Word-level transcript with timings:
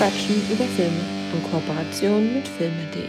Quatschen 0.00 0.36
über 0.50 0.64
Filme 0.64 0.96
in 1.34 1.42
Kooperation 1.50 2.32
mit 2.32 2.48
filme.de. 2.48 3.02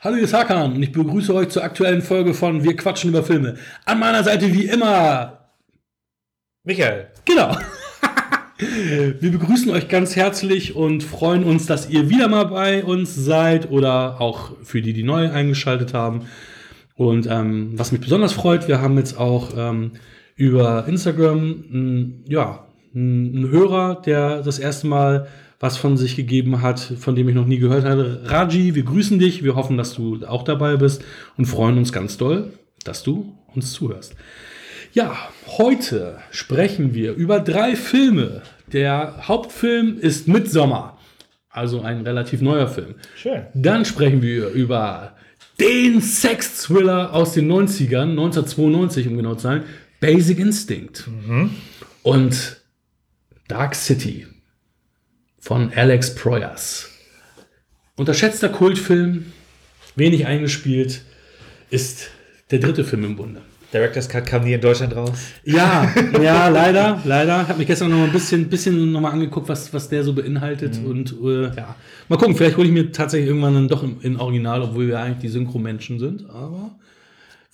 Hallo, 0.00 0.14
hier 0.14 0.24
ist 0.24 0.32
Hakan 0.32 0.72
und 0.72 0.82
ich 0.82 0.90
begrüße 0.90 1.34
euch 1.34 1.50
zur 1.50 1.62
aktuellen 1.62 2.00
Folge 2.00 2.32
von 2.32 2.64
Wir 2.64 2.74
quatschen 2.76 3.10
über 3.10 3.22
Filme. 3.22 3.58
An 3.84 4.00
meiner 4.00 4.24
Seite 4.24 4.50
wie 4.54 4.68
immer. 4.68 5.50
Michael. 6.64 7.08
Genau. 7.26 7.58
Wir 8.58 9.32
begrüßen 9.32 9.70
euch 9.70 9.86
ganz 9.88 10.16
herzlich 10.16 10.74
und 10.74 11.02
freuen 11.02 11.44
uns, 11.44 11.66
dass 11.66 11.90
ihr 11.90 12.08
wieder 12.08 12.28
mal 12.28 12.46
bei 12.46 12.84
uns 12.84 13.14
seid 13.14 13.70
oder 13.70 14.18
auch 14.18 14.52
für 14.62 14.80
die, 14.80 14.94
die 14.94 15.02
neu 15.02 15.30
eingeschaltet 15.30 15.92
haben. 15.92 16.26
Und 16.94 17.26
ähm, 17.26 17.72
was 17.74 17.92
mich 17.92 18.00
besonders 18.00 18.32
freut, 18.32 18.66
wir 18.66 18.80
haben 18.80 18.96
jetzt 18.96 19.18
auch 19.18 19.50
ähm, 19.58 19.92
über 20.36 20.86
Instagram 20.88 21.64
m, 21.70 22.24
ja, 22.26 22.65
einen 22.96 23.50
Hörer, 23.50 24.00
der 24.04 24.42
das 24.42 24.58
erste 24.58 24.86
Mal 24.86 25.28
was 25.60 25.76
von 25.76 25.96
sich 25.96 26.16
gegeben 26.16 26.62
hat, 26.62 26.80
von 26.80 27.14
dem 27.14 27.28
ich 27.28 27.34
noch 27.34 27.46
nie 27.46 27.58
gehört 27.58 27.84
hatte. 27.84 28.22
Raji, 28.24 28.74
wir 28.74 28.82
grüßen 28.82 29.18
dich. 29.18 29.42
Wir 29.42 29.54
hoffen, 29.54 29.76
dass 29.76 29.94
du 29.94 30.24
auch 30.26 30.42
dabei 30.42 30.76
bist 30.76 31.04
und 31.36 31.46
freuen 31.46 31.78
uns 31.78 31.92
ganz 31.92 32.16
doll, 32.16 32.52
dass 32.84 33.02
du 33.02 33.34
uns 33.54 33.72
zuhörst. 33.72 34.14
Ja, 34.92 35.16
heute 35.46 36.18
sprechen 36.30 36.94
wir 36.94 37.14
über 37.14 37.40
drei 37.40 37.76
Filme. 37.76 38.42
Der 38.72 39.28
Hauptfilm 39.28 39.98
ist 39.98 40.28
Midsommer, 40.28 40.98
also 41.50 41.82
ein 41.82 42.00
relativ 42.02 42.40
neuer 42.40 42.68
Film. 42.68 42.94
Schön. 43.14 43.42
Dann 43.54 43.84
sprechen 43.84 44.22
wir 44.22 44.48
über 44.48 45.12
den 45.60 46.00
Sex-Thriller 46.00 47.14
aus 47.14 47.32
den 47.32 47.50
90ern, 47.50 48.10
1992 48.10 49.08
um 49.08 49.16
genau 49.16 49.34
zu 49.34 49.42
sein, 49.42 49.62
Basic 50.00 50.38
Instinct. 50.38 51.08
Und 52.02 52.55
Dark 53.48 53.76
City 53.76 54.26
von 55.38 55.72
Alex 55.72 56.16
Proyas. 56.16 56.90
Unterschätzter 57.96 58.48
Kultfilm, 58.48 59.26
wenig 59.94 60.26
eingespielt, 60.26 61.02
ist 61.70 62.10
der 62.50 62.58
dritte 62.58 62.82
Film 62.82 63.04
im 63.04 63.16
Bunde. 63.16 63.42
Director's 63.72 64.08
Cut 64.08 64.26
kam 64.26 64.44
nie 64.44 64.54
in 64.54 64.60
Deutschland 64.60 64.96
raus. 64.96 65.12
Ja, 65.44 65.92
ja, 66.20 66.48
leider, 66.48 67.00
leider. 67.04 67.42
Ich 67.42 67.48
habe 67.48 67.58
mich 67.58 67.68
gestern 67.68 67.90
noch 67.90 67.98
mal 67.98 68.04
ein 68.04 68.12
bisschen, 68.12 68.48
bisschen 68.48 68.90
noch 68.90 69.00
mal 69.00 69.10
angeguckt, 69.10 69.48
was, 69.48 69.72
was 69.72 69.88
der 69.88 70.02
so 70.02 70.12
beinhaltet. 70.12 70.78
Und 70.84 71.14
äh, 71.22 71.54
ja, 71.56 71.76
mal 72.08 72.16
gucken, 72.16 72.34
vielleicht 72.34 72.56
hole 72.56 72.66
ich 72.66 72.72
mir 72.72 72.90
tatsächlich 72.90 73.28
irgendwann 73.28 73.54
dann 73.54 73.68
doch 73.68 73.82
im, 73.84 74.00
in 74.02 74.16
Original, 74.16 74.62
obwohl 74.62 74.88
wir 74.88 74.98
eigentlich 74.98 75.18
die 75.18 75.28
Synchro-Menschen 75.28 76.00
sind. 76.00 76.28
Aber 76.30 76.76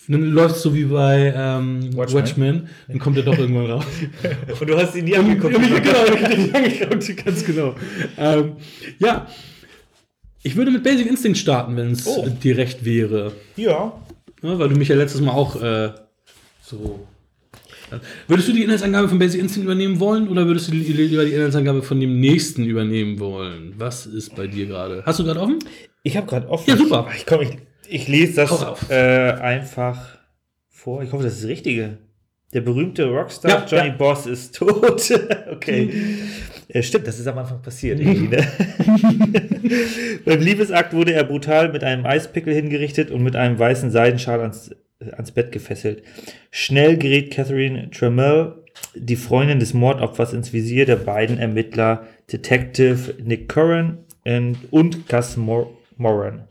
dann 0.09 0.31
läuft 0.33 0.57
es 0.57 0.63
so 0.63 0.75
wie 0.75 0.85
bei 0.85 1.33
ähm, 1.37 1.97
Watchmen. 1.97 2.19
Watchmen. 2.23 2.69
Dann 2.89 2.99
kommt 2.99 3.17
er 3.17 3.23
doch 3.23 3.39
irgendwann 3.39 3.67
raus. 3.71 3.85
Und 4.61 4.69
du 4.69 4.77
hast 4.77 4.95
ihn 4.97 5.05
nie 5.05 5.15
Und- 5.15 5.21
angeguckt. 5.21 5.55
und 5.55 5.63
ich- 5.65 5.83
genau, 5.83 6.05
ich 6.07 6.39
ihn 6.39 6.55
angeguckt, 6.55 7.25
ganz 7.25 7.45
genau. 7.45 7.75
Ähm, 8.19 8.53
ja, 8.99 9.27
ich 10.43 10.57
würde 10.57 10.71
mit 10.73 10.83
Basic 10.83 11.07
Instinct 11.07 11.39
starten, 11.39 11.77
wenn 11.77 11.93
es 11.93 12.07
Oh. 12.07 12.27
dir 12.43 12.57
recht 12.57 12.85
wäre. 12.85 13.33
Ja. 13.57 13.93
Ja, 14.43 14.59
weil 14.59 14.69
du 14.69 14.77
mich 14.77 14.89
ja 14.89 14.97
letztes 14.97 15.21
Mal 15.21 15.31
auch 15.33 15.61
äh, 15.63 15.91
so. 16.63 17.07
Würdest 18.27 18.49
du 18.49 18.53
die 18.53 18.63
Inhaltsangabe 18.65 19.09
von 19.09 19.19
Basic 19.19 19.41
Instinct 19.41 19.65
übernehmen 19.67 20.01
wollen 20.01 20.27
oder 20.29 20.47
würdest 20.47 20.69
du 20.69 20.73
lieber 20.73 21.25
die 21.27 21.33
Inhaltsangabe 21.35 21.83
von 21.83 22.01
dem 22.01 22.19
nächsten 22.21 22.65
übernehmen 22.65 23.21
wollen? 23.21 23.75
Was 23.77 24.07
ist 24.07 24.35
bei 24.35 24.47
dir 24.47 24.67
gerade? 24.67 25.03
Hast 25.05 25.19
du 25.19 25.25
gerade 25.25 25.41
offen? 25.41 25.59
Ich 26.03 26.17
habe 26.17 26.27
gerade 26.27 26.49
offen. 26.49 26.65
Ja, 26.71 26.77
super. 26.77 27.07
Ich, 27.15 27.27
komm, 27.27 27.43
ich, 27.43 27.51
ich 27.93 28.09
lese 28.09 28.37
das 28.37 28.91
äh, 28.91 29.33
einfach 29.33 30.19
vor. 30.69 31.03
Ich 31.03 31.13
hoffe, 31.13 31.25
das 31.25 31.35
ist 31.35 31.43
das 31.43 31.51
Richtige. 31.51 31.99
Der 32.53 32.61
berühmte 32.61 33.07
Rockstar 33.07 33.51
Ja, 33.51 33.67
Johnny 33.67 33.89
ja. 33.89 33.95
Boss 33.95 34.27
ist 34.27 34.57
tot. 34.57 35.11
okay. 35.51 35.91
Äh, 36.69 36.83
stimmt, 36.83 37.07
das 37.07 37.19
ist 37.19 37.27
am 37.27 37.39
Anfang 37.39 37.63
passiert. 37.63 38.01
Irgendwie, 38.01 38.29
ne? 38.37 38.47
Beim 40.25 40.41
Liebesakt 40.41 40.93
wurde 40.93 41.13
er 41.13 41.25
brutal 41.25 41.71
mit 41.73 41.83
einem 41.85 42.05
Eispickel 42.05 42.55
hingerichtet 42.55 43.11
und 43.11 43.23
mit 43.23 43.37
einem 43.37 43.59
weißen 43.59 43.91
Seidenschal 43.91 44.41
ans, 44.41 44.71
ans 45.13 45.31
Bett 45.31 45.53
gefesselt. 45.53 46.03
Schnell 46.51 46.99
gerät 46.99 47.31
Catherine 47.31 47.91
Trammell, 47.91 48.55
die 48.95 49.17
Freundin 49.17 49.61
des 49.61 49.73
Mordopfers, 49.75 50.33
ins 50.33 50.53
Visier 50.53 50.85
der 50.85 50.97
beiden 50.97 51.39
Ermittler 51.39 52.07
Detective 52.31 53.15
Nick 53.23 53.49
Curran 53.49 53.99
und, 54.25 54.57
und 54.71 55.09
Gus 55.09 55.37
Mor 55.37 55.71
Moran. 55.97 56.49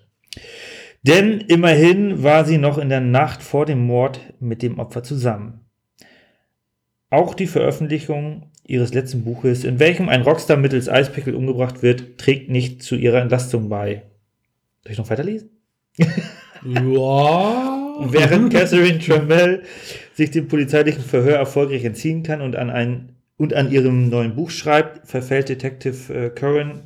Denn 1.03 1.41
immerhin 1.41 2.23
war 2.23 2.45
sie 2.45 2.57
noch 2.57 2.77
in 2.77 2.89
der 2.89 3.01
Nacht 3.01 3.41
vor 3.41 3.65
dem 3.65 3.85
Mord 3.85 4.19
mit 4.39 4.61
dem 4.61 4.77
Opfer 4.79 5.03
zusammen. 5.03 5.61
Auch 7.09 7.33
die 7.33 7.47
Veröffentlichung 7.47 8.51
ihres 8.65 8.93
letzten 8.93 9.23
Buches, 9.23 9.63
in 9.63 9.79
welchem 9.79 10.09
ein 10.09 10.21
Rockstar 10.21 10.57
mittels 10.57 10.87
Eispickel 10.87 11.35
umgebracht 11.35 11.81
wird, 11.81 12.17
trägt 12.17 12.49
nicht 12.49 12.83
zu 12.83 12.95
ihrer 12.95 13.21
Entlastung 13.21 13.67
bei. 13.67 14.03
Soll 14.83 14.93
ich 14.93 14.97
noch 14.97 15.09
weiterlesen? 15.09 15.49
Ja. 16.63 17.77
Während 18.09 18.53
Catherine 18.53 18.99
Trammell 18.99 19.63
sich 20.13 20.31
dem 20.31 20.47
polizeilichen 20.47 21.03
Verhör 21.03 21.35
erfolgreich 21.35 21.83
entziehen 21.83 22.23
kann 22.23 22.41
und 22.41 22.55
an, 22.55 22.69
ein, 22.69 23.15
und 23.37 23.53
an 23.53 23.71
ihrem 23.71 24.09
neuen 24.09 24.35
Buch 24.35 24.49
schreibt, 24.49 25.07
verfällt 25.07 25.49
Detective 25.49 26.13
äh, 26.13 26.29
Curran 26.29 26.83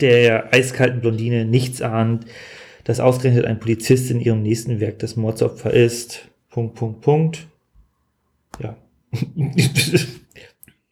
der 0.00 0.52
eiskalten 0.52 1.00
Blondine 1.00 1.44
nichts 1.44 1.82
ahnt, 1.82 2.24
dass 2.84 3.00
ausgerechnet 3.00 3.44
ein 3.44 3.60
Polizist 3.60 4.10
in 4.10 4.20
ihrem 4.20 4.42
nächsten 4.42 4.80
Werk 4.80 4.98
das 4.98 5.16
Mordsopfer 5.16 5.72
ist. 5.72 6.28
Punkt, 6.50 6.74
Punkt, 6.74 7.00
Punkt. 7.00 7.46
Ja. 8.60 8.76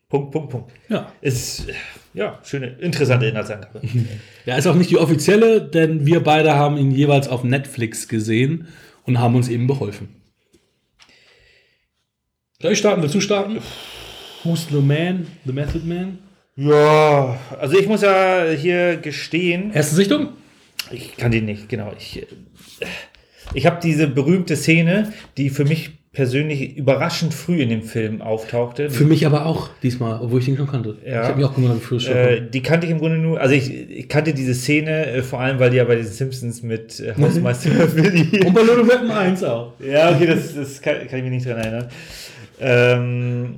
Punkt, 0.08 0.32
Punkt, 0.32 0.50
Punkt. 0.50 0.72
ja. 0.88 1.12
Ist, 1.20 1.66
ja, 2.14 2.40
schöne, 2.44 2.68
interessante 2.80 3.26
Inhaltsangabe. 3.26 3.80
Ja, 4.46 4.56
ist 4.56 4.66
auch 4.66 4.74
nicht 4.74 4.90
die 4.90 4.96
offizielle, 4.96 5.60
denn 5.60 6.06
wir 6.06 6.20
beide 6.24 6.54
haben 6.54 6.76
ihn 6.76 6.90
jeweils 6.90 7.28
auf 7.28 7.44
Netflix 7.44 8.08
gesehen 8.08 8.68
und 9.04 9.20
haben 9.20 9.36
uns 9.36 9.48
eben 9.48 9.66
beholfen. 9.66 10.08
Soll 12.60 12.72
ich 12.72 12.78
starten? 12.78 13.02
Willst 13.02 13.14
du 13.14 13.20
starten? 13.20 13.58
Who's 14.42 14.66
the 14.70 14.80
man? 14.80 15.26
The 15.44 15.52
Method 15.52 15.84
Man? 15.84 16.18
Ja, 16.56 17.38
also 17.58 17.78
ich 17.78 17.86
muss 17.86 18.02
ja 18.02 18.44
hier 18.50 18.96
gestehen, 18.96 19.72
Erste 19.72 19.94
Sichtung? 19.94 20.30
Ich 20.90 21.16
kann 21.16 21.30
die 21.30 21.40
nicht, 21.40 21.68
genau. 21.68 21.92
Ich, 21.98 22.22
äh, 22.22 22.26
ich 23.54 23.66
habe 23.66 23.78
diese 23.82 24.06
berühmte 24.06 24.56
Szene, 24.56 25.12
die 25.36 25.50
für 25.50 25.64
mich 25.64 26.00
persönlich 26.12 26.76
überraschend 26.76 27.32
früh 27.32 27.60
in 27.60 27.68
dem 27.68 27.82
Film 27.82 28.20
auftauchte. 28.20 28.90
Für 28.90 29.04
mich 29.04 29.26
aber 29.26 29.46
auch 29.46 29.70
diesmal, 29.80 30.20
obwohl 30.20 30.40
ich 30.40 30.46
den 30.46 30.56
schon 30.56 30.66
kannte. 30.66 30.96
Ja. 31.06 31.22
Ich 31.22 31.28
habe 31.28 31.36
mich 31.36 31.46
auch 31.46 31.54
gewundert, 31.54 31.78
wie 31.78 31.84
früh 31.84 31.96
es 31.96 32.02
schon 32.04 32.16
äh, 32.16 32.50
die 32.50 32.62
kannte 32.62 32.86
ich 32.86 32.92
im 32.92 32.98
Grunde 32.98 33.18
nur, 33.18 33.40
also 33.40 33.54
ich, 33.54 33.70
ich 33.72 34.08
kannte 34.08 34.34
diese 34.34 34.54
Szene 34.54 35.06
äh, 35.06 35.22
vor 35.22 35.40
allem, 35.40 35.60
weil 35.60 35.70
die 35.70 35.76
ja 35.76 35.84
bei 35.84 35.94
den 35.94 36.06
Simpsons 36.06 36.62
mit 36.64 36.98
äh, 36.98 37.14
Hausmeister 37.20 37.70
Willi. 37.94 38.44
Und 38.44 38.54
bei 38.54 38.62
Little 38.62 38.88
Weapon 38.88 39.10
1 39.10 39.44
auch. 39.44 39.74
Ja, 39.78 40.12
okay, 40.12 40.26
das, 40.26 40.54
das 40.54 40.82
kann, 40.82 41.06
kann 41.06 41.18
ich 41.18 41.24
mich 41.24 41.32
nicht 41.32 41.46
dran 41.46 41.58
erinnern. 41.58 41.88
Ähm, 42.60 43.54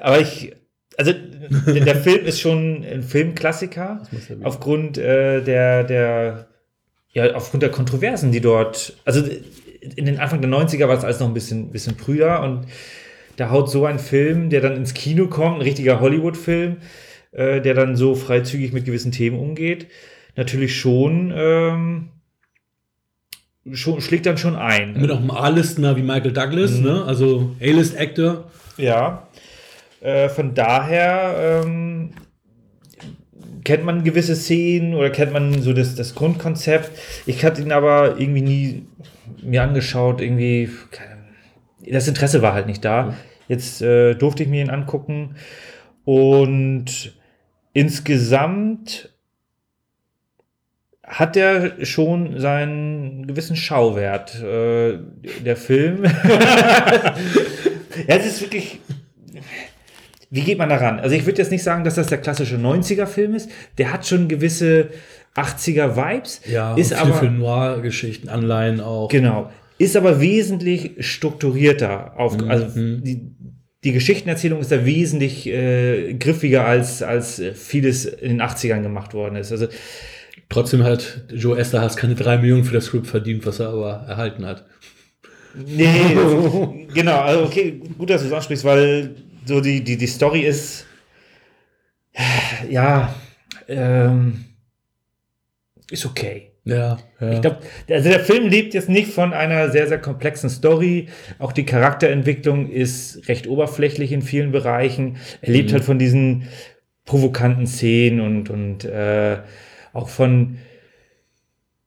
aber 0.00 0.20
ich, 0.20 0.52
also 0.98 1.12
der 1.12 1.96
Film 1.96 2.26
ist 2.26 2.40
schon 2.40 2.84
ein 2.84 3.02
Filmklassiker 3.02 4.02
aufgrund 4.42 4.98
äh, 4.98 5.40
der, 5.42 5.84
der, 5.84 6.48
ja, 7.12 7.34
aufgrund 7.34 7.62
der 7.62 7.70
Kontroversen, 7.70 8.32
die 8.32 8.40
dort, 8.40 8.94
also 9.04 9.22
in 9.80 10.04
den 10.06 10.18
Anfang 10.18 10.40
der 10.42 10.50
90er 10.50 10.88
war 10.88 10.98
es 10.98 11.04
alles 11.04 11.20
noch 11.20 11.28
ein 11.28 11.34
bisschen, 11.34 11.70
bisschen 11.70 11.96
früher 11.96 12.40
und 12.40 12.66
da 13.36 13.50
haut 13.50 13.70
so 13.70 13.86
ein 13.86 14.00
Film, 14.00 14.50
der 14.50 14.60
dann 14.60 14.76
ins 14.76 14.92
Kino 14.92 15.28
kommt, 15.28 15.56
ein 15.58 15.62
richtiger 15.62 16.00
Hollywood-Film, 16.00 16.78
äh, 17.30 17.60
der 17.60 17.74
dann 17.74 17.94
so 17.94 18.16
freizügig 18.16 18.72
mit 18.72 18.84
gewissen 18.84 19.12
Themen 19.12 19.38
umgeht, 19.38 19.86
natürlich 20.34 20.78
schon, 20.80 21.32
ähm, 21.34 22.08
schon 23.72 24.00
schlägt 24.00 24.26
dann 24.26 24.38
schon 24.38 24.56
ein. 24.56 25.00
Mit 25.00 25.10
auch 25.12 25.18
einem 25.18 25.30
A-Listener 25.30 25.96
wie 25.96 26.02
Michael 26.02 26.32
Douglas, 26.32 26.78
Mhm. 26.78 26.84
ne? 26.84 27.04
also 27.04 27.54
A-List-Actor. 27.60 28.50
Ja. 28.76 29.27
Äh, 30.00 30.28
von 30.28 30.54
daher 30.54 31.62
ähm, 31.64 32.10
kennt 33.64 33.84
man 33.84 34.04
gewisse 34.04 34.36
Szenen 34.36 34.94
oder 34.94 35.10
kennt 35.10 35.32
man 35.32 35.60
so 35.62 35.72
das, 35.72 35.94
das 35.94 36.14
Grundkonzept. 36.14 36.90
Ich 37.26 37.44
hatte 37.44 37.62
ihn 37.62 37.72
aber 37.72 38.18
irgendwie 38.18 38.42
nie 38.42 38.86
mir 39.42 39.62
angeschaut, 39.62 40.20
irgendwie. 40.20 40.70
Keine, 40.90 41.18
das 41.90 42.08
Interesse 42.08 42.42
war 42.42 42.54
halt 42.54 42.66
nicht 42.66 42.84
da. 42.84 43.14
Jetzt 43.48 43.82
äh, 43.82 44.14
durfte 44.14 44.42
ich 44.42 44.48
mir 44.48 44.62
ihn 44.62 44.70
angucken 44.70 45.36
und 46.04 47.14
insgesamt 47.72 49.10
hat 51.02 51.36
er 51.36 51.84
schon 51.86 52.38
seinen 52.38 53.26
gewissen 53.26 53.56
Schauwert, 53.56 54.40
äh, 54.42 54.98
der 55.44 55.56
Film. 55.56 56.04
ja, 56.04 56.10
es 58.06 58.26
ist 58.26 58.42
wirklich. 58.42 58.80
Wie 60.30 60.42
geht 60.42 60.58
man 60.58 60.68
daran? 60.68 61.00
Also 61.00 61.14
ich 61.16 61.24
würde 61.24 61.38
jetzt 61.38 61.50
nicht 61.50 61.62
sagen, 61.62 61.84
dass 61.84 61.94
das 61.94 62.08
der 62.08 62.18
klassische 62.18 62.56
90er-Film 62.56 63.34
ist. 63.34 63.50
Der 63.78 63.92
hat 63.92 64.06
schon 64.06 64.28
gewisse 64.28 64.88
80er-Vibes. 65.34 66.40
Ja, 66.50 66.74
ist 66.74 66.88
viel 66.88 66.98
aber 66.98 67.14
für 67.14 67.30
Noir-Geschichten, 67.30 68.28
Anleihen 68.28 68.80
auch. 68.80 69.08
genau. 69.08 69.50
Ist 69.78 69.96
aber 69.96 70.20
wesentlich 70.20 70.94
strukturierter. 71.06 72.18
Auf, 72.18 72.36
Mhm. 72.36 72.50
Also 72.50 72.66
die, 72.74 73.30
die 73.84 73.92
Geschichtenerzählung 73.92 74.60
ist 74.60 74.72
da 74.72 74.84
wesentlich 74.84 75.46
äh, 75.46 76.14
griffiger 76.14 76.64
als, 76.66 77.02
als 77.02 77.40
vieles 77.54 78.04
in 78.04 78.38
den 78.38 78.42
80ern 78.42 78.82
gemacht 78.82 79.14
worden 79.14 79.36
ist. 79.36 79.52
Also 79.52 79.68
Trotzdem 80.48 80.82
hat 80.82 81.22
Joe 81.30 81.58
Esterhaas 81.58 81.96
keine 81.96 82.14
drei 82.14 82.38
Millionen 82.38 82.64
für 82.64 82.74
das 82.74 82.86
Skript 82.86 83.06
verdient, 83.06 83.44
was 83.46 83.60
er 83.60 83.68
aber 83.68 84.04
erhalten 84.08 84.46
hat. 84.46 84.64
Nee, 85.54 85.86
genau, 86.94 87.18
also 87.20 87.44
okay, 87.44 87.80
gut, 87.98 88.08
dass 88.10 88.22
du 88.22 88.28
es 88.28 88.32
ansprichst, 88.32 88.64
weil 88.64 89.14
so 89.48 89.60
die, 89.62 89.82
die, 89.82 89.96
die 89.96 90.06
Story 90.06 90.42
ist, 90.42 90.86
ja, 92.68 93.14
ähm, 93.66 94.44
ist 95.90 96.04
okay. 96.06 96.52
Ja, 96.64 96.98
ja. 97.18 97.32
Ich 97.32 97.40
glaube, 97.40 97.60
also 97.88 98.10
der 98.10 98.20
Film 98.20 98.48
lebt 98.48 98.74
jetzt 98.74 98.90
nicht 98.90 99.10
von 99.10 99.32
einer 99.32 99.70
sehr, 99.70 99.88
sehr 99.88 99.98
komplexen 99.98 100.50
Story. 100.50 101.08
Auch 101.38 101.52
die 101.52 101.64
Charakterentwicklung 101.64 102.68
ist 102.70 103.26
recht 103.28 103.46
oberflächlich 103.46 104.12
in 104.12 104.20
vielen 104.20 104.52
Bereichen. 104.52 105.16
Er 105.40 105.52
lebt 105.52 105.70
Mhm. 105.70 105.74
halt 105.74 105.84
von 105.84 105.98
diesen 105.98 106.48
provokanten 107.06 107.66
Szenen 107.66 108.20
und, 108.20 108.50
und 108.50 108.84
äh, 108.84 109.38
auch 109.94 110.10
von 110.10 110.58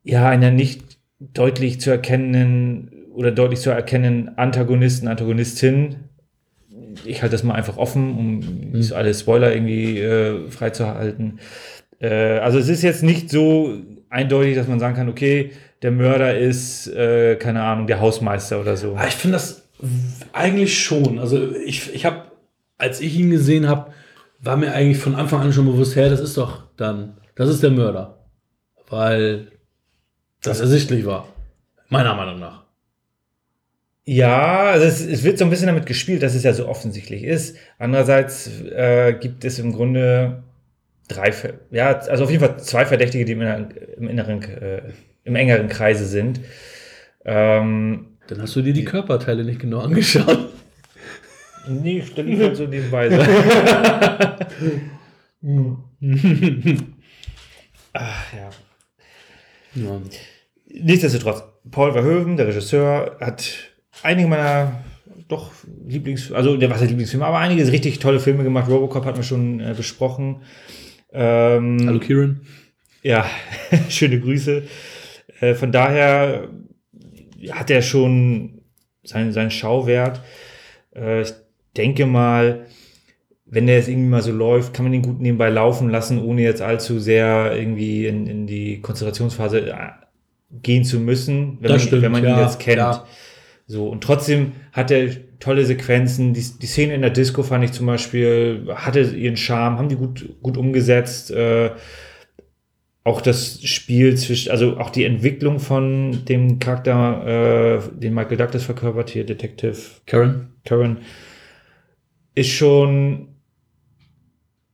ja, 0.02 0.28
einer 0.28 0.50
nicht 0.50 0.98
deutlich 1.20 1.80
zu 1.80 1.90
erkennenden 1.92 2.90
oder 3.14 3.30
deutlich 3.30 3.60
zu 3.60 3.70
erkennenden 3.70 4.36
Antagonisten, 4.36 5.06
Antagonistin. 5.06 6.01
Ich 7.04 7.22
halte 7.22 7.32
das 7.32 7.42
mal 7.42 7.54
einfach 7.54 7.76
offen, 7.76 8.16
um 8.16 8.38
nicht 8.72 8.88
so 8.88 8.94
alle 8.94 9.14
Spoiler 9.14 9.52
irgendwie 9.54 9.98
äh, 10.00 10.50
freizuhalten. 10.50 11.40
Äh, 12.00 12.38
also 12.38 12.58
es 12.58 12.68
ist 12.68 12.82
jetzt 12.82 13.02
nicht 13.02 13.30
so 13.30 13.78
eindeutig, 14.10 14.56
dass 14.56 14.68
man 14.68 14.80
sagen 14.80 14.94
kann, 14.96 15.08
okay, 15.08 15.52
der 15.82 15.90
Mörder 15.90 16.38
ist, 16.38 16.86
äh, 16.88 17.36
keine 17.36 17.62
Ahnung, 17.62 17.86
der 17.86 18.00
Hausmeister 18.00 18.60
oder 18.60 18.76
so. 18.76 18.94
Ah, 18.96 19.06
Ich 19.08 19.14
finde 19.14 19.34
das 19.34 19.68
eigentlich 20.32 20.78
schon. 20.82 21.18
Also 21.18 21.54
ich, 21.66 21.92
ich 21.94 22.04
habe, 22.04 22.26
als 22.78 23.00
ich 23.00 23.18
ihn 23.18 23.30
gesehen 23.30 23.68
habe, 23.68 23.92
war 24.40 24.56
mir 24.56 24.72
eigentlich 24.72 24.98
von 24.98 25.14
Anfang 25.14 25.40
an 25.42 25.52
schon 25.52 25.66
bewusst, 25.66 25.96
hey, 25.96 26.10
das 26.10 26.20
ist 26.20 26.36
doch 26.36 26.64
dann, 26.76 27.16
das 27.34 27.48
ist 27.48 27.62
der 27.62 27.70
Mörder. 27.70 28.18
Weil 28.88 29.48
das 30.42 30.60
ersichtlich 30.60 31.06
war. 31.06 31.28
Meiner 31.88 32.14
Meinung 32.14 32.40
nach. 32.40 32.61
Ja, 34.04 34.70
also 34.70 34.86
es, 34.86 35.00
es 35.00 35.22
wird 35.22 35.38
so 35.38 35.44
ein 35.44 35.50
bisschen 35.50 35.68
damit 35.68 35.86
gespielt, 35.86 36.22
dass 36.22 36.34
es 36.34 36.42
ja 36.42 36.52
so 36.52 36.66
offensichtlich 36.66 37.22
ist. 37.22 37.56
Andererseits 37.78 38.48
äh, 38.62 39.16
gibt 39.20 39.44
es 39.44 39.60
im 39.60 39.72
Grunde 39.72 40.42
drei, 41.08 41.32
ja, 41.70 41.98
also 41.98 42.24
auf 42.24 42.30
jeden 42.30 42.44
Fall 42.44 42.58
zwei 42.58 42.84
Verdächtige, 42.84 43.24
die 43.24 43.32
im 43.32 43.42
inneren, 43.42 43.70
im, 43.96 44.08
inneren 44.08 44.42
äh, 44.42 44.82
im 45.24 45.36
engeren 45.36 45.68
Kreise 45.68 46.06
sind. 46.06 46.40
Ähm, 47.24 48.16
Dann 48.26 48.42
hast 48.42 48.56
du 48.56 48.62
dir 48.62 48.72
die 48.72 48.84
Körperteile 48.84 49.44
nicht 49.44 49.60
genau 49.60 49.78
angeschaut. 49.80 50.48
nee, 51.68 52.02
stelle 52.02 52.30
ich 52.30 52.40
halt 52.40 52.56
so 52.56 52.66
nebenbei. 52.66 53.08
so. 53.08 53.20
Ach 57.92 58.32
ja. 58.32 58.50
Ja. 59.74 60.00
Nichtsdestotrotz, 60.66 61.44
Paul 61.70 61.92
Verhoeven, 61.92 62.36
der 62.36 62.48
Regisseur, 62.48 63.16
hat 63.20 63.71
einige 64.02 64.28
meiner 64.28 64.82
doch 65.28 65.50
Lieblings, 65.86 66.32
also 66.32 66.56
der 66.56 66.70
was 66.70 66.80
heißt 66.80 66.90
Lieblingsfilme, 66.90 67.24
aber 67.24 67.38
einige 67.38 67.66
richtig 67.70 67.98
tolle 67.98 68.20
Filme 68.20 68.44
gemacht. 68.44 68.68
Robocop 68.68 69.04
hatten 69.04 69.18
wir 69.18 69.24
schon 69.24 69.60
äh, 69.60 69.74
besprochen. 69.76 70.42
Ähm, 71.12 71.78
Hallo 71.86 71.98
Kieran. 71.98 72.40
Ja, 73.02 73.26
schöne 73.88 74.20
Grüße. 74.20 74.64
Äh, 75.40 75.54
von 75.54 75.72
daher 75.72 76.48
hat 77.50 77.70
er 77.70 77.82
schon 77.82 78.62
seinen, 79.04 79.32
seinen 79.32 79.50
Schauwert. 79.50 80.20
Äh, 80.94 81.22
ich 81.22 81.32
denke 81.76 82.06
mal, 82.06 82.66
wenn 83.46 83.66
der 83.66 83.76
jetzt 83.76 83.88
irgendwie 83.88 84.08
mal 84.08 84.22
so 84.22 84.32
läuft, 84.32 84.72
kann 84.72 84.84
man 84.84 84.94
ihn 84.94 85.02
gut 85.02 85.20
nebenbei 85.20 85.50
laufen 85.50 85.90
lassen, 85.90 86.22
ohne 86.22 86.42
jetzt 86.42 86.62
allzu 86.62 86.98
sehr 86.98 87.56
irgendwie 87.56 88.06
in, 88.06 88.26
in 88.26 88.46
die 88.46 88.80
Konzentrationsphase 88.80 89.70
äh, 89.70 89.74
gehen 90.62 90.84
zu 90.84 91.00
müssen, 91.00 91.58
wenn, 91.60 91.68
Das 91.68 91.80
man, 91.82 91.86
stimmt, 91.86 92.02
wenn 92.02 92.12
man 92.12 92.22
ihn 92.22 92.30
ja, 92.30 92.42
jetzt 92.42 92.60
kennt. 92.60 92.78
ja. 92.78 93.06
So, 93.66 93.88
und 93.88 94.02
trotzdem 94.02 94.52
hat 94.72 94.90
er 94.90 95.10
tolle 95.38 95.64
Sequenzen. 95.64 96.34
Die, 96.34 96.44
die 96.60 96.66
Szene 96.66 96.94
in 96.94 97.00
der 97.02 97.10
Disco 97.10 97.42
fand 97.42 97.64
ich 97.64 97.72
zum 97.72 97.86
Beispiel, 97.86 98.66
hatte 98.74 99.00
ihren 99.00 99.36
Charme, 99.36 99.78
haben 99.78 99.88
die 99.88 99.96
gut, 99.96 100.28
gut 100.42 100.56
umgesetzt. 100.56 101.30
Äh, 101.30 101.70
auch 103.04 103.20
das 103.20 103.62
Spiel 103.64 104.16
zwischen, 104.16 104.52
also 104.52 104.78
auch 104.78 104.90
die 104.90 105.04
Entwicklung 105.04 105.58
von 105.58 106.24
dem 106.26 106.60
Charakter, 106.60 107.80
äh, 107.84 107.98
den 107.98 108.14
Michael 108.14 108.36
Douglas 108.36 108.62
verkörpert 108.62 109.10
hier, 109.10 109.26
Detective 109.26 109.76
Karen. 110.06 110.52
Karen, 110.64 110.98
ist 112.34 112.50
schon 112.50 113.28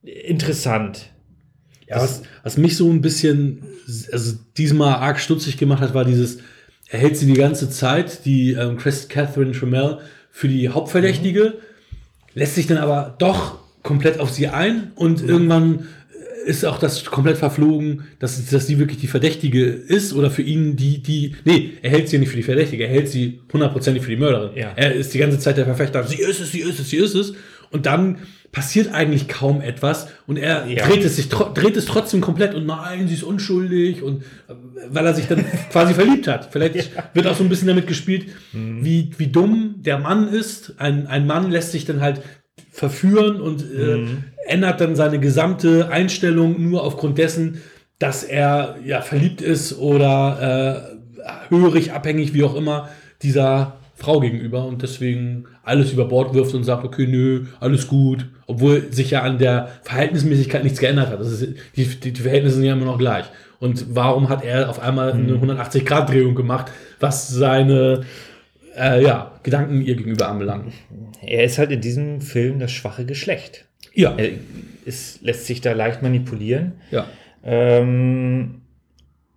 interessant. 0.03 1.11
Ja, 1.87 1.97
was, 1.97 2.21
was 2.43 2.57
mich 2.57 2.77
so 2.77 2.89
ein 2.89 3.01
bisschen, 3.01 3.63
also 4.11 4.37
diesmal 4.57 4.95
arg 4.95 5.19
stutzig 5.19 5.57
gemacht 5.57 5.81
hat, 5.81 5.95
war 5.95 6.05
dieses, 6.05 6.39
er 6.89 6.99
hält 6.99 7.17
sie 7.17 7.27
die 7.27 7.33
ganze 7.33 7.69
Zeit, 7.69 8.25
die 8.25 8.53
ähm, 8.53 8.77
Chris 8.77 9.07
Catherine 9.07 9.51
Trammell, 9.51 9.99
für 10.31 10.47
die 10.47 10.69
Hauptverdächtige, 10.69 11.55
lässt 12.33 12.55
sich 12.55 12.67
dann 12.67 12.77
aber 12.77 13.15
doch 13.19 13.59
komplett 13.83 14.19
auf 14.19 14.29
sie 14.29 14.47
ein 14.47 14.91
und 14.95 15.21
irgendwann 15.21 15.87
ist 16.45 16.65
auch 16.65 16.79
das 16.79 17.05
komplett 17.05 17.37
verflogen, 17.37 18.03
dass, 18.19 18.43
dass 18.49 18.67
sie 18.67 18.79
wirklich 18.79 18.99
die 18.99 19.07
Verdächtige 19.07 19.65
ist 19.65 20.13
oder 20.13 20.31
für 20.31 20.41
ihn 20.41 20.75
die, 20.75 21.01
die, 21.01 21.35
nee, 21.45 21.71
er 21.81 21.91
hält 21.91 22.09
sie 22.09 22.17
nicht 22.17 22.29
für 22.29 22.37
die 22.37 22.43
Verdächtige, 22.43 22.85
er 22.85 22.89
hält 22.89 23.09
sie 23.09 23.41
hundertprozentig 23.51 24.03
für 24.03 24.09
die 24.09 24.17
Mörderin. 24.17 24.57
Ja. 24.57 24.71
Er 24.75 24.93
ist 24.93 25.13
die 25.13 25.17
ganze 25.17 25.39
Zeit 25.39 25.57
der 25.57 25.65
Verfechter, 25.65 26.03
sie 26.05 26.21
ist 26.21 26.39
es, 26.39 26.51
sie 26.51 26.61
ist 26.61 26.79
es, 26.79 26.89
sie 26.89 26.97
ist 26.97 27.15
es 27.15 27.33
und 27.71 27.85
dann 27.85 28.19
passiert 28.51 28.93
eigentlich 28.93 29.27
kaum 29.27 29.61
etwas 29.61 30.07
und 30.25 30.37
er 30.37 30.65
Ja. 30.67 30.87
dreht 30.87 31.03
es 31.03 31.15
sich 31.17 31.29
dreht 31.29 31.77
es 31.77 31.85
trotzdem 31.85 32.19
komplett 32.21 32.55
und 32.55 32.65
nein, 32.65 33.07
sie 33.07 33.13
ist 33.13 33.23
unschuldig 33.23 34.01
und 34.01 34.23
äh, 34.23 34.53
weil 34.89 35.05
er 35.05 35.13
sich 35.13 35.27
dann 35.27 35.45
quasi 35.71 35.93
verliebt 35.93 36.27
hat. 36.27 36.49
Vielleicht 36.51 36.91
wird 37.13 37.27
auch 37.27 37.35
so 37.35 37.43
ein 37.43 37.49
bisschen 37.49 37.67
damit 37.67 37.85
gespielt, 37.87 38.27
wie, 38.51 39.11
wie 39.17 39.27
dumm 39.27 39.75
der 39.77 39.99
Mann 39.99 40.27
ist. 40.29 40.73
Ein, 40.77 41.05
ein 41.07 41.27
Mann 41.27 41.51
lässt 41.51 41.71
sich 41.73 41.85
dann 41.85 42.01
halt 42.01 42.21
verführen 42.71 43.39
und 43.41 43.61
äh, 43.61 44.05
ändert 44.47 44.81
dann 44.81 44.95
seine 44.95 45.19
gesamte 45.19 45.89
Einstellung 45.89 46.69
nur 46.69 46.83
aufgrund 46.83 47.17
dessen, 47.17 47.61
dass 47.99 48.23
er 48.23 48.77
ja 48.85 49.01
verliebt 49.01 49.41
ist 49.41 49.77
oder 49.77 50.89
äh, 51.19 51.53
hörig, 51.53 51.91
abhängig, 51.91 52.33
wie 52.33 52.43
auch 52.43 52.55
immer, 52.55 52.89
dieser 53.21 53.78
Frau 53.99 54.19
gegenüber 54.21 54.65
und 54.65 54.81
deswegen 54.81 55.45
alles 55.63 55.91
über 55.91 56.05
Bord 56.05 56.33
wirft 56.33 56.53
und 56.55 56.63
sagt, 56.63 56.83
okay, 56.85 57.05
nö, 57.05 57.45
alles 57.59 57.87
gut, 57.87 58.25
obwohl 58.47 58.91
sich 58.93 59.11
ja 59.11 59.21
an 59.23 59.37
der 59.37 59.67
Verhältnismäßigkeit 59.83 60.63
nichts 60.63 60.79
geändert 60.79 61.09
hat. 61.09 61.19
Das 61.19 61.31
ist, 61.31 61.53
die, 61.75 61.85
die, 61.85 62.11
die 62.13 62.21
Verhältnisse 62.21 62.55
sind 62.55 62.65
ja 62.65 62.73
immer 62.73 62.85
noch 62.85 62.97
gleich. 62.97 63.25
Und 63.59 63.93
warum 63.93 64.29
hat 64.29 64.43
er 64.43 64.69
auf 64.69 64.79
einmal 64.79 65.11
eine 65.11 65.33
180-Grad-Drehung 65.33 66.33
gemacht, 66.33 66.71
was 67.01 67.27
seine 67.27 68.01
äh, 68.77 69.03
ja, 69.03 69.33
Gedanken 69.43 69.81
ihr 69.81 69.95
gegenüber 69.95 70.29
anbelangt? 70.29 70.73
Er 71.21 71.43
ist 71.43 71.57
halt 71.57 71.71
in 71.71 71.81
diesem 71.81 72.21
Film 72.21 72.59
das 72.59 72.71
schwache 72.71 73.03
Geschlecht. 73.05 73.65
Ja, 73.93 74.15
Er 74.15 74.29
ist, 74.85 75.21
lässt 75.23 75.45
sich 75.45 75.59
da 75.59 75.73
leicht 75.73 76.01
manipulieren. 76.01 76.73
ja. 76.91 77.05
Ähm, 77.43 78.58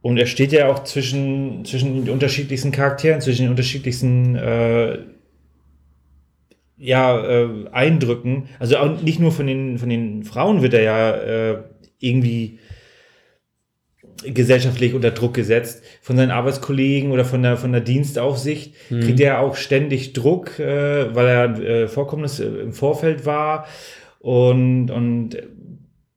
und 0.03 0.19
er 0.19 0.27
steht 0.27 0.53
ja 0.53 0.69
auch 0.69 0.83
zwischen, 0.83 1.65
zwischen 1.65 2.05
den 2.05 2.13
unterschiedlichsten 2.13 2.73
Charakteren, 2.73 3.21
zwischen 3.21 3.43
den 3.43 3.51
unterschiedlichsten 3.51 4.35
äh, 4.35 4.99
ja, 6.77 7.25
äh, 7.25 7.69
Eindrücken. 7.71 8.49
Also 8.59 8.77
auch 8.79 9.01
nicht 9.01 9.21
nur 9.21 9.31
von 9.31 9.47
den, 9.47 9.79
von 9.79 9.89
den 9.89 10.25
Frauen 10.25 10.61
wird 10.61 10.75
er 10.75 10.83
ja 10.83 11.15
äh, 11.15 11.59
irgendwie 12.01 12.59
gesellschaftlich 14.25 14.93
unter 14.95 15.13
Druck 15.13 15.35
gesetzt. 15.35 15.85
Von 16.01 16.17
seinen 16.17 16.33
Arbeitskollegen 16.33 17.13
oder 17.13 17.25
von 17.25 17.43
der, 17.43 17.57
von 17.57 17.71
der 17.71 17.81
Dienstaufsicht 17.81 18.75
kriegt 18.89 19.21
er 19.21 19.41
auch 19.41 19.55
ständig 19.55 20.13
Druck, 20.13 20.59
äh, 20.59 21.15
weil 21.15 21.27
er 21.27 21.61
äh, 21.61 21.89
Vorkommnis 21.89 22.41
äh, 22.41 22.47
im 22.47 22.73
Vorfeld 22.73 23.25
war. 23.25 23.67
Und, 24.19 24.91
und 24.91 25.37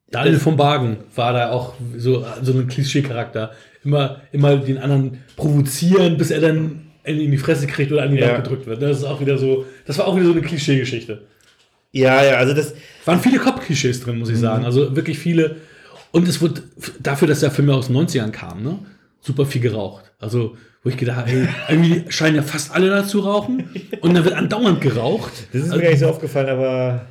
Daniel 0.10 0.40
von 0.40 0.58
Bargen 0.58 0.98
war 1.16 1.34
da 1.34 1.52
auch 1.52 1.74
so, 1.96 2.26
so 2.42 2.54
ein 2.54 2.68
Klischee-Charakter. 2.68 3.52
Immer, 3.86 4.22
immer 4.32 4.58
den 4.58 4.78
anderen 4.80 5.20
provozieren, 5.38 6.18
bis 6.18 6.32
er 6.32 6.42
dann 6.42 6.82
in 7.04 7.32
die 7.32 7.38
Fresse 7.38 7.68
kriegt 7.68 7.92
oder 7.92 8.02
an 8.04 8.12
die 8.12 8.18
Ja. 8.18 8.34
Wand 8.34 8.44
gedrückt 8.44 8.66
wird. 8.66 8.82
Das 8.82 8.98
ist 8.98 9.04
auch 9.04 9.22
wieder 9.22 9.38
so, 9.38 9.66
das 9.86 9.98
war 10.00 10.08
auch 10.08 10.16
wieder 10.16 10.26
so 10.26 10.32
eine 10.32 10.42
Klischee-Geschichte. 10.42 11.22
ja, 11.92 12.24
ja, 12.24 12.34
also 12.38 12.54
das, 12.54 12.74
Waren 13.06 13.20
viele 13.20 13.38
Cop-Klischees 13.38 14.02
drin, 14.02 14.18
muss 14.18 14.30
ich 14.30 14.38
sagen. 14.40 14.66
Also 14.66 14.96
wirklich 14.96 15.20
viele. 15.20 15.58
Und 16.12 16.28
es 16.28 16.42
wurde 16.42 16.64
dafür, 17.00 17.28
dass 17.28 17.42
der 17.42 17.52
Film 17.52 17.70
ja 17.70 17.76
aus 17.76 17.88
den 17.88 17.96
90ern 17.98 18.32
kam, 18.32 18.64
ne? 18.64 18.80
Super 19.22 19.46
viel 19.46 19.62
geraucht. 19.62 20.12
Also, 20.20 20.56
wo 20.84 20.90
ich 20.90 20.98
gedacht 20.98 21.18
habe, 21.18 21.48
irgendwie 21.70 22.04
scheinen 22.12 22.38
ja 22.38 22.42
fast 22.42 22.74
alle 22.74 22.90
da 22.90 23.04
zu 23.06 23.20
rauchen. 23.20 23.70
Und 24.02 24.16
dann 24.16 24.24
wird 24.26 24.34
andauernd 24.34 24.82
geraucht. 24.82 25.32
Das 25.54 25.62
ist 25.62 25.68
Also, 25.68 25.78
mir 25.78 25.84
gar 25.84 25.90
nicht 25.92 26.00
so 26.00 26.08
aufgefallen, 26.08 26.50
aber 26.50 27.06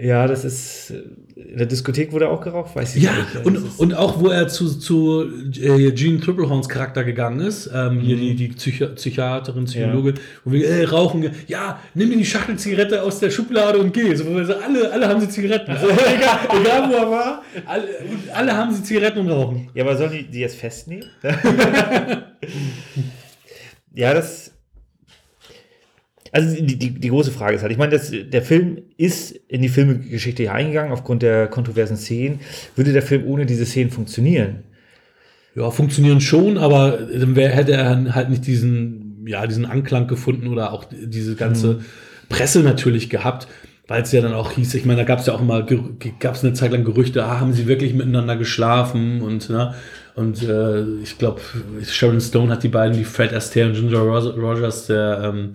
Ja, 0.00 0.28
das 0.28 0.44
ist. 0.44 0.92
In 1.34 1.56
der 1.56 1.66
Diskothek 1.66 2.12
wurde 2.12 2.28
auch 2.28 2.40
geraucht, 2.40 2.76
weiß 2.76 2.94
ich 2.96 3.02
Ja, 3.02 3.12
nicht. 3.12 3.44
und, 3.46 3.54
Das 3.54 3.62
ist- 3.64 3.80
und 3.80 3.94
auch 3.94 4.20
wo 4.20 4.28
er 4.28 4.46
zu, 4.48 4.68
zu 4.78 5.24
äh, 5.60 5.90
Gene 5.92 6.20
Triplehorns 6.20 6.68
Charakter 6.68 7.02
gegangen 7.04 7.40
ist, 7.40 7.68
ähm, 7.74 7.98
hier 8.00 8.16
die, 8.16 8.34
die 8.36 8.48
Psychi 8.48 8.86
Psychiaterin, 8.86 9.64
Psychologin, 9.64 10.14
wo 10.44 10.52
wir 10.52 10.68
äh, 10.68 10.84
rauchen, 10.84 11.30
ja, 11.48 11.80
nimm 11.94 12.10
dir 12.10 12.16
die 12.16 12.24
Schachtel 12.24 12.56
Zigarette 12.56 13.02
aus 13.02 13.18
der 13.20 13.30
Schublade 13.30 13.78
und 13.78 13.92
geh. 13.92 14.14
So, 14.14 14.26
wo 14.26 14.36
wir 14.36 14.44
so, 14.46 14.54
alle, 14.54 14.90
alle 14.92 15.08
haben 15.08 15.20
sie 15.20 15.28
Zigaretten. 15.28 15.70
Also, 15.72 15.88
egal, 15.90 16.38
egal 16.60 16.90
wo 16.90 16.94
er 16.94 17.10
war, 17.10 17.42
alle, 17.66 17.82
und 18.10 18.30
alle 18.32 18.56
haben 18.56 18.72
sie 18.74 18.82
Zigaretten 18.82 19.18
und 19.20 19.30
rauchen. 19.30 19.68
Ja, 19.74 19.84
aber 19.84 19.96
sollen 19.96 20.12
die 20.12 20.24
die 20.24 20.40
jetzt 20.40 20.56
festnehmen? 20.56 21.06
ja, 23.94 24.14
das. 24.14 24.52
Also 26.38 26.54
die, 26.54 26.76
die, 26.76 26.90
die 26.90 27.08
große 27.08 27.32
Frage 27.32 27.56
ist 27.56 27.62
halt, 27.62 27.72
ich 27.72 27.78
meine, 27.78 27.90
das, 27.90 28.12
der 28.12 28.42
Film 28.42 28.78
ist 28.96 29.32
in 29.48 29.60
die 29.60 29.68
Filmgeschichte 29.68 30.44
hier 30.44 30.54
eingegangen 30.54 30.92
aufgrund 30.92 31.22
der 31.22 31.48
kontroversen 31.48 31.96
Szenen. 31.96 32.38
Würde 32.76 32.92
der 32.92 33.02
Film 33.02 33.26
ohne 33.26 33.44
diese 33.44 33.66
Szenen 33.66 33.90
funktionieren? 33.90 34.62
Ja, 35.56 35.72
funktionieren 35.72 36.20
schon, 36.20 36.56
aber 36.56 36.92
dann 37.12 37.34
wär, 37.34 37.48
hätte 37.48 37.72
er 37.72 38.14
halt 38.14 38.30
nicht 38.30 38.46
diesen, 38.46 39.26
ja, 39.26 39.48
diesen 39.48 39.66
Anklang 39.66 40.06
gefunden 40.06 40.46
oder 40.46 40.72
auch 40.72 40.84
diese 40.88 41.34
ganze 41.34 41.80
Presse 42.28 42.60
natürlich 42.60 43.10
gehabt, 43.10 43.48
weil 43.88 44.02
es 44.02 44.12
ja 44.12 44.20
dann 44.20 44.34
auch 44.34 44.52
hieß, 44.52 44.74
ich 44.74 44.84
meine, 44.84 45.00
da 45.00 45.04
gab 45.04 45.18
es 45.18 45.26
ja 45.26 45.32
auch 45.32 45.40
immer, 45.40 45.66
gab 46.20 46.36
es 46.36 46.44
eine 46.44 46.52
Zeit 46.52 46.70
lang 46.70 46.84
Gerüchte, 46.84 47.24
ah, 47.24 47.40
haben 47.40 47.52
sie 47.52 47.66
wirklich 47.66 47.94
miteinander 47.94 48.36
geschlafen 48.36 49.22
und, 49.22 49.50
ne, 49.50 49.74
und 50.14 50.40
äh, 50.44 50.84
ich 51.02 51.18
glaube, 51.18 51.40
Sharon 51.84 52.20
Stone 52.20 52.52
hat 52.52 52.62
die 52.62 52.68
beiden, 52.68 52.96
die 52.96 53.04
Fred 53.04 53.32
Astaire 53.32 53.70
und 53.70 53.74
Ginger 53.74 54.00
Rogers, 54.00 54.86
der, 54.86 55.32
ähm, 55.34 55.54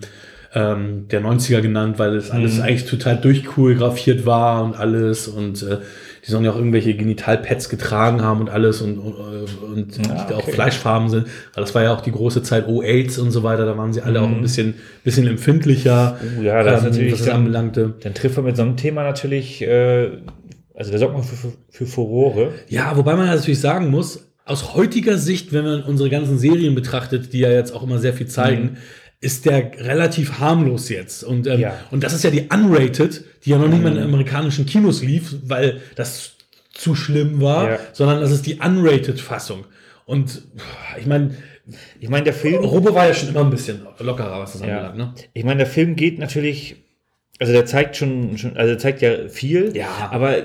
ähm, 0.54 1.08
der 1.08 1.20
90er 1.22 1.60
genannt, 1.60 1.98
weil 1.98 2.14
das 2.14 2.30
alles 2.30 2.60
eigentlich 2.60 2.86
total 2.86 3.16
durchchoreografiert 3.16 4.24
war 4.24 4.62
und 4.64 4.74
alles 4.76 5.26
und 5.28 5.62
äh, 5.62 5.78
die 6.26 6.30
sollen 6.30 6.44
ja 6.44 6.52
auch 6.52 6.56
irgendwelche 6.56 6.94
Genitalpads 6.94 7.68
getragen 7.68 8.22
haben 8.22 8.40
und 8.40 8.48
alles 8.48 8.80
und, 8.80 8.98
und, 8.98 9.62
und 9.62 9.98
die 9.98 10.02
da 10.02 10.36
auch 10.36 10.42
okay. 10.42 10.52
Fleischfarben 10.52 11.08
sind, 11.10 11.26
weil 11.54 11.64
das 11.64 11.74
war 11.74 11.82
ja 11.82 11.92
auch 11.94 12.00
die 12.00 12.12
große 12.12 12.42
Zeit 12.42 12.66
O-AIDS 12.68 13.18
und 13.18 13.30
so 13.30 13.42
weiter, 13.42 13.66
da 13.66 13.76
waren 13.76 13.92
sie 13.92 14.00
alle 14.00 14.22
auch 14.22 14.28
ein 14.28 14.40
bisschen, 14.40 14.74
bisschen 15.02 15.26
empfindlicher, 15.26 16.18
Oh 16.38 16.42
ja, 16.42 16.62
das 16.62 16.82
ähm, 16.82 16.90
natürlich 16.90 17.12
was 17.12 17.18
das 17.18 17.28
dann- 17.28 17.36
anbelangte. 17.38 17.94
Dann 18.00 18.14
trifft 18.14 18.36
man 18.36 18.46
mit 18.46 18.56
so 18.56 18.62
einem 18.62 18.76
Thema 18.76 19.02
natürlich, 19.02 19.60
äh, 19.62 20.12
also 20.74 20.92
da 20.92 20.98
sorgt 20.98 21.14
man 21.14 21.24
für, 21.24 21.36
für, 21.36 21.52
für 21.70 21.86
Furore. 21.86 22.52
Ja, 22.68 22.96
wobei 22.96 23.16
man 23.16 23.26
natürlich 23.26 23.60
sagen 23.60 23.90
muss, 23.90 24.30
aus 24.46 24.74
heutiger 24.74 25.18
Sicht, 25.18 25.52
wenn 25.52 25.64
man 25.64 25.82
unsere 25.82 26.10
ganzen 26.10 26.38
Serien 26.38 26.74
betrachtet, 26.74 27.32
die 27.32 27.40
ja 27.40 27.50
jetzt 27.50 27.74
auch 27.74 27.82
immer 27.82 27.98
sehr 27.98 28.12
viel 28.12 28.26
zeigen, 28.26 28.76
ist 29.20 29.46
der 29.46 29.72
relativ 29.78 30.38
harmlos 30.38 30.88
jetzt. 30.88 31.24
Und, 31.24 31.46
ähm, 31.46 31.60
Ja. 31.60 31.74
und 31.90 32.04
das 32.04 32.12
ist 32.12 32.24
ja 32.24 32.30
die 32.30 32.42
Unrated, 32.52 33.24
die 33.44 33.50
ja 33.50 33.58
noch 33.58 33.68
nicht 33.68 33.82
mal 33.82 33.96
in 33.96 34.02
amerikanischen 34.02 34.66
Kinos 34.66 35.02
lief, 35.02 35.36
weil 35.44 35.80
das 35.96 36.32
zu 36.72 36.94
schlimm 36.94 37.40
war, 37.40 37.70
Ja. 37.70 37.78
sondern 37.92 38.20
das 38.20 38.30
ist 38.32 38.46
die 38.46 38.54
Unrated-Fassung. 38.60 39.64
Und 40.06 40.42
ich 40.98 41.06
meine, 41.06 41.34
Ich 41.98 42.10
meine, 42.10 42.24
der 42.24 42.34
Film. 42.34 42.62
Robo 42.62 42.94
war 42.94 43.06
ja 43.06 43.14
schon 43.14 43.30
immer 43.30 43.40
ein 43.40 43.48
bisschen 43.48 43.86
lockerer, 43.98 44.38
was 44.38 44.52
das 44.52 44.60
Ja. 44.60 44.88
anbelangt. 44.88 45.16
Ne? 45.16 45.24
Ich 45.32 45.44
meine, 45.44 45.56
der 45.58 45.66
Film 45.66 45.96
geht 45.96 46.18
natürlich, 46.18 46.76
also 47.40 47.54
der 47.54 47.64
zeigt 47.64 47.96
schon, 47.96 48.36
schon 48.36 48.54
also 48.58 48.72
der 48.72 48.78
zeigt 48.78 49.00
ja 49.00 49.28
viel, 49.30 49.74
Ja. 49.74 50.10
aber 50.10 50.42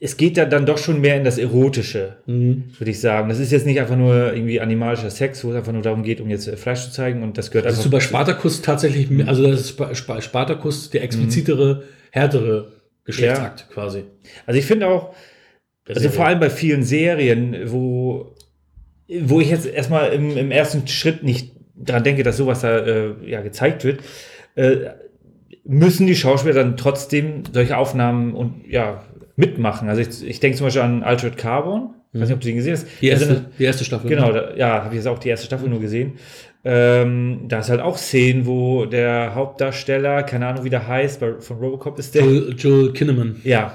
es 0.00 0.16
geht 0.16 0.36
da 0.36 0.44
dann 0.44 0.64
doch 0.64 0.78
schon 0.78 1.00
mehr 1.00 1.16
in 1.16 1.24
das 1.24 1.38
Erotische, 1.38 2.18
Mhm. 2.26 2.64
würde 2.78 2.90
ich 2.90 3.00
sagen. 3.00 3.28
Das 3.28 3.40
ist 3.40 3.50
jetzt 3.50 3.66
nicht 3.66 3.80
einfach 3.80 3.96
nur 3.96 4.32
irgendwie 4.32 4.60
animalischer 4.60 5.10
Sex, 5.10 5.42
wo 5.44 5.50
es 5.50 5.56
einfach 5.56 5.72
nur 5.72 5.82
darum 5.82 6.02
geht, 6.04 6.20
um 6.20 6.30
jetzt 6.30 6.46
äh, 6.46 6.56
Fleisch 6.56 6.84
zu 6.84 6.92
zeigen 6.92 7.22
und 7.22 7.36
das 7.36 7.50
gehört 7.50 7.66
Das 7.66 7.74
ist 7.78 7.82
so 7.82 7.90
bei 7.90 7.98
Spartacus 8.00 8.62
tatsächlich, 8.62 9.08
also 9.26 9.42
das 9.50 9.60
ist 9.60 9.72
bei 9.72 9.90
Sp- 9.94 10.20
Spartacus 10.22 10.90
der 10.90 11.02
explizitere, 11.02 11.82
härtere 12.12 12.72
Geschlechtsakt 13.04 13.70
quasi. 13.72 14.04
Also 14.46 14.58
ich 14.60 14.66
finde 14.66 14.86
auch, 14.86 15.14
also 15.88 16.08
vor 16.10 16.26
allem 16.26 16.38
bei 16.38 16.50
vielen 16.50 16.82
Serien, 16.84 17.56
wo, 17.66 18.34
wo 19.22 19.40
ich 19.40 19.50
jetzt 19.50 19.66
erstmal 19.66 20.12
im, 20.12 20.36
im 20.36 20.50
ersten 20.52 20.86
Schritt 20.86 21.22
nicht 21.24 21.52
dran 21.76 22.04
denke, 22.04 22.22
dass 22.22 22.36
sowas 22.36 22.60
da 22.60 22.78
äh, 22.78 23.14
ja, 23.26 23.40
gezeigt 23.40 23.82
wird, 23.84 24.00
äh, 24.54 24.90
müssen 25.64 26.06
die 26.06 26.14
Schauspieler 26.16 26.54
dann 26.54 26.76
trotzdem 26.76 27.42
solche 27.52 27.76
Aufnahmen 27.76 28.34
und 28.34 28.64
ja 28.68 29.02
mitmachen. 29.38 29.88
Also 29.88 30.02
ich, 30.02 30.28
ich 30.28 30.40
denke 30.40 30.58
zum 30.58 30.66
Beispiel 30.66 30.82
an 30.82 31.02
Altered 31.04 31.36
Carbon. 31.38 31.94
Ich 32.12 32.20
weiß 32.20 32.28
nicht, 32.28 32.34
ob 32.36 32.40
du 32.40 32.46
den 32.48 32.56
gesehen 32.56 32.72
hast. 32.72 32.86
Die 33.00 33.12
Also 33.12 33.26
erste, 33.26 33.44
die 33.58 33.64
erste 33.64 33.84
Staffel. 33.84 34.10
Genau, 34.10 34.32
da, 34.32 34.54
ja, 34.56 34.82
habe 34.82 34.88
ich 34.94 34.96
jetzt 34.96 35.06
auch 35.06 35.18
die 35.18 35.28
erste 35.28 35.46
Staffel 35.46 35.68
nur 35.68 35.78
gesehen. 35.80 36.14
Ähm, 36.64 37.42
da 37.48 37.60
ist 37.60 37.70
halt 37.70 37.80
auch 37.80 37.96
Szenen, 37.96 38.46
wo 38.46 38.84
der 38.86 39.34
Hauptdarsteller, 39.36 40.24
keine 40.24 40.48
Ahnung, 40.48 40.64
wie 40.64 40.70
der 40.70 40.88
heißt, 40.88 41.20
bei, 41.20 41.34
von 41.38 41.58
Robocop 41.58 41.98
ist 41.98 42.14
der. 42.14 42.22
Joel, 42.24 42.54
Joel 42.58 42.92
Kinnaman. 42.92 43.36
Ja. 43.44 43.74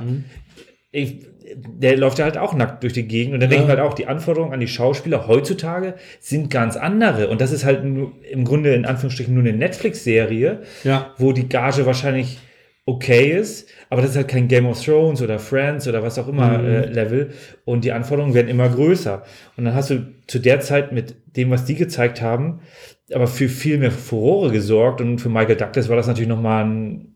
Ich, 0.91 1.19
der 1.55 1.95
läuft 1.95 2.19
ja 2.19 2.25
halt 2.25 2.37
auch 2.37 2.53
nackt 2.55 2.83
durch 2.83 2.93
die 2.93 3.07
Gegend. 3.07 3.33
Und 3.35 3.39
dann 3.39 3.49
denke 3.49 3.63
ich 3.63 3.69
mir 3.71 3.77
halt 3.77 3.87
auch, 3.87 3.93
die 3.93 4.07
Anforderungen 4.07 4.51
an 4.51 4.59
die 4.59 4.67
Schauspieler 4.67 5.27
heutzutage 5.27 5.93
sind 6.19 6.49
ganz 6.49 6.75
andere. 6.75 7.29
Und 7.29 7.39
das 7.39 7.51
ist 7.53 7.63
halt 7.63 7.85
nur, 7.85 8.11
im 8.29 8.43
Grunde 8.43 8.73
in 8.73 8.85
Anführungsstrichen 8.85 9.33
nur 9.33 9.43
eine 9.43 9.53
Netflix-Serie, 9.53 10.63
Ja. 10.83 11.13
wo 11.17 11.31
die 11.31 11.47
Gage 11.47 11.85
wahrscheinlich 11.85 12.39
okay 12.85 13.31
ist, 13.31 13.69
aber 13.89 14.01
das 14.01 14.11
ist 14.11 14.17
halt 14.17 14.27
kein 14.27 14.47
Game 14.47 14.65
of 14.65 14.83
Thrones 14.83 15.21
oder 15.21 15.39
Friends 15.39 15.87
oder 15.87 16.03
was 16.03 16.19
auch 16.19 16.27
immer 16.27 16.61
äh, 16.61 16.85
Level 16.85 17.31
und 17.63 17.85
die 17.85 17.93
Anforderungen 17.93 18.33
werden 18.33 18.49
immer 18.49 18.67
größer. 18.67 19.23
Und 19.55 19.65
dann 19.65 19.73
hast 19.73 19.89
du 19.89 20.13
zu 20.27 20.39
der 20.39 20.59
Zeit 20.59 20.91
mit 20.91 21.15
dem, 21.37 21.49
was 21.49 21.63
die 21.63 21.75
gezeigt 21.75 22.21
haben, 22.21 22.59
aber 23.13 23.27
für 23.27 23.47
viel 23.47 23.77
mehr 23.77 23.91
Furore 23.91 24.51
gesorgt 24.51 24.99
und 24.99 25.19
für 25.19 25.29
Michael 25.29 25.55
Douglas 25.55 25.87
war 25.87 25.95
das 25.95 26.07
natürlich 26.07 26.27
nochmal 26.29 26.65
ein, 26.65 27.15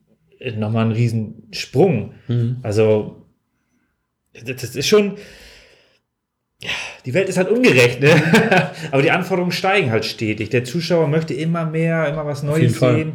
noch 0.57 0.71
mal 0.71 0.85
ein 0.85 0.91
Riesensprung. 0.91 2.13
Also, 2.63 3.25
das 4.45 4.63
ist 4.75 4.87
schon, 4.87 5.15
die 7.05 7.13
Welt 7.13 7.27
ist 7.27 7.37
halt 7.37 7.49
ungerecht, 7.49 7.99
ne? 7.99 8.09
aber 8.91 9.01
die 9.01 9.11
Anforderungen 9.11 9.51
steigen 9.51 9.91
halt 9.91 10.05
stetig. 10.05 10.49
Der 10.49 10.63
Zuschauer 10.63 11.07
möchte 11.07 11.33
immer 11.33 11.65
mehr, 11.65 12.07
immer 12.07 12.25
was 12.25 12.43
Neues 12.43 12.77
Fall. 12.77 13.13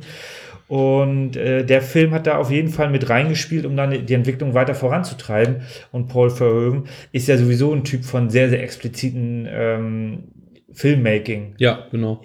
Und 0.73 1.37
äh, 1.37 1.67
der 1.67 1.83
Film 1.83 2.13
hat 2.13 2.27
da 2.27 2.39
auf 2.39 2.51
jeden 2.51 2.71
Fall 2.71 2.89
mit 2.89 3.11
reingespielt, 3.11 3.67
um 3.67 3.77
dann 3.77 4.07
die 4.07 4.15
Entwicklung 4.15 4.55
weiter 4.55 4.75
voranzutreiben. 4.75 5.57
Und 5.91 6.09
Paul 6.09 6.31
Verhoeven 6.31 6.85
ist 7.13 7.29
ja 7.29 7.37
sowieso 7.37 7.75
ein 7.75 7.85
Typ 7.85 8.07
von 8.07 8.31
sehr, 8.31 8.49
sehr 8.49 8.63
expliziten 8.63 9.47
ähm, 9.51 10.23
Filmmaking. 10.73 11.57
Ja, 11.59 11.89
genau. 11.91 12.23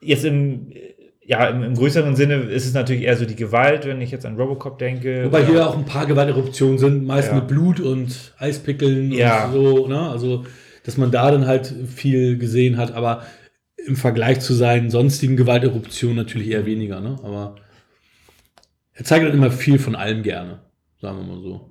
Jetzt 0.00 0.24
im, 0.24 0.68
ja, 1.22 1.46
im, 1.48 1.62
im 1.62 1.74
größeren 1.74 2.16
Sinne 2.16 2.36
ist 2.36 2.64
es 2.64 2.72
natürlich 2.72 3.02
eher 3.02 3.18
so 3.18 3.26
die 3.26 3.36
Gewalt, 3.36 3.86
wenn 3.86 4.00
ich 4.00 4.10
jetzt 4.10 4.24
an 4.24 4.36
Robocop 4.36 4.78
denke. 4.78 5.26
Wobei 5.26 5.44
hier 5.44 5.68
auch 5.68 5.76
ein 5.76 5.84
paar 5.84 6.06
Gewalteruptionen 6.06 6.78
sind, 6.78 7.04
meist 7.04 7.28
Ja. 7.28 7.34
mit 7.34 7.46
Blut 7.48 7.78
und 7.78 8.32
Eispickeln 8.38 9.12
Ja. 9.12 9.48
und 9.48 9.52
so, 9.52 9.86
ne? 9.86 10.00
Also, 10.08 10.46
dass 10.86 10.96
man 10.96 11.10
da 11.10 11.30
dann 11.30 11.46
halt 11.46 11.66
viel 11.94 12.38
gesehen 12.38 12.78
hat, 12.78 12.94
aber 12.94 13.22
im 13.86 13.96
Vergleich 13.96 14.40
zu 14.40 14.54
seinen 14.54 14.88
sonstigen 14.88 15.36
Gewalteruptionen 15.36 16.16
natürlich 16.16 16.48
eher 16.48 16.64
weniger, 16.64 17.02
ne? 17.02 17.16
Aber 17.22 17.56
er 18.94 19.04
zeigt 19.04 19.24
halt 19.24 19.34
immer 19.34 19.50
viel 19.50 19.78
von 19.78 19.94
allem 19.94 20.22
gerne, 20.22 20.60
sagen 21.00 21.18
wir 21.18 21.24
mal 21.34 21.40
so. 21.42 21.70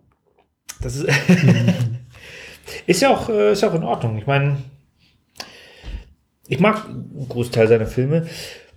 Das 0.82 0.96
ist, 0.96 1.08
ist, 2.88 3.02
ja 3.02 3.10
auch, 3.10 3.30
äh, 3.30 3.52
ist 3.52 3.62
ja 3.62 3.70
auch 3.70 3.76
in 3.76 3.84
Ordnung. 3.84 4.18
Ich 4.18 4.26
meine, 4.28 4.58
ich 6.48 6.60
mag 6.60 6.86
einen 6.88 7.28
Großteil 7.30 7.68
seiner 7.68 7.88
Filme. 7.88 8.28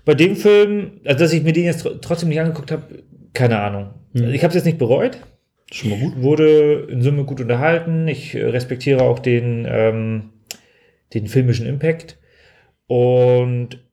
Bei 0.05 0.15
dem 0.15 0.37
Film, 0.37 1.01
also 1.05 1.21
dass 1.25 1.33
ich 1.33 1.43
mir 1.43 1.53
den 1.53 1.65
jetzt 1.65 1.87
tr- 1.87 2.01
trotzdem 2.01 2.29
nicht 2.29 2.41
angeguckt 2.41 2.71
habe, 2.71 3.03
keine 3.33 3.61
Ahnung. 3.61 3.91
Ich 4.13 4.45
habe 4.45 4.49
es 4.51 4.55
jetzt 4.55 4.67
nicht 4.67 4.79
bereut. 4.79 5.19
Schon 5.73 5.91
mal 5.91 5.99
gut. 5.99 6.23
Wurde 6.23 6.87
in 6.91 7.03
Summe 7.03 7.25
gut 7.25 7.41
unterhalten. 7.41 8.07
Ich 8.07 8.35
äh, 8.35 8.45
respektiere 8.45 9.03
auch 9.03 9.19
den, 9.19 9.67
ähm, 9.69 10.31
den 11.15 11.27
filmischen 11.27 11.67
Impact. 11.67 12.19
Und 12.87 13.84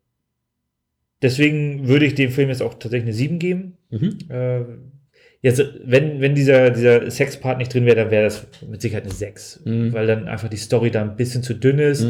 deswegen 1.21 1.87
würde 1.87 2.05
ich 2.05 2.15
dem 2.15 2.31
Film 2.31 2.49
jetzt 2.49 2.61
auch 2.61 2.73
tatsächlich 2.75 3.03
eine 3.03 3.13
7 3.13 3.39
geben. 3.39 3.77
Mhm. 3.89 4.17
Äh, 4.29 4.61
jetzt, 5.41 5.63
wenn, 5.83 6.21
wenn 6.21 6.35
dieser, 6.35 6.69
dieser 6.69 7.09
Sexpart 7.09 7.57
nicht 7.57 7.73
drin 7.73 7.85
wäre, 7.85 7.95
dann 7.97 8.11
wäre 8.11 8.23
das 8.23 8.45
mit 8.69 8.81
Sicherheit 8.81 9.03
eine 9.03 9.13
6. 9.13 9.61
Mhm. 9.65 9.93
Weil 9.93 10.07
dann 10.07 10.27
einfach 10.27 10.49
die 10.49 10.57
Story 10.57 10.91
da 10.91 11.01
ein 11.01 11.15
bisschen 11.15 11.43
zu 11.43 11.53
dünn 11.53 11.79
ist. 11.79 12.05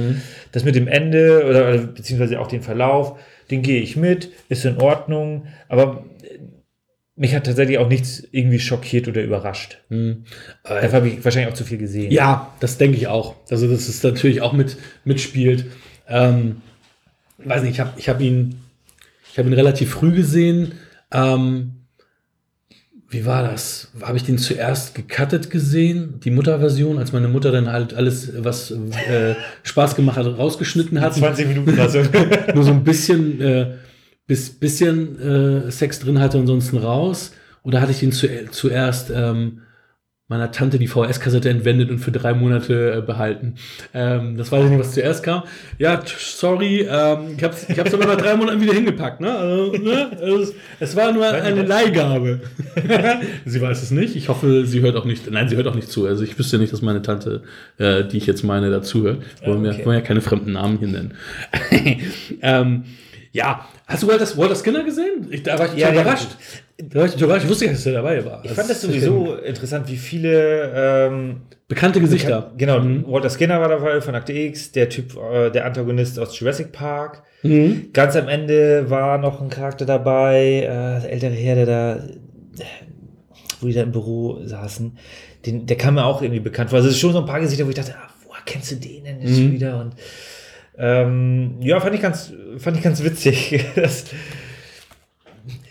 Das 0.51 0.63
mit 0.63 0.75
dem 0.75 0.87
Ende 0.87 1.45
oder, 1.47 1.77
beziehungsweise 1.77 2.39
auch 2.39 2.47
den 2.47 2.61
Verlauf, 2.61 3.19
den 3.49 3.61
gehe 3.61 3.81
ich 3.81 3.95
mit, 3.95 4.31
ist 4.49 4.65
in 4.65 4.77
Ordnung. 4.77 5.47
Aber 5.67 6.05
äh, 6.23 6.39
mich 7.15 7.35
hat 7.35 7.45
tatsächlich 7.45 7.77
auch 7.77 7.89
nichts 7.89 8.23
irgendwie 8.31 8.59
schockiert 8.59 9.07
oder 9.07 9.21
überrascht. 9.21 9.79
Mhm. 9.89 10.23
Aber 10.63 10.81
Dafür 10.81 10.93
habe 10.93 11.07
ich 11.09 11.23
wahrscheinlich 11.23 11.51
auch 11.51 11.57
zu 11.57 11.65
viel 11.65 11.77
gesehen. 11.77 12.11
Ja, 12.11 12.53
das 12.59 12.77
denke 12.77 12.97
ich 12.97 13.07
auch. 13.07 13.35
Also, 13.49 13.67
dass 13.67 13.87
es 13.87 14.01
natürlich 14.03 14.41
auch 14.41 14.53
mit 14.53 14.77
mitspielt. 15.03 15.65
Ähm, 16.07 16.57
weiß 17.37 17.63
nicht, 17.63 17.73
ich 17.73 17.79
habe 17.79 17.91
ich 17.97 18.09
hab 18.09 18.21
ihn, 18.21 18.61
ich 19.31 19.37
habe 19.37 19.49
ihn 19.49 19.53
relativ 19.53 19.91
früh 19.91 20.11
gesehen. 20.11 20.73
Ähm, 21.11 21.73
wie 23.09 23.25
war 23.25 23.43
das? 23.43 23.91
Habe 24.01 24.17
ich 24.17 24.23
den 24.23 24.37
zuerst 24.37 24.95
gecuttet 24.95 25.49
gesehen, 25.49 26.19
die 26.23 26.31
Mutterversion, 26.31 26.97
als 26.97 27.11
meine 27.11 27.27
Mutter 27.27 27.51
dann 27.51 27.69
halt 27.69 27.93
alles, 27.93 28.31
was 28.37 28.71
äh, 28.71 29.35
Spaß 29.63 29.95
gemacht 29.95 30.17
hat, 30.17 30.25
rausgeschnitten 30.25 31.01
hat. 31.01 31.15
20 31.15 31.47
Minuten 31.47 31.77
war 31.77 31.89
so. 31.89 32.01
Nur 32.55 32.63
so 32.63 32.71
ein 32.71 32.83
bisschen, 32.83 33.41
äh, 33.41 33.73
bis, 34.27 34.49
bisschen 34.49 35.19
äh, 35.19 35.71
Sex 35.71 35.99
drin 35.99 36.19
hatte 36.19 36.37
und 36.37 36.43
ansonsten 36.43 36.77
raus. 36.77 37.33
oder 37.63 37.81
hatte 37.81 37.91
ich 37.91 37.99
den 37.99 38.13
zu, 38.13 38.27
zuerst 38.51 39.11
ähm, 39.13 39.61
meiner 40.31 40.49
Tante 40.51 40.79
die 40.79 40.87
VHS-Kassette 40.87 41.49
entwendet 41.49 41.89
und 41.89 41.99
für 41.99 42.11
drei 42.11 42.33
Monate 42.33 42.95
äh, 42.95 43.01
behalten. 43.01 43.55
Ähm, 43.93 44.37
das 44.37 44.49
weiß 44.49 44.63
ich 44.63 44.69
nicht, 44.69 44.79
was 44.79 44.93
zuerst 44.93 45.23
kam. 45.23 45.43
Ja, 45.77 46.01
sorry, 46.05 46.87
ähm, 46.89 47.35
ich 47.35 47.43
hab's, 47.43 47.67
ich 47.67 47.77
hab's 47.77 47.93
aber 47.93 48.05
nach 48.05 48.15
drei 48.15 48.37
Monaten 48.37 48.61
wieder 48.61 48.73
hingepackt. 48.73 49.19
Ne? 49.19 49.29
Also, 49.29 49.73
ne? 49.73 50.09
Es, 50.21 50.53
es 50.79 50.95
war 50.95 51.11
nur 51.11 51.27
eine 51.27 51.63
Leihgabe. 51.63 52.39
sie 53.45 53.61
weiß 53.61 53.83
es 53.83 53.91
nicht. 53.91 54.15
Ich 54.15 54.29
hoffe, 54.29 54.65
sie 54.65 54.79
hört 54.79 54.95
auch 54.95 55.03
nicht. 55.03 55.29
Nein, 55.29 55.49
sie 55.49 55.57
hört 55.57 55.67
auch 55.67 55.75
nicht 55.75 55.91
zu. 55.91 56.07
Also 56.07 56.23
ich 56.23 56.39
wüsste 56.39 56.57
nicht, 56.59 56.71
dass 56.71 56.81
meine 56.81 57.01
Tante, 57.01 57.41
äh, 57.77 58.05
die 58.05 58.17
ich 58.17 58.25
jetzt 58.25 58.43
meine, 58.43 58.71
dazuhört. 58.71 59.17
Wollen, 59.43 59.65
okay. 59.65 59.79
wir, 59.79 59.85
wollen 59.85 59.99
ja 59.99 60.05
keine 60.05 60.21
fremden 60.21 60.53
Namen 60.53 60.79
hier 60.79 60.87
nennen. 60.87 61.13
ähm, 62.41 62.85
ja, 63.33 63.65
hast 63.87 64.03
du 64.03 64.07
Walter, 64.07 64.25
Walter 64.37 64.55
Skinner 64.55 64.83
gesehen? 64.83 65.27
Ich, 65.29 65.43
da 65.43 65.57
war 65.57 65.65
ich 65.73 65.79
Ja, 65.79 65.91
überrascht. 65.91 66.29
Da 66.77 66.99
war 66.99 67.05
ich 67.05 67.21
überrascht. 67.21 67.43
Ich 67.45 67.49
wusste 67.49 67.65
gar 67.65 67.71
nicht, 67.71 67.79
dass 67.81 67.85
er 67.85 67.93
dabei 68.01 68.25
war. 68.25 68.43
Ich 68.43 68.51
fand 68.51 68.69
das 68.69 68.81
sowieso 68.81 69.35
interessant, 69.35 69.87
wie 69.89 69.97
viele 69.97 70.71
ähm, 70.75 71.41
Bekannte 71.67 72.01
Gesichter. 72.01 72.51
Genau, 72.57 72.79
Mhm. 72.79 73.05
Walter 73.07 73.29
Skinner 73.29 73.61
war 73.61 73.69
dabei 73.69 74.01
von 74.01 74.15
Akte 74.15 74.33
X, 74.33 74.71
der 74.73 74.89
Typ, 74.89 75.15
äh, 75.17 75.49
der 75.51 75.65
Antagonist 75.65 76.19
aus 76.19 76.37
Jurassic 76.37 76.71
Park. 76.73 77.23
Mhm. 77.43 77.89
Ganz 77.93 78.15
am 78.17 78.27
Ende 78.27 78.89
war 78.89 79.17
noch 79.17 79.41
ein 79.41 79.49
Charakter 79.49 79.85
dabei, 79.85 80.63
äh, 80.63 81.01
der 81.01 81.11
ältere 81.11 81.31
Herr, 81.33 81.55
der 81.55 81.65
da, 81.65 82.03
wo 83.61 83.67
die 83.67 83.73
da 83.73 83.83
im 83.83 83.91
Büro 83.91 84.39
saßen. 84.43 84.97
Den, 85.45 85.65
der 85.65 85.77
kam 85.77 85.95
mir 85.95 86.05
auch 86.05 86.21
irgendwie 86.21 86.39
bekannt 86.41 86.69
vor. 86.71 86.77
Also 86.77 86.89
es 86.89 86.95
ist 86.95 86.99
schon 87.01 87.13
so 87.13 87.19
ein 87.19 87.25
paar 87.25 87.39
Gesichter, 87.39 87.65
wo 87.65 87.69
ich 87.69 87.75
dachte, 87.75 87.95
ah, 87.95 88.09
woher 88.27 88.41
kennst 88.45 88.71
du 88.71 88.75
den 88.75 89.03
denn 89.05 89.21
jetzt 89.21 89.39
Mhm. 89.39 89.51
wieder? 89.53 89.79
Und 89.79 89.95
ähm, 90.77 91.55
ja, 91.61 91.79
fand 91.79 91.95
ich 91.95 92.01
ganz, 92.01 92.33
fand 92.57 92.77
ich 92.77 92.83
ganz 92.83 93.03
witzig. 93.03 93.65
Das 93.75 94.05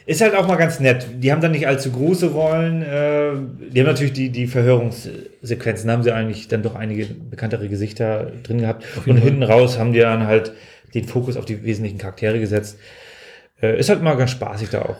ist 0.06 0.22
halt 0.22 0.34
auch 0.34 0.48
mal 0.48 0.56
ganz 0.56 0.80
nett. 0.80 1.06
Die 1.20 1.30
haben 1.30 1.40
dann 1.40 1.52
nicht 1.52 1.68
allzu 1.68 1.92
große 1.92 2.32
Rollen. 2.32 2.82
Äh, 2.82 3.32
die 3.72 3.78
haben 3.78 3.86
natürlich 3.86 4.12
die, 4.12 4.30
die 4.30 4.48
Verhörungssequenzen, 4.48 5.86
da 5.86 5.92
haben 5.92 6.02
sie 6.02 6.12
eigentlich 6.12 6.48
dann 6.48 6.64
doch 6.64 6.74
einige 6.74 7.06
bekanntere 7.06 7.68
Gesichter 7.68 8.32
drin 8.42 8.58
gehabt. 8.58 8.84
Und 9.06 9.18
hinten 9.18 9.44
raus 9.44 9.78
haben 9.78 9.92
die 9.92 10.00
dann 10.00 10.26
halt 10.26 10.52
den 10.94 11.04
Fokus 11.04 11.36
auf 11.36 11.44
die 11.44 11.62
wesentlichen 11.62 11.98
Charaktere 11.98 12.40
gesetzt. 12.40 12.76
Äh, 13.62 13.78
ist 13.78 13.88
halt 13.88 14.02
mal 14.02 14.16
ganz 14.16 14.32
spaßig 14.32 14.70
da 14.70 14.82
auch. 14.82 14.96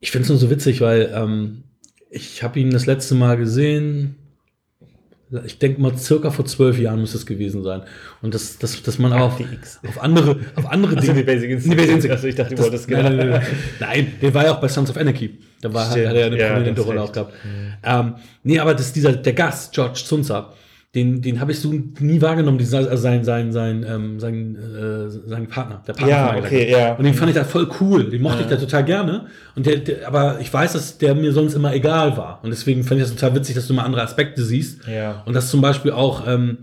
Ich 0.00 0.12
finde 0.12 0.22
es 0.22 0.28
nur 0.30 0.38
so 0.38 0.48
witzig, 0.48 0.80
weil 0.80 1.12
ähm, 1.14 1.64
ich 2.08 2.42
habe 2.42 2.58
ihn 2.58 2.70
das 2.70 2.86
letzte 2.86 3.14
Mal 3.16 3.36
gesehen. 3.36 4.16
Ich 5.44 5.58
denke 5.58 5.80
mal, 5.80 5.94
circa 5.96 6.30
vor 6.30 6.46
zwölf 6.46 6.78
Jahren 6.78 7.00
müsste 7.00 7.18
es 7.18 7.26
gewesen 7.26 7.62
sein. 7.62 7.82
Und 8.22 8.32
dass, 8.34 8.58
dass, 8.58 8.82
dass 8.82 8.98
man 8.98 9.12
aber 9.12 9.24
auf, 9.24 9.38
X. 9.40 9.78
auf 9.86 10.00
andere, 10.02 10.36
auf 10.56 10.66
andere 10.70 10.96
Achso, 10.96 11.12
die 11.12 11.22
Basic 11.22 11.50
Instinct. 11.50 11.76
Nee, 11.76 11.82
Basic 11.82 11.94
Instinct. 11.94 12.16
Also 12.16 12.26
ich 12.28 12.34
dachte, 12.34 12.50
du 12.54 12.56
Das- 12.56 12.64
wolltest 12.64 12.88
nein, 12.90 13.04
genau. 13.04 13.16
nein, 13.16 13.28
nein, 13.30 13.40
nein. 13.40 13.46
nein, 13.80 14.12
der 14.22 14.32
war 14.34 14.44
ja 14.44 14.54
auch 14.54 14.60
bei 14.60 14.68
Sons 14.68 14.88
of 14.88 14.96
Anarchy. 14.96 15.38
Da 15.60 15.74
war, 15.74 15.90
hat 15.90 15.96
er 15.98 16.14
ja 16.14 16.26
eine 16.26 16.36
prominente 16.36 16.80
Rolle 16.80 17.02
auch 17.02 17.12
gehabt. 17.12 17.34
Ähm, 17.82 18.14
nee, 18.42 18.58
aber 18.58 18.74
das, 18.74 18.92
dieser, 18.92 19.12
der 19.12 19.32
Gast, 19.34 19.74
George 19.74 20.00
Zunzer, 20.04 20.52
den, 20.94 21.20
den 21.20 21.38
habe 21.40 21.52
ich 21.52 21.60
so 21.60 21.70
nie 22.00 22.22
wahrgenommen, 22.22 22.56
diesen, 22.56 22.76
also 22.78 22.96
sein, 22.96 23.22
sein, 23.22 23.52
sein, 23.52 23.84
ähm, 23.86 24.18
sein, 24.18 24.56
äh, 24.56 25.10
sein 25.28 25.46
Partner, 25.46 25.82
der 25.86 25.92
Partner 25.92 26.08
Ja, 26.08 26.36
okay, 26.38 26.70
ja. 26.70 26.94
Und 26.94 27.04
den 27.04 27.12
fand 27.12 27.28
ich 27.30 27.36
da 27.36 27.44
voll 27.44 27.68
cool, 27.80 28.08
den 28.08 28.22
mochte 28.22 28.40
ich 28.42 28.48
da 28.48 28.56
total 28.56 28.84
gerne. 28.84 29.26
Und 29.54 29.66
der, 29.66 29.76
der, 29.76 30.08
aber 30.08 30.40
ich 30.40 30.52
weiß, 30.52 30.72
dass 30.72 30.96
der 30.96 31.14
mir 31.14 31.32
sonst 31.32 31.54
immer 31.54 31.74
egal 31.74 32.16
war. 32.16 32.40
Und 32.42 32.50
deswegen 32.50 32.84
fand 32.84 33.00
ich 33.00 33.06
das 33.06 33.14
total 33.14 33.34
witzig, 33.36 33.54
dass 33.54 33.66
du 33.66 33.74
mal 33.74 33.84
andere 33.84 34.02
Aspekte 34.02 34.42
siehst. 34.42 34.80
Ja. 34.88 35.22
Und 35.26 35.34
dass 35.34 35.50
zum 35.50 35.60
Beispiel 35.60 35.92
auch 35.92 36.26
ähm, 36.26 36.58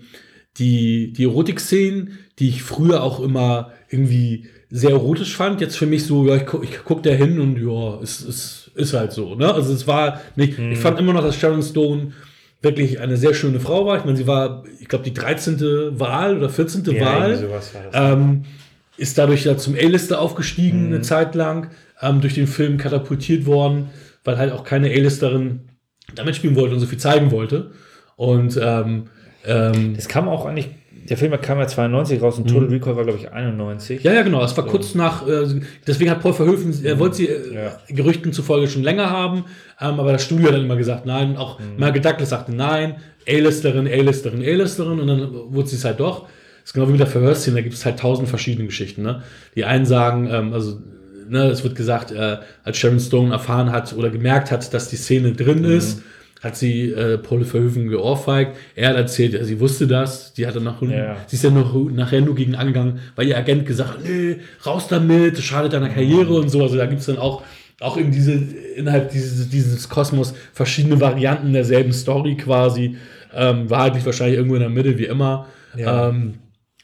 die, 0.57 1.13
die 1.13 1.25
Erotik-Szenen, 1.25 2.17
die 2.39 2.49
ich 2.49 2.63
früher 2.63 3.03
auch 3.03 3.19
immer 3.19 3.71
irgendwie 3.89 4.47
sehr 4.71 4.89
erotisch 4.91 5.37
fand, 5.37 5.61
jetzt 5.61 5.77
für 5.77 5.85
mich 5.85 6.05
so, 6.05 6.27
ja, 6.27 6.35
ich, 6.37 6.47
gu 6.47 6.63
ich 6.63 6.79
guck 6.83 7.03
da 7.03 7.11
hin 7.11 7.39
und 7.39 7.57
ja, 7.61 7.99
es 8.01 8.21
ist, 8.21 8.71
ist 8.73 8.93
halt 8.93 9.11
so. 9.11 9.35
Ne? 9.35 9.53
Also 9.53 9.71
es 9.71 9.85
war 9.85 10.19
nicht, 10.35 10.57
Mhm. 10.57 10.71
ich 10.71 10.79
fand 10.79 10.97
immer 10.99 11.13
noch, 11.13 11.21
dass 11.21 11.37
Sharon 11.37 11.61
Stone 11.61 12.13
wirklich 12.61 12.99
eine 12.99 13.17
sehr 13.17 13.33
schöne 13.33 13.59
Frau 13.59 13.85
war. 13.85 13.97
Ich 13.97 14.05
meine, 14.05 14.17
sie 14.17 14.27
war, 14.27 14.63
ich 14.79 14.87
glaube, 14.87 15.03
die 15.05 15.13
13. 15.13 15.99
Wahl 15.99 16.37
oder 16.37 16.49
14. 16.49 16.85
Wahl 16.99 17.31
irgendwie 17.31 17.47
sowas 17.47 17.73
war 17.73 17.81
das. 17.91 18.11
ähm, 18.17 18.43
ist 18.97 19.17
dadurch 19.17 19.45
ja 19.45 19.57
zum 19.57 19.75
A-Lister 19.75 20.19
aufgestiegen 20.19 20.87
eine 20.87 21.01
Zeit 21.01 21.35
lang, 21.35 21.69
ähm, 22.01 22.21
durch 22.21 22.33
den 22.35 22.47
Film 22.47 22.77
katapultiert 22.77 23.45
worden, 23.45 23.89
weil 24.23 24.37
halt 24.37 24.51
auch 24.51 24.63
keine 24.63 24.87
A-Listerin 24.89 25.61
damit 26.15 26.35
spielen 26.35 26.55
wollte 26.55 26.73
und 26.75 26.79
so 26.79 26.87
viel 26.87 26.97
zeigen 26.99 27.31
wollte. 27.31 27.71
Und 28.15 28.57
ähm, 28.61 29.07
ähm, 29.45 29.95
Das 29.95 30.07
kam 30.07 30.27
auch 30.27 30.45
eigentlich, 30.45 30.69
der 31.09 31.17
Film 31.17 31.39
kam 31.41 31.59
ja 31.59 31.67
92 31.67 32.21
raus 32.21 32.37
und 32.37 32.47
Total 32.49 32.67
Recall 32.67 32.95
war, 32.95 33.03
glaube 33.03 33.19
ich, 33.19 33.31
91. 33.31 34.03
ja, 34.03 34.13
ja, 34.13 34.23
genau. 34.23 34.43
Es 34.43 34.55
war 34.57 34.65
kurz 34.65 34.95
nach, 34.95 35.27
äh, 35.27 35.61
deswegen 35.85 36.09
hat 36.11 36.21
Paul 36.21 36.33
Verhoeven, 36.33 36.73
er 36.83 36.99
wollte 36.99 37.15
sie 37.17 37.27
äh, 37.27 37.53
Ja. 37.53 37.79
Gerüchten 37.89 38.33
zufolge 38.33 38.67
schon 38.67 38.83
länger 38.83 39.09
haben, 39.09 39.45
ähm, 39.79 39.99
aber 39.99 40.11
das 40.11 40.23
Studio 40.25 40.47
hat 40.47 40.55
dann 40.55 40.65
immer 40.65 40.75
gesagt, 40.77 41.05
nein. 41.05 41.37
Auch 41.37 41.59
Michael 41.77 42.01
Douglas 42.01 42.29
sagte 42.29 42.53
nein, 42.55 42.95
A-Listerin, 43.27 43.87
A-Listerin, 43.87 44.41
A-Listerin 44.41 44.99
und 44.99 45.07
dann 45.07 45.29
wurde 45.53 45.67
sie 45.67 45.75
es 45.75 45.85
halt 45.85 45.99
doch. 45.99 46.23
Das 46.23 46.69
ist 46.69 46.73
genau 46.73 46.87
wie 46.87 46.91
mit 46.93 46.99
der 46.99 47.07
Verhörszene, 47.07 47.57
da 47.57 47.61
gibt 47.61 47.75
es 47.75 47.85
halt 47.85 47.99
tausend 47.99 48.27
verschiedene 48.27 48.65
Geschichten. 48.65 49.03
Ne? 49.03 49.21
Die 49.55 49.65
einen 49.65 49.85
sagen, 49.85 50.27
ähm, 50.31 50.53
also 50.53 50.79
ne, 51.27 51.45
es 51.49 51.63
wird 51.63 51.75
gesagt, 51.75 52.11
äh, 52.11 52.37
als 52.63 52.77
Sharon 52.77 52.99
Stone 52.99 53.31
erfahren 53.31 53.71
hat 53.71 53.93
oder 53.93 54.09
gemerkt 54.09 54.51
hat, 54.51 54.73
dass 54.73 54.89
die 54.89 54.95
Szene 54.95 55.33
drin 55.33 55.63
ist, 55.63 56.01
hat 56.45 56.55
sie 56.55 56.91
äh, 56.91 57.17
Paul 57.17 57.43
Verhoeven 57.43 57.89
geohrfeigt. 57.89 58.55
Er 58.75 58.89
hat 58.89 58.97
erzählt, 58.97 59.33
ja, 59.33 59.43
sie 59.43 59.59
wusste 59.59 59.87
das. 59.87 60.31
Die 60.33 60.45
hat 60.45 60.55
dann 60.55 60.63
nach, 60.63 60.79
Ja. 60.83 61.17
sie 61.25 61.37
ist 61.37 61.43
ja 61.43 61.49
noch, 61.49 61.73
nachher 61.89 62.21
nur 62.21 62.35
gegen 62.35 62.53
angegangen, 62.53 62.99
weil 63.15 63.27
ihr 63.27 63.35
Agent 63.35 63.65
gesagt 63.65 63.89
hat, 63.95 64.03
nee, 64.03 64.37
raus 64.63 64.87
damit, 64.87 65.39
schadet 65.39 65.73
deiner 65.73 65.89
Karriere 65.89 66.35
und 66.35 66.49
so. 66.49 66.61
Also 66.61 66.77
da 66.77 66.85
gibt 66.85 66.99
es 66.99 67.07
dann 67.07 67.17
auch, 67.17 67.41
auch 67.81 67.97
in 67.97 68.11
diese, 68.11 68.33
innerhalb 68.75 69.09
dieses, 69.09 69.49
dieses 69.49 69.89
Kosmos 69.89 70.35
verschiedene 70.53 71.01
Varianten 71.01 71.51
derselben 71.51 71.91
Story 71.91 72.37
quasi. 72.37 72.95
Ähm, 73.33 73.67
wahrheitlich 73.67 74.05
wahrscheinlich 74.05 74.37
irgendwo 74.37 74.55
in 74.55 74.61
der 74.61 74.69
Mitte, 74.69 74.99
wie 74.99 75.05
immer. 75.05 75.47
Ja. 75.75 76.09
Ähm, 76.09 76.35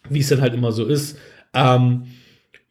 wie 0.10 0.19
es 0.19 0.30
dann 0.30 0.41
halt 0.41 0.56
immer 0.56 0.71
so 0.71 0.86
ist. 0.88 1.19
Ähm, 1.54 2.08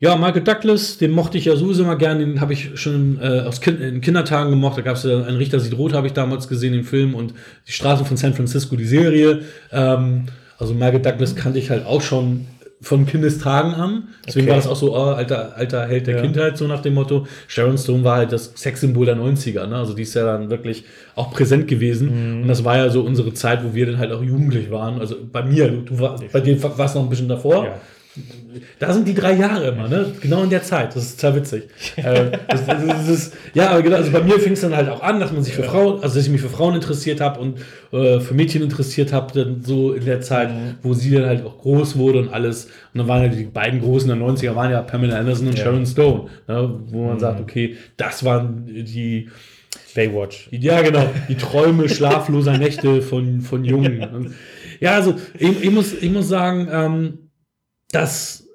ja, 0.00 0.16
Michael 0.16 0.42
Douglas, 0.42 0.96
den 0.98 1.10
mochte 1.10 1.36
ich 1.38 1.44
ja 1.44 1.54
sowieso 1.56 1.82
immer 1.84 1.96
gern, 1.96 2.18
den 2.18 2.40
habe 2.40 2.54
ich 2.54 2.70
schon 2.80 3.18
äh, 3.22 3.40
aus 3.46 3.60
kind 3.60 3.80
in 3.80 4.00
Kindertagen 4.00 4.50
gemocht. 4.50 4.78
Da 4.78 4.82
gab 4.82 4.96
es 4.96 5.04
ja 5.04 5.22
Ein 5.24 5.36
Richter 5.36 5.60
sieht 5.60 5.76
rot, 5.76 5.92
habe 5.92 6.06
ich 6.06 6.14
damals 6.14 6.48
gesehen, 6.48 6.72
den 6.72 6.84
Film 6.84 7.14
und 7.14 7.34
Die 7.68 7.72
Straßen 7.72 8.06
von 8.06 8.16
San 8.16 8.32
Francisco, 8.34 8.76
die 8.76 8.86
Serie. 8.86 9.42
Ähm, 9.70 10.24
also 10.58 10.72
Michael 10.74 11.00
Douglas 11.00 11.36
kannte 11.36 11.58
ich 11.58 11.68
halt 11.70 11.84
auch 11.86 12.00
schon 12.02 12.46
von 12.82 13.04
Kindestagen 13.04 13.74
an. 13.74 14.04
Deswegen 14.26 14.44
Okay. 14.46 14.50
war 14.52 14.56
das 14.56 14.66
auch 14.66 14.76
so, 14.76 14.96
oh, 14.96 15.10
alter, 15.12 15.54
alter 15.54 15.86
Held 15.86 16.06
der 16.06 16.16
Ja. 16.16 16.22
Kindheit, 16.22 16.56
so 16.56 16.66
nach 16.66 16.80
dem 16.80 16.94
Motto. 16.94 17.26
Sharon 17.46 17.76
Stone 17.76 18.02
war 18.04 18.16
halt 18.16 18.32
das 18.32 18.52
Sexsymbol 18.56 19.04
der 19.04 19.16
90er, 19.18 19.66
ne? 19.66 19.76
Also 19.76 19.92
die 19.92 20.00
ist 20.02 20.14
ja 20.14 20.24
dann 20.24 20.48
wirklich 20.48 20.84
auch 21.14 21.30
präsent 21.30 21.68
gewesen. 21.68 22.36
Mhm. 22.36 22.42
Und 22.42 22.48
das 22.48 22.64
war 22.64 22.78
ja 22.78 22.88
so 22.88 23.02
unsere 23.02 23.34
Zeit, 23.34 23.62
wo 23.64 23.74
wir 23.74 23.84
dann 23.84 23.98
halt 23.98 24.12
auch 24.12 24.22
jugendlich 24.22 24.70
waren. 24.70 24.98
Also 24.98 25.16
bei 25.30 25.42
mir, 25.42 25.68
du, 25.68 25.82
du 25.82 25.98
war, 26.00 26.18
bei 26.32 26.40
dir 26.40 26.62
war 26.62 26.86
es 26.86 26.94
noch 26.94 27.02
ein 27.02 27.10
bisschen 27.10 27.28
davor. 27.28 27.64
Ja. 27.66 27.80
Da 28.78 28.92
sind 28.92 29.06
die 29.06 29.14
drei 29.14 29.34
Jahre 29.34 29.68
immer, 29.68 29.88
ne? 29.88 30.12
Genau 30.20 30.42
in 30.42 30.50
der 30.50 30.62
Zeit. 30.62 30.94
Das 30.96 31.04
ist 31.04 31.20
total 31.20 31.36
witzig. 31.36 31.64
äh, 31.96 32.32
das, 32.48 32.66
das, 32.66 32.86
das 32.86 33.08
ist, 33.08 33.34
ja, 33.54 33.70
aber 33.70 33.82
genau, 33.82 33.96
also 33.96 34.10
bei 34.10 34.22
mir 34.22 34.38
fing 34.38 34.52
es 34.52 34.60
dann 34.60 34.74
halt 34.74 34.88
auch 34.88 35.02
an, 35.02 35.20
dass 35.20 35.32
man 35.32 35.42
sich 35.42 35.54
für 35.54 35.62
Frauen, 35.62 36.02
also 36.02 36.16
dass 36.16 36.24
ich 36.24 36.30
mich 36.30 36.40
für 36.40 36.48
Frauen 36.48 36.74
interessiert 36.74 37.20
habe 37.20 37.40
und 37.40 37.58
äh, 37.92 38.20
für 38.20 38.34
Mädchen 38.34 38.62
interessiert 38.62 39.12
habe, 39.12 39.32
dann 39.32 39.62
so 39.62 39.92
in 39.92 40.04
der 40.04 40.20
Zeit, 40.20 40.50
wo 40.82 40.94
sie 40.94 41.10
dann 41.12 41.26
halt 41.26 41.44
auch 41.44 41.58
groß 41.58 41.96
wurde 41.96 42.18
und 42.20 42.28
alles. 42.28 42.66
Und 42.92 42.98
dann 42.98 43.08
waren 43.08 43.22
ja 43.22 43.28
die 43.28 43.44
beiden 43.44 43.80
Großen 43.80 44.08
der 44.08 44.16
90er, 44.16 44.54
waren 44.54 44.70
ja 44.70 44.82
Pamela 44.82 45.18
Anderson 45.18 45.48
und 45.48 45.58
Ja. 45.58 45.64
Sharon 45.64 45.86
Stone, 45.86 46.28
ne? 46.48 46.80
wo 46.88 47.06
man 47.06 47.18
sagt, 47.18 47.40
okay, 47.40 47.76
das 47.96 48.24
waren 48.24 48.66
die, 48.66 49.28
Baywatch. 49.94 50.48
ja, 50.50 50.82
genau. 50.82 51.08
Die 51.28 51.34
Träume 51.36 51.88
schlafloser 51.88 52.58
Nächte 52.58 53.02
von, 53.02 53.40
von 53.40 53.64
Jungen. 53.64 54.34
Ja, 54.80 54.94
also 54.94 55.14
ich, 55.38 55.62
ich, 55.62 55.70
muss, 55.70 55.92
ich 55.92 56.10
muss 56.10 56.26
sagen, 56.26 56.66
ähm, 56.72 57.29
dass 57.92 58.46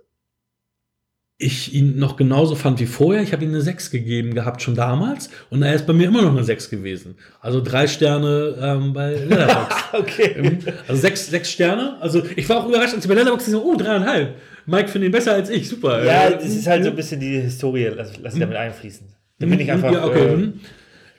ich 1.37 1.73
ihn 1.73 1.97
noch 1.99 2.15
genauso 2.15 2.55
fand 2.55 2.79
wie 2.79 2.85
vorher. 2.85 3.21
Ich 3.21 3.33
habe 3.33 3.43
ihm 3.43 3.49
eine 3.49 3.61
6 3.61 3.91
gegeben 3.91 4.33
gehabt 4.33 4.61
schon 4.61 4.75
damals 4.75 5.29
und 5.49 5.61
er 5.63 5.73
ist 5.73 5.85
bei 5.85 5.91
mir 5.91 6.07
immer 6.07 6.21
noch 6.21 6.31
eine 6.31 6.45
6 6.45 6.69
gewesen. 6.69 7.17
Also 7.41 7.61
drei 7.61 7.87
Sterne 7.87 8.55
ähm, 8.61 8.93
bei 8.93 9.15
Letterboxd. 9.27 9.85
Okay. 9.93 10.35
Ähm, 10.37 10.59
also 10.87 11.01
sechs, 11.01 11.27
sechs 11.27 11.51
Sterne. 11.51 11.97
Also 11.99 12.23
ich 12.35 12.47
war 12.47 12.57
auch 12.57 12.69
überrascht, 12.69 12.93
als 12.93 13.03
ich 13.03 13.09
bei 13.09 13.15
Letterboxd 13.15 13.49
so, 13.49 13.63
oh, 13.63 13.75
dreieinhalb. 13.75 14.35
Mike 14.65 14.87
findet 14.87 15.09
ihn 15.09 15.11
besser 15.11 15.33
als 15.33 15.49
ich. 15.49 15.67
Super. 15.67 16.03
Ja, 16.03 16.27
Äh, 16.27 16.35
das 16.35 16.45
ist 16.45 16.67
halt 16.67 16.83
so 16.83 16.89
ein 16.89 16.95
bisschen 16.95 17.19
die 17.19 17.41
Historie, 17.41 17.91
lass, 17.95 18.13
lass 18.21 18.33
ich 18.33 18.39
damit 18.39 18.55
einfließen. 18.55 19.05
Da 19.39 19.45
bin 19.45 19.59
ich 19.59 19.69
einfach. 19.69 19.91
Ja, 19.91 20.05
okay. 20.05 20.27
äh, 20.27 20.35
mhm. 20.37 20.59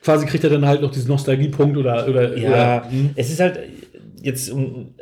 Quasi 0.03 0.25
kriegt 0.27 0.45
er 0.45 0.51
dann 0.51 0.67
halt 0.67 0.81
noch 0.81 0.91
diesen 0.91 1.09
Nostalgiepunkt 1.09 1.77
oder. 1.77 2.09
oder 2.09 2.37
Ja, 2.37 2.49
oder, 2.49 2.89
mhm. 2.91 3.11
es 3.17 3.31
ist 3.31 3.41
halt 3.41 3.59
jetzt, 4.27 4.53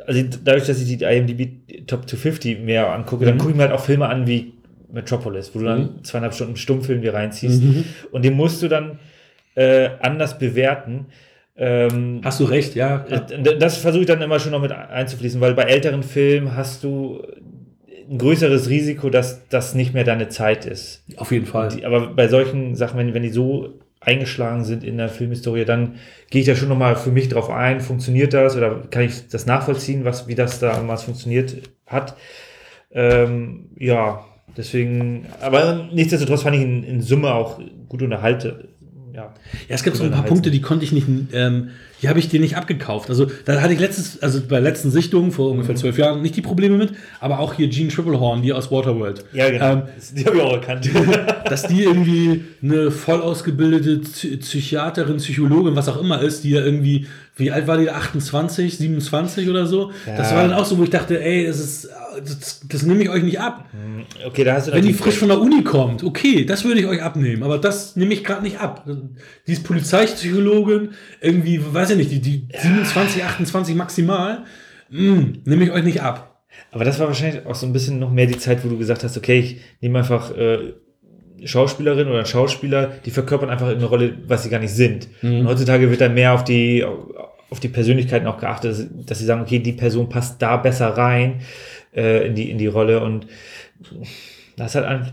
also 0.05 0.23
dadurch, 0.43 0.65
dass 0.67 0.81
ich 0.81 0.97
die 0.97 1.03
IMDb 1.03 1.85
Top 1.87 2.07
250 2.07 2.59
mehr 2.59 2.91
angucke, 2.93 3.25
dann 3.25 3.35
Mhm. 3.35 3.39
gucke 3.39 3.51
ich 3.51 3.57
mir 3.57 3.63
halt 3.63 3.73
auch 3.73 3.83
Filme 3.83 4.07
an 4.07 4.25
wie 4.27 4.53
Metropolis, 4.91 5.51
wo 5.53 5.59
du 5.59 5.65
dann 5.65 5.81
Mhm. 5.81 6.03
zweieinhalb 6.03 6.33
Stunden 6.33 6.55
Stummfilm 6.55 7.01
dir 7.01 7.13
reinziehst 7.13 7.61
und 8.11 8.23
den 8.23 8.33
musst 8.33 8.61
du 8.63 8.67
dann 8.67 8.99
äh, 9.55 9.89
anders 10.01 10.37
bewerten. 10.37 11.05
Ähm, 11.57 12.19
Hast 12.23 12.39
du 12.41 12.43
recht, 12.45 12.75
ja. 12.75 13.05
äh, 13.09 13.57
das 13.57 13.77
versuche 13.77 14.01
ich 14.01 14.07
dann 14.07 14.21
immer 14.21 14.39
schon 14.39 14.51
noch 14.51 14.61
mit 14.61 14.71
einzufließen, 14.73 15.39
weil 15.39 15.53
bei 15.53 15.63
älteren 15.63 16.03
Filmen 16.03 16.55
hast 16.57 16.83
du 16.83 17.21
ein 18.09 18.17
größeres 18.17 18.69
Risiko, 18.69 19.09
dass 19.09 19.47
das 19.47 19.73
nicht 19.73 19.93
mehr 19.93 20.03
deine 20.03 20.27
Zeit 20.29 20.65
ist. 20.65 21.03
Auf 21.17 21.31
jeden 21.31 21.45
Fall. 21.45 21.69
Die, 21.69 21.85
aber 21.85 22.07
bei 22.07 22.27
solchen 22.27 22.75
Sachen, 22.75 22.99
wenn, 22.99 23.13
wenn 23.13 23.23
die 23.23 23.29
so 23.29 23.79
eingeschlagen 24.05 24.63
sind 24.63 24.83
in 24.83 24.97
der 24.97 25.09
Filmhistorie, 25.09 25.65
dann 25.65 25.95
gehe 26.29 26.41
ich 26.41 26.47
da 26.47 26.55
schon 26.55 26.69
nochmal 26.69 26.95
für 26.95 27.11
mich 27.11 27.29
drauf 27.29 27.49
ein, 27.49 27.81
funktioniert 27.81 28.33
das 28.33 28.55
oder 28.55 28.81
kann 28.89 29.03
ich 29.03 29.27
das 29.27 29.45
nachvollziehen, 29.45 30.05
was, 30.05 30.27
wie 30.27 30.35
das 30.35 30.59
damals 30.59 31.03
funktioniert 31.03 31.55
hat. 31.87 32.15
Ähm, 32.91 33.69
ja, 33.77 34.23
deswegen, 34.55 35.25
aber 35.41 35.89
nichtsdestotrotz 35.91 36.43
fand 36.43 36.55
ich 36.55 36.61
in, 36.61 36.83
in 36.83 37.01
Summe 37.01 37.33
auch 37.33 37.59
gut 37.89 38.01
unterhalte. 38.01 38.69
Ja, 39.15 39.21
Ja, 39.23 39.31
es 39.69 39.83
gibt 39.83 39.95
so 39.95 40.03
ein 40.03 40.11
paar 40.11 40.23
Punkte, 40.23 40.51
die 40.51 40.61
konnte 40.61 40.83
ich 40.83 40.91
nicht, 40.91 41.07
ähm, 41.33 41.69
die 42.01 42.09
habe 42.09 42.19
ich 42.19 42.27
dir 42.27 42.39
nicht 42.41 42.57
abgekauft. 42.57 43.09
Also 43.09 43.27
da 43.45 43.61
hatte 43.61 43.73
ich 43.73 43.79
letztes, 43.79 44.21
also 44.21 44.41
bei 44.47 44.59
letzten 44.59 44.91
Sichtung 44.91 45.31
vor 45.31 45.49
ungefähr 45.51 45.75
zwölf 45.75 45.97
Jahren 45.97 46.21
nicht 46.21 46.35
die 46.35 46.41
Probleme 46.41 46.77
mit, 46.77 46.91
aber 47.21 47.39
auch 47.39 47.53
hier 47.53 47.67
Gene 47.69 47.87
Triplehorn, 47.89 48.41
die 48.41 48.51
aus 48.51 48.69
Waterworld. 48.71 49.23
Ja, 49.33 49.49
genau. 49.49 49.71
Ähm, 49.73 49.81
die 50.15 50.25
habe 50.25 50.35
ich 50.37 50.41
auch 50.43 50.53
erkannt. 50.53 50.89
dass 51.49 51.63
die 51.67 51.83
irgendwie 51.83 52.43
eine 52.61 52.91
voll 52.91 53.21
ausgebildete 53.21 54.01
Psy- 54.01 54.37
Psychiaterin, 54.39 55.17
Psychologin, 55.17 55.75
was 55.75 55.87
auch 55.87 55.99
immer 56.01 56.21
ist, 56.21 56.43
die 56.43 56.49
ja 56.51 56.63
irgendwie, 56.65 57.07
wie 57.37 57.51
alt 57.51 57.67
war 57.67 57.77
die, 57.77 57.89
28, 57.89 58.77
27 58.77 59.49
oder 59.49 59.65
so? 59.65 59.91
Das 60.05 60.29
Ja. 60.31 60.37
war 60.37 60.43
dann 60.43 60.53
auch 60.53 60.65
so, 60.65 60.77
wo 60.77 60.83
ich 60.83 60.89
dachte, 60.89 61.21
ey, 61.21 61.45
das 61.45 61.59
ist, 61.59 61.89
das, 62.23 62.61
das 62.67 62.83
nehme 62.83 63.03
ich 63.03 63.09
euch 63.09 63.23
nicht 63.23 63.39
ab. 63.39 63.65
okay, 64.25 64.43
da 64.45 64.53
hast 64.53 64.67
du 64.67 64.71
Wenn 64.71 64.83
die 64.85 64.93
frisch 64.93 65.17
von 65.17 65.27
der 65.27 65.39
Uni 65.41 65.63
kommt, 65.63 66.03
okay, 66.03 66.45
das 66.45 66.63
würde 66.63 66.79
ich 66.79 66.85
euch 66.85 67.01
abnehmen, 67.03 67.43
aber 67.43 67.57
das 67.57 67.95
nehme 67.97 68.13
ich 68.13 68.23
gerade 68.23 68.41
nicht 68.43 68.59
ab. 68.59 68.87
Die 69.47 69.51
ist 69.51 69.63
Polizeipsychologin, 69.65 70.89
irgendwie, 71.21 71.61
weiß 71.73 71.91
ich 71.91 71.97
nicht, 71.97 72.11
die, 72.11 72.21
die 72.21 72.47
27, 72.57 73.23
28 73.23 73.75
maximal, 73.75 74.43
mm, 74.89 75.21
nehme 75.45 75.63
ich 75.65 75.71
euch 75.71 75.83
nicht 75.83 76.01
ab. 76.01 76.43
Aber 76.71 76.85
das 76.85 76.99
war 76.99 77.07
wahrscheinlich 77.07 77.45
auch 77.45 77.55
so 77.55 77.65
ein 77.65 77.73
bisschen 77.73 77.99
noch 77.99 78.11
mehr 78.11 78.27
die 78.27 78.37
Zeit, 78.37 78.63
wo 78.63 78.69
du 78.69 78.77
gesagt 78.77 79.03
hast, 79.03 79.17
okay, 79.17 79.39
ich 79.39 79.57
nehme 79.81 79.99
einfach 79.99 80.35
äh, 80.37 80.73
Schauspielerin 81.43 82.07
oder 82.07 82.25
Schauspieler, 82.25 82.93
die 83.05 83.11
verkörpern 83.11 83.49
einfach 83.49 83.67
eine 83.67 83.83
Rolle, 83.85 84.17
was 84.27 84.43
sie 84.43 84.49
gar 84.49 84.59
nicht 84.59 84.71
sind. 84.73 85.07
Und 85.21 85.47
heutzutage 85.47 85.89
wird 85.89 85.99
da 86.01 86.07
mehr 86.09 86.33
auf 86.33 86.43
die, 86.45 86.83
auf 87.49 87.59
die 87.59 87.67
Persönlichkeiten 87.67 88.27
auch 88.27 88.39
geachtet, 88.39 88.89
dass, 89.05 89.19
sie 89.19 89.25
sagen, 89.25 89.41
okay, 89.41 89.59
die 89.59 89.73
Person 89.73 90.09
passt 90.09 90.41
da 90.41 90.57
besser 90.57 90.89
rein 90.89 91.41
äh, 91.95 92.27
in, 92.27 92.35
die, 92.35 92.49
in 92.51 92.57
die 92.57 92.67
Rolle 92.67 93.01
und 93.01 93.27
das 94.57 94.75
hat 94.75 94.85
ein, 94.85 95.11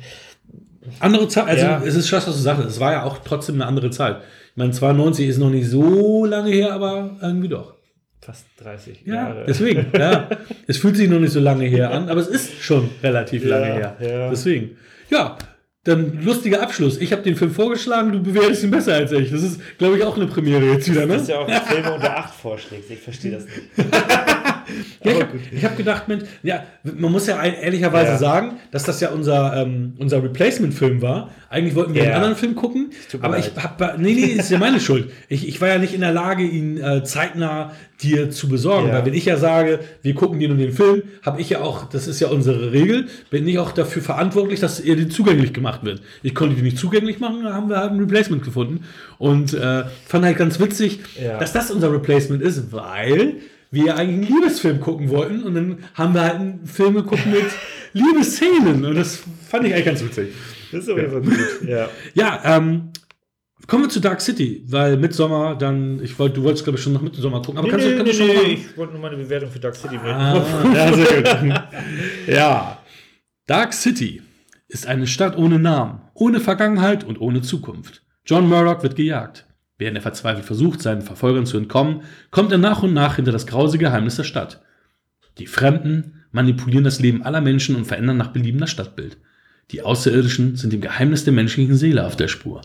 Andere 0.99 1.29
Zeit, 1.29 1.47
also 1.47 1.65
Ja. 1.65 1.83
es 1.85 1.95
ist 1.95 2.09
schon, 2.09 2.17
was 2.19 2.25
du 2.27 2.33
sagst, 2.33 2.65
es 2.67 2.81
war 2.81 2.93
ja 2.93 3.03
auch 3.05 3.19
trotzdem 3.19 3.57
eine 3.57 3.67
andere 3.67 3.91
Zeit. 3.91 4.17
Ich 4.51 4.57
meine, 4.57 4.73
92 4.73 5.29
ist 5.29 5.39
noch 5.39 5.51
nicht 5.51 5.69
so 5.69 6.25
lange 6.25 6.51
her, 6.51 6.73
aber 6.73 7.17
irgendwie 7.23 7.49
doch. 7.49 7.75
fast 8.21 8.47
30 8.59 9.03
Ja, 9.05 9.15
Jahre. 9.15 9.45
deswegen, 9.47 9.87
ja. 9.97 10.29
Es 10.67 10.79
fühlt 10.79 10.97
sich 10.97 11.09
noch 11.09 11.21
nicht 11.21 11.33
so 11.33 11.39
lange 11.41 11.67
her 11.67 11.91
an, 11.93 12.09
aber 12.09 12.21
es 12.21 12.27
ist 12.27 12.61
schon 12.61 12.89
relativ 13.03 13.45
Ja, 13.45 13.59
lange 13.59 13.75
her. 13.75 13.97
ja. 14.01 14.31
Deswegen. 14.31 14.77
Ja, 15.09 15.37
dann 15.85 16.23
lustiger 16.23 16.63
Abschluss. 16.63 17.01
Ich 17.01 17.13
habe 17.13 17.23
den 17.23 17.35
Film 17.35 17.51
vorgeschlagen, 17.51 18.13
du 18.13 18.23
bewertest 18.23 18.63
ihn 18.63 18.71
besser 18.71 18.95
als 18.95 19.11
ich. 19.11 19.31
Das 19.31 19.43
ist, 19.43 19.61
glaube 19.79 19.97
ich, 19.97 20.05
auch 20.05 20.17
eine 20.17 20.27
Premiere 20.27 20.65
jetzt 20.65 20.89
wieder, 20.89 21.07
ne? 21.07 21.15
Das 21.15 21.23
ist 21.23 21.29
ja 21.29 21.41
auch 21.41 21.67
Filme 21.67 21.93
unter 21.93 22.17
8 22.17 22.35
vorschlägst. 22.35 22.91
Ich 22.91 23.01
verstehe 23.01 23.33
das 23.33 23.45
nicht. 23.45 23.63
Ja, 25.05 25.13
ich 25.13 25.21
habe 25.21 25.39
hab 25.63 25.77
gedacht, 25.77 26.09
Mensch, 26.09 26.25
ja, 26.43 26.65
man 26.83 27.13
muss 27.13 27.27
ja 27.27 27.39
ein- 27.39 27.55
ehrlicherweise 27.55 28.13
Ja. 28.13 28.19
sagen, 28.19 28.53
dass 28.71 28.85
das 28.85 29.01
ja 29.01 29.11
unser, 29.11 29.57
ähm, 29.63 29.95
unser 29.99 30.23
Replacement-Film 30.23 31.03
war. 31.03 31.31
Eigentlich 31.51 31.75
wollten 31.75 31.95
wir 31.95 32.03
Ja. 32.03 32.09
einen 32.09 32.17
anderen 32.17 32.37
Film 32.37 32.55
gucken, 32.55 32.91
aber 33.21 33.37
leid. 33.37 33.53
ich 33.57 33.63
habe, 33.63 33.95
nee, 33.99 34.15
nee, 34.15 34.25
ist 34.27 34.51
ja 34.51 34.59
meine 34.59 34.81
Schuld. 34.81 35.11
Ich, 35.29 35.47
ich 35.49 35.61
war 35.61 35.69
ja 35.69 35.79
nicht 35.79 35.95
in 35.95 36.01
der 36.01 36.13
Lage, 36.13 36.43
ihn 36.45 36.79
äh, 36.79 37.03
zeitnah 37.05 37.73
dir 38.03 38.31
zu 38.31 38.49
besorgen. 38.49 38.91
Weil 38.91 39.07
wenn 39.07 39.15
ich 39.15 39.27
ja 39.27 39.37
sage, 39.37 39.79
wir 40.03 40.15
gucken 40.15 40.41
den 40.41 40.51
und 40.51 40.59
den 40.59 40.73
Film, 40.73 41.03
habe 41.25 41.41
ich 41.41 41.51
ja 41.51 41.61
auch, 41.61 41.89
das 41.89 42.09
ist 42.09 42.19
ja 42.21 42.29
unsere 42.29 42.73
Regel, 42.73 43.07
bin 43.31 43.47
ich 43.47 43.59
auch 43.61 43.71
dafür 43.71 44.03
verantwortlich, 44.03 44.59
dass 44.59 44.81
er 44.81 44.97
den 44.97 45.11
zugänglich 45.11 45.53
gemacht 45.53 45.85
wird. 45.85 46.03
Ich 46.25 46.35
konnte 46.35 46.57
den 46.57 46.65
nicht 46.65 46.79
zugänglich 46.79 47.21
machen, 47.21 47.45
da 47.45 47.53
haben 47.55 47.69
wir 47.69 47.77
halt 47.79 47.93
ein 47.93 48.01
Replacement 48.01 48.43
gefunden. 48.43 48.81
Und 49.19 49.55
äh, 49.55 49.85
fand 50.07 50.25
halt 50.25 50.37
ganz 50.37 50.59
witzig, 50.59 51.01
dass 51.39 51.53
das 51.53 51.71
unser 51.71 51.93
Replacement 51.93 52.43
ist, 52.43 52.73
weil 52.73 53.35
wir 53.73 53.97
eigentlich 53.97 54.29
einen 54.31 54.37
Liebesfilm 54.41 54.81
gucken 54.81 55.09
wollten 55.11 55.43
und 55.43 55.55
dann 55.55 55.79
haben 55.95 56.15
wir 56.15 56.21
halt 56.23 56.35
einen 56.37 56.67
Film 56.67 56.95
geguckt 56.95 57.27
mit 57.27 57.45
Liebesszenen 57.95 58.85
und 58.85 58.95
das 58.95 59.23
fand 59.49 59.67
ich 59.67 59.73
eigentlich 59.73 59.87
ganz 59.87 60.05
witzig. 60.05 60.29
Das 60.71 60.85
ist 60.85 60.91
auf 60.91 60.97
jeden 60.99 61.11
Fall 61.11 61.21
gut. 61.23 61.69
Ja. 61.69 61.89
Ja, 62.15 62.57
ähm, 62.57 62.91
kommen 63.67 63.85
wir 63.85 63.89
zu 63.89 64.01
Dark 64.01 64.21
City, 64.21 64.63
weil 64.69 64.97
Midsommar 64.97 65.57
dann, 65.59 66.01
ich 66.03 66.19
wollte, 66.19 66.37
du 66.37 66.45
wolltest 66.45 66.65
glaube 66.65 66.79
ich 66.79 66.85
schon 66.85 66.93
nach 66.93 67.01
Midsommar 67.03 67.43
gucken, 67.43 67.59
aber 67.59 67.69
kannst, 67.69 67.87
du, 67.87 67.97
kannst 67.97 68.13
du 68.13 68.17
schon 68.17 68.29
machen? 68.29 68.47
ich 68.47 68.77
wollte 68.77 68.93
nur 68.93 69.03
meine 69.03 69.17
Bewertung 69.17 69.51
für 69.51 69.59
Dark 69.61 69.75
City 69.75 69.97
Ah, 69.97 70.35
ja, 70.75 70.93
sehr 70.95 71.23
gut. 71.23 71.63
ja. 72.29 72.79
Dark 73.47 73.73
City 73.73 74.23
ist 74.69 74.87
eine 74.87 75.07
Stadt 75.07 75.37
ohne 75.37 75.59
Namen, 75.59 76.01
ohne 76.15 76.41
Vergangenheit 76.41 77.05
und 77.05 77.21
ohne 77.21 77.43
Zukunft. 77.43 78.03
John 78.25 78.49
Murdoch 78.49 78.83
wird 78.83 78.97
gejagt. 78.97 79.47
Während 79.83 79.97
er 79.97 80.03
verzweifelt 80.03 80.45
versucht, 80.45 80.81
seinen 80.81 81.03
Verfolgern 81.03 81.45
zu 81.45 81.57
entkommen, 81.57 82.03
kommt 82.31 82.53
er 82.53 82.59
nach 82.59 82.85
und 82.85 82.95
nach 82.95 83.17
hinter 83.17 83.33
das 83.33 83.49
grause 83.49 83.79
Geheimnis 83.79 84.15
der 84.15 84.23
Stadt. 84.23 84.63
Die 85.39 85.49
Fremden 85.49 86.23
manipulieren 86.31 86.85
das 86.85 87.01
Leben 87.01 87.25
aller 87.25 87.41
Menschen 87.41 87.75
und 87.75 87.85
verändern 87.85 88.17
nach 88.17 88.29
Belieben 88.29 88.61
das 88.61 88.71
Stadtbild. 88.71 89.17
Die 89.73 89.83
Außerirdischen 89.83 90.55
sind 90.55 90.73
dem 90.73 90.83
Geheimnis 90.83 91.25
der 91.25 91.33
menschlichen 91.33 91.75
Seele 91.75 92.07
auf 92.07 92.15
der 92.15 92.29
Spur. 92.29 92.63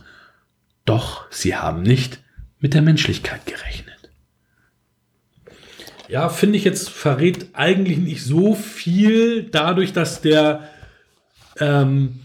Doch 0.85 1.25
sie 1.31 1.55
haben 1.55 1.81
nicht 1.81 2.19
mit 2.59 2.75
der 2.75 2.83
Menschlichkeit 2.83 3.47
gerechnet. 3.47 4.11
Ja, 6.09 6.29
finde 6.29 6.59
ich 6.59 6.65
jetzt 6.65 6.87
verrät 6.87 7.47
eigentlich 7.53 7.97
nicht 7.97 8.23
so 8.23 8.53
viel 8.53 9.41
dadurch, 9.41 9.91
dass 9.91 10.21
der 10.21 10.69
ähm, 11.59 12.19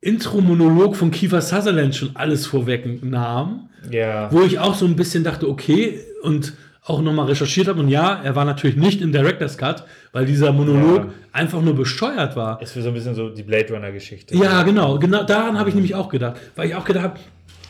Intro-Monolog 0.00 0.96
von 0.96 1.10
Kiefer 1.10 1.40
Sutherland 1.42 1.94
schon 1.94 2.10
alles 2.14 2.46
vorwegnahm, 2.46 3.68
Ja. 3.90 4.32
wo 4.32 4.42
ich 4.42 4.58
auch 4.58 4.74
so 4.74 4.86
ein 4.86 4.96
bisschen 4.96 5.24
dachte, 5.24 5.48
okay, 5.48 6.00
und 6.22 6.54
auch 6.84 7.02
nochmal 7.02 7.26
recherchiert 7.26 7.68
habe. 7.68 7.80
Und 7.80 7.88
ja, 7.88 8.20
er 8.24 8.34
war 8.34 8.44
natürlich 8.46 8.76
nicht 8.76 9.02
im 9.02 9.12
Director's 9.12 9.58
Cut, 9.58 9.84
weil 10.12 10.24
dieser 10.24 10.52
Monolog 10.52 11.04
Ja. 11.04 11.08
einfach 11.32 11.60
nur 11.60 11.74
bescheuert 11.76 12.34
war. 12.36 12.58
Es 12.62 12.74
wird 12.74 12.84
so 12.84 12.90
ein 12.90 12.94
bisschen 12.94 13.14
so 13.14 13.28
die 13.28 13.42
Blade 13.42 13.72
Runner-Geschichte. 13.72 14.34
Ja, 14.36 14.62
genau, 14.62 14.98
genau 14.98 15.22
daran 15.22 15.58
habe 15.58 15.68
ich 15.68 15.74
nämlich 15.74 15.94
auch 15.94 16.08
gedacht, 16.08 16.36
weil 16.56 16.68
ich 16.68 16.74
auch 16.74 16.84
gedacht 16.84 17.04
habe, 17.04 17.20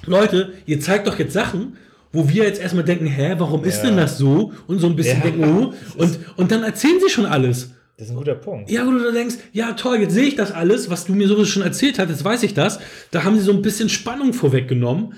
Leute, 0.07 0.53
ihr 0.67 0.81
zeigt 0.81 1.07
doch 1.09 1.19
jetzt 1.19 1.33
Sachen, 1.33 1.77
wo 2.13 2.29
wir 2.29 2.45
jetzt 2.45 2.61
erstmal 2.61 2.85
denken, 2.85 3.07
hä, 3.07 3.35
warum 3.39 3.65
ist 3.65 3.83
Ja. 3.83 3.89
denn 3.91 3.97
das 3.99 4.17
so? 4.17 4.53
Und 4.69 4.79
so 4.79 4.87
ein 4.87 4.97
bisschen 4.97 5.21
denken, 5.23 5.45
oh, 5.45 5.75
und, 6.01 6.19
und 6.37 6.51
dann 6.53 6.63
erzählen 6.63 6.99
sie 7.05 7.11
schon 7.13 7.27
alles. 7.27 7.75
Das 8.01 8.09
ist 8.09 8.15
ein 8.15 8.17
guter 8.17 8.35
Punkt. 8.35 8.71
Ja, 8.71 8.87
wo 8.87 8.93
du 8.93 9.05
da 9.05 9.11
denkst, 9.11 9.35
ja 9.53 9.75
toll, 9.75 9.99
jetzt 9.99 10.15
sehe 10.15 10.25
ich 10.25 10.35
das 10.35 10.53
alles, 10.53 10.89
was 10.89 11.05
du 11.05 11.13
mir 11.13 11.29
sowieso 11.29 11.45
schon 11.45 11.63
erzählt 11.63 11.99
hast, 11.99 12.09
jetzt 12.09 12.25
weiß 12.25 12.43
ich 12.45 12.55
das. 12.55 12.81
Da 13.11 13.25
haben 13.25 13.37
sie 13.37 13.43
so 13.43 13.53
ein 13.53 13.61
bisschen 13.61 13.91
Spannung 13.91 14.33
vorweggenommen, 14.33 15.13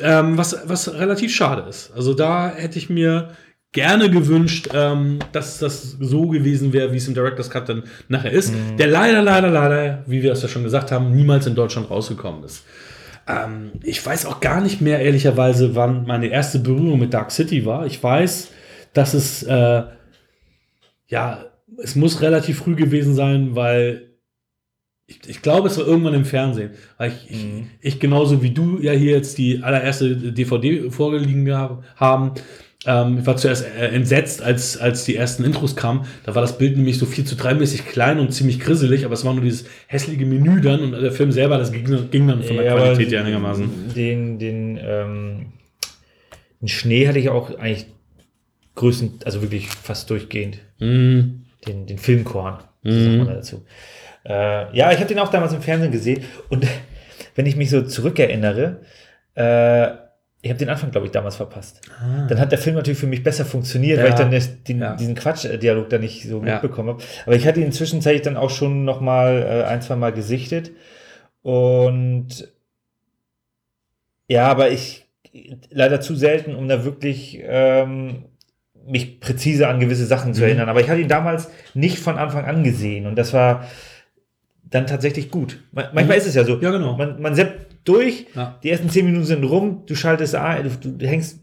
ähm, 0.00 0.38
was, 0.38 0.56
was 0.64 0.94
relativ 0.94 1.34
schade 1.34 1.68
ist. 1.68 1.92
Also 1.94 2.14
da 2.14 2.48
hätte 2.48 2.78
ich 2.78 2.88
mir 2.88 3.32
gerne 3.72 4.08
gewünscht, 4.08 4.70
ähm, 4.72 5.18
dass 5.32 5.58
das 5.58 5.98
so 6.00 6.28
gewesen 6.28 6.72
wäre, 6.72 6.94
wie 6.94 6.96
es 6.96 7.06
im 7.06 7.12
Director's 7.12 7.50
Cut 7.50 7.68
dann 7.68 7.82
nachher 8.08 8.32
ist, 8.32 8.54
der 8.78 8.86
leider, 8.86 9.20
leider, 9.20 9.50
leider, 9.50 10.02
wie 10.06 10.22
wir 10.22 10.32
es 10.32 10.40
ja 10.40 10.48
schon 10.48 10.64
gesagt 10.64 10.90
haben, 10.90 11.14
niemals 11.14 11.46
in 11.46 11.54
Deutschland 11.54 11.90
rausgekommen 11.90 12.44
ist. 12.44 12.64
Ähm, 13.28 13.72
ich 13.82 14.04
weiß 14.04 14.24
auch 14.24 14.40
gar 14.40 14.62
nicht 14.62 14.80
mehr, 14.80 15.00
ehrlicherweise, 15.00 15.74
wann 15.74 16.06
meine 16.06 16.28
erste 16.28 16.60
Berührung 16.60 16.98
mit 16.98 17.12
Dark 17.12 17.30
City 17.30 17.66
war. 17.66 17.84
Ich 17.84 18.02
weiß, 18.02 18.48
dass 18.94 19.12
es, 19.12 19.42
äh, 19.42 19.82
ja, 21.08 21.51
es 21.78 21.96
muss 21.96 22.20
relativ 22.20 22.58
früh 22.58 22.74
gewesen 22.74 23.14
sein, 23.14 23.54
weil 23.54 24.12
ich, 25.06 25.20
ich 25.26 25.42
glaube, 25.42 25.68
es 25.68 25.78
war 25.78 25.86
irgendwann 25.86 26.14
im 26.14 26.24
Fernsehen. 26.24 26.70
Weil 26.98 27.12
ich, 27.12 27.30
ich, 27.30 27.46
ich 27.80 28.00
genauso 28.00 28.42
wie 28.42 28.50
du 28.50 28.78
ja 28.80 28.92
hier 28.92 29.12
jetzt 29.12 29.38
die 29.38 29.62
allererste 29.62 30.16
DVD 30.16 30.90
vorgelegen 30.90 31.52
haben. 31.96 32.32
Ähm, 32.84 33.18
ich 33.20 33.26
war 33.26 33.36
zuerst 33.36 33.64
äh, 33.64 33.88
entsetzt, 33.88 34.42
als, 34.42 34.76
als 34.76 35.04
die 35.04 35.16
ersten 35.16 35.44
Intros 35.44 35.76
kamen. 35.76 36.04
Da 36.24 36.34
war 36.34 36.42
das 36.42 36.58
Bild 36.58 36.76
nämlich 36.76 36.98
so 36.98 37.06
4 37.06 37.24
zu 37.24 37.36
3 37.36 37.54
mäßig 37.54 37.86
klein 37.86 38.18
und 38.18 38.32
ziemlich 38.32 38.58
grisselig, 38.58 39.04
aber 39.04 39.14
es 39.14 39.24
war 39.24 39.34
nur 39.34 39.44
dieses 39.44 39.66
hässliche 39.86 40.26
Menü 40.26 40.60
dann 40.60 40.80
und 40.80 40.92
der 40.92 41.12
Film 41.12 41.30
selber, 41.30 41.58
das 41.58 41.70
ging, 41.70 41.84
ging 42.10 42.26
dann 42.26 42.42
von 42.42 42.56
der 42.56 42.64
Ja, 42.64 42.76
Qualität 42.76 43.12
her 43.12 43.20
einigermaßen. 43.20 43.70
Den, 43.94 44.38
den, 44.40 44.80
ähm, 44.82 45.46
den 46.60 46.68
Schnee 46.68 47.06
hatte 47.06 47.20
ich 47.20 47.28
auch 47.28 47.56
eigentlich 47.56 47.86
größten, 48.74 49.20
also 49.24 49.42
wirklich 49.42 49.68
fast 49.68 50.10
durchgehend. 50.10 50.58
Mhm. 50.80 51.41
Den, 51.66 51.86
den 51.86 51.98
Filmkorn, 51.98 52.58
man 52.82 53.26
dazu. 53.26 53.64
Äh, 54.24 54.76
ja, 54.76 54.90
ich 54.92 54.98
habe 54.98 55.06
den 55.06 55.18
auch 55.18 55.30
damals 55.30 55.52
im 55.52 55.62
Fernsehen 55.62 55.92
gesehen 55.92 56.24
und 56.48 56.66
wenn 57.34 57.46
ich 57.46 57.56
mich 57.56 57.70
so 57.70 57.82
zurückerinnere, 57.82 58.80
äh, 59.36 60.02
ich 60.44 60.50
habe 60.50 60.58
den 60.58 60.70
Anfang, 60.70 60.90
glaube 60.90 61.06
ich, 61.06 61.12
damals 61.12 61.36
verpasst. 61.36 61.82
Dann 62.28 62.40
hat 62.40 62.50
der 62.50 62.58
Film 62.58 62.74
natürlich 62.74 62.98
für 62.98 63.06
mich 63.06 63.22
besser 63.22 63.44
funktioniert, 63.44 63.98
Ja. 63.98 64.02
weil 64.04 64.10
ich 64.10 64.16
dann 64.16 64.32
das, 64.32 64.64
den, 64.64 64.80
Ja. 64.80 64.96
diesen 64.96 65.14
Quatsch-Dialog 65.14 65.88
da 65.88 65.98
nicht 65.98 66.24
so 66.28 66.38
Ja. 66.44 66.54
mitbekommen 66.54 66.88
habe. 66.88 67.02
Aber 67.26 67.36
ich 67.36 67.46
hatte 67.46 67.60
ihn 67.60 67.70
zwischenzeitlich 67.70 68.22
dann 68.22 68.36
auch 68.36 68.50
schon 68.50 68.84
noch 68.84 69.00
mal 69.00 69.40
äh, 69.40 69.64
ein, 69.68 69.82
zwei 69.82 69.94
Mal 69.94 70.12
gesichtet. 70.12 70.72
Und 71.42 72.48
ja, 74.28 74.48
aber 74.48 74.70
ich 74.70 75.06
leider 75.70 76.00
zu 76.00 76.14
selten, 76.16 76.54
um 76.56 76.68
da 76.68 76.84
wirklich 76.84 77.38
ähm, 77.42 78.24
mich 78.86 79.20
präzise 79.20 79.68
an 79.68 79.80
gewisse 79.80 80.06
Sachen 80.06 80.34
zu 80.34 80.40
Mhm. 80.42 80.46
erinnern. 80.48 80.68
Aber 80.68 80.80
ich 80.80 80.88
hatte 80.90 81.00
ihn 81.00 81.08
damals 81.08 81.50
nicht 81.74 81.98
von 81.98 82.16
Anfang 82.18 82.44
an 82.44 82.64
gesehen 82.64 83.06
und 83.06 83.16
das 83.16 83.32
war 83.32 83.64
dann 84.70 84.86
tatsächlich 84.86 85.30
gut. 85.30 85.62
Ma- 85.72 85.90
Manchmal 85.92 86.16
ist 86.16 86.26
es 86.26 86.34
ja 86.34 86.44
so. 86.44 86.58
Ja, 86.60 86.70
genau. 86.70 86.96
Man, 86.96 87.20
man 87.20 87.34
seppt 87.34 87.76
durch, 87.88 88.26
Ja. 88.34 88.58
die 88.62 88.70
ersten 88.70 88.88
zehn 88.88 89.04
Minuten 89.04 89.24
sind 89.24 89.44
rum, 89.44 89.82
du 89.86 89.94
schaltest 89.94 90.34
ein, 90.34 90.70
du, 90.80 90.88
du 90.90 91.06
hängst, 91.06 91.40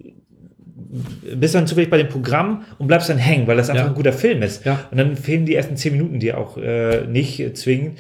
bist 1.36 1.54
dann 1.54 1.68
zufällig 1.68 1.90
bei 1.90 1.98
dem 1.98 2.08
Programm 2.10 2.64
und 2.80 2.88
bleibst 2.88 3.10
dann 3.10 3.18
hängen, 3.20 3.46
weil 3.48 3.58
das 3.58 3.70
einfach 3.70 3.84
Ja. 3.84 3.90
ein 3.90 3.96
guter 3.96 4.14
Film 4.14 4.42
ist. 4.42 4.66
Ja. 4.66 4.80
Und 4.90 4.98
dann 4.98 5.16
fehlen 5.16 5.46
die 5.46 5.54
ersten 5.56 5.76
zehn 5.78 5.94
Minuten 5.94 6.20
dir 6.20 6.38
auch 6.38 6.58
äh, 6.58 7.06
nicht 7.08 7.40
äh, 7.40 7.54
zwingend. 7.54 8.00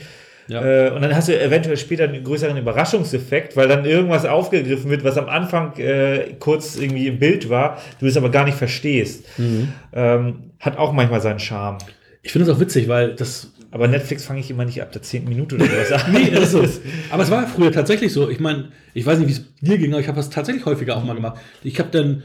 Ja. 0.49 0.63
Äh, 0.63 0.91
und 0.91 1.01
dann 1.01 1.15
hast 1.15 1.29
du 1.29 1.39
eventuell 1.39 1.77
später 1.77 2.05
einen 2.05 2.23
größeren 2.23 2.57
Überraschungseffekt, 2.57 3.55
weil 3.55 3.67
dann 3.67 3.85
irgendwas 3.85 4.25
aufgegriffen 4.25 4.89
wird, 4.89 5.03
was 5.03 5.17
am 5.17 5.29
Anfang 5.29 5.77
äh, 5.77 6.35
kurz 6.39 6.75
irgendwie 6.75 7.07
im 7.07 7.19
Bild 7.19 7.49
war, 7.49 7.77
du 7.99 8.07
es 8.07 8.17
aber 8.17 8.29
gar 8.29 8.45
nicht 8.45 8.57
verstehst. 8.57 9.25
Mhm. 9.37 9.69
Ähm, 9.93 10.51
hat 10.59 10.77
auch 10.77 10.91
manchmal 10.91 11.21
seinen 11.21 11.39
Charme. 11.39 11.77
Ich 12.23 12.31
finde 12.31 12.49
es 12.49 12.55
auch 12.55 12.59
witzig, 12.59 12.87
weil 12.87 13.15
das 13.15 13.53
Aber 13.71 13.87
Netflix 13.87 14.25
fange 14.25 14.39
ich 14.39 14.49
immer 14.49 14.65
nicht 14.65 14.81
ab 14.81 14.91
der 14.91 15.03
zehnten 15.03 15.29
Minute 15.29 15.55
oder 15.55 15.65
sowas 15.65 15.91
an. 15.91 16.11
Nee, 16.11 16.31
das 16.31 16.45
ist 16.45 16.51
so. 16.51 16.63
Aber 17.11 17.23
es 17.23 17.29
war 17.29 17.47
früher 17.47 17.71
tatsächlich 17.71 18.11
so. 18.11 18.27
Ich 18.27 18.39
meine, 18.39 18.69
ich 18.95 19.05
weiß 19.05 19.19
nicht, 19.19 19.27
wie 19.27 19.33
es 19.33 19.43
dir 19.61 19.77
ging, 19.77 19.91
aber 19.91 20.01
ich 20.01 20.07
habe 20.07 20.17
das 20.17 20.31
tatsächlich 20.31 20.65
häufiger 20.65 20.97
auch 20.97 21.03
mal 21.03 21.13
gemacht. 21.13 21.39
Ich 21.63 21.79
habe 21.79 21.89
dann, 21.91 22.23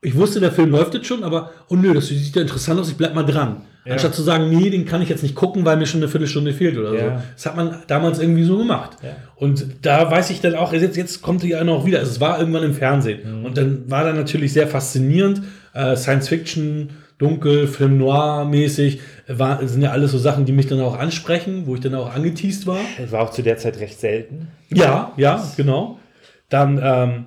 ich 0.00 0.16
wusste, 0.16 0.40
der 0.40 0.50
Film 0.50 0.70
läuft 0.70 0.94
jetzt 0.94 1.06
schon, 1.06 1.22
aber, 1.22 1.50
oh 1.68 1.76
nö, 1.76 1.92
das 1.92 2.06
sieht 2.08 2.34
ja 2.34 2.42
interessant 2.42 2.80
aus, 2.80 2.88
ich 2.88 2.96
bleib 2.96 3.14
mal 3.14 3.24
dran. 3.24 3.62
Ja. 3.86 3.92
Anstatt 3.92 4.14
zu 4.14 4.22
sagen, 4.22 4.50
nee, 4.50 4.68
den 4.68 4.84
kann 4.84 5.00
ich 5.00 5.08
jetzt 5.08 5.22
nicht 5.22 5.34
gucken, 5.36 5.64
weil 5.64 5.76
mir 5.76 5.86
schon 5.86 6.00
eine 6.00 6.08
Viertelstunde 6.08 6.52
fehlt 6.52 6.76
oder 6.76 6.92
Ja. 6.94 7.18
so. 7.18 7.22
Das 7.34 7.46
hat 7.46 7.56
man 7.56 7.76
damals 7.86 8.18
irgendwie 8.18 8.42
so 8.42 8.58
gemacht. 8.58 8.96
Ja. 9.02 9.10
Und 9.36 9.66
da 9.82 10.10
weiß 10.10 10.30
ich 10.30 10.40
dann 10.40 10.54
auch, 10.56 10.72
jetzt, 10.72 10.96
jetzt 10.96 11.22
kommt 11.22 11.42
die 11.44 11.50
ja 11.50 11.62
noch 11.62 11.86
wieder. 11.86 12.00
Also 12.00 12.10
es 12.10 12.20
war 12.20 12.38
irgendwann 12.40 12.64
im 12.64 12.74
Fernsehen. 12.74 13.38
Mhm. 13.40 13.44
Und 13.44 13.56
dann 13.56 13.88
war 13.90 14.02
dann 14.04 14.16
natürlich 14.16 14.52
sehr 14.52 14.66
faszinierend. 14.66 15.42
Äh, 15.72 15.94
Science 15.96 16.28
Fiction, 16.28 16.90
dunkel, 17.18 17.66
Film 17.68 17.96
noir 17.98 18.44
mäßig, 18.44 19.00
war, 19.28 19.66
sind 19.66 19.82
ja 19.82 19.90
alles 19.92 20.10
so 20.12 20.18
Sachen, 20.18 20.44
die 20.46 20.52
mich 20.52 20.66
dann 20.66 20.80
auch 20.80 20.98
ansprechen, 20.98 21.62
wo 21.66 21.74
ich 21.74 21.80
dann 21.80 21.94
auch 21.94 22.12
angeteased 22.14 22.66
war. 22.66 22.78
Das 22.98 23.12
war 23.12 23.22
auch 23.22 23.30
zu 23.30 23.42
der 23.42 23.56
Zeit 23.56 23.78
recht 23.80 24.00
selten. 24.00 24.48
Ja, 24.68 25.12
ja, 25.16 25.42
genau. 25.56 25.98
Dann 26.48 26.80
ähm, 26.82 27.24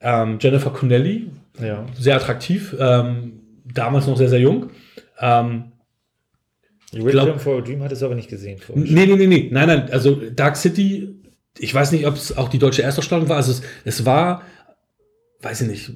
ähm, 0.00 0.38
Jennifer 0.40 0.70
Connelly, 0.70 1.30
Ja. 1.62 1.84
sehr 1.98 2.16
attraktiv, 2.16 2.74
ähm, 2.78 3.34
damals 3.72 4.06
noch 4.06 4.16
sehr, 4.16 4.28
sehr 4.28 4.40
jung. 4.40 4.70
Ähm, 5.20 5.72
Requiem 6.92 7.38
for 7.38 7.58
a 7.58 7.60
Dream 7.60 7.82
hat 7.82 7.92
es 7.92 8.02
aber 8.02 8.14
nicht 8.14 8.28
gesehen. 8.28 8.58
nee, 8.74 9.06
nee, 9.06 9.16
nee, 9.16 9.26
nee, 9.26 9.48
nein, 9.52 9.68
nein, 9.68 9.90
also 9.92 10.16
Dark 10.16 10.56
City, 10.56 11.14
ich 11.58 11.72
weiß 11.72 11.92
nicht, 11.92 12.06
ob 12.06 12.16
es 12.16 12.36
auch 12.36 12.48
die 12.48 12.58
deutsche 12.58 12.82
Erstausstrahlung 12.82 13.28
war, 13.28 13.36
also 13.36 13.52
es, 13.52 13.62
es 13.84 14.04
war, 14.04 14.42
weiß 15.40 15.60
ich 15.60 15.68
nicht, 15.68 15.92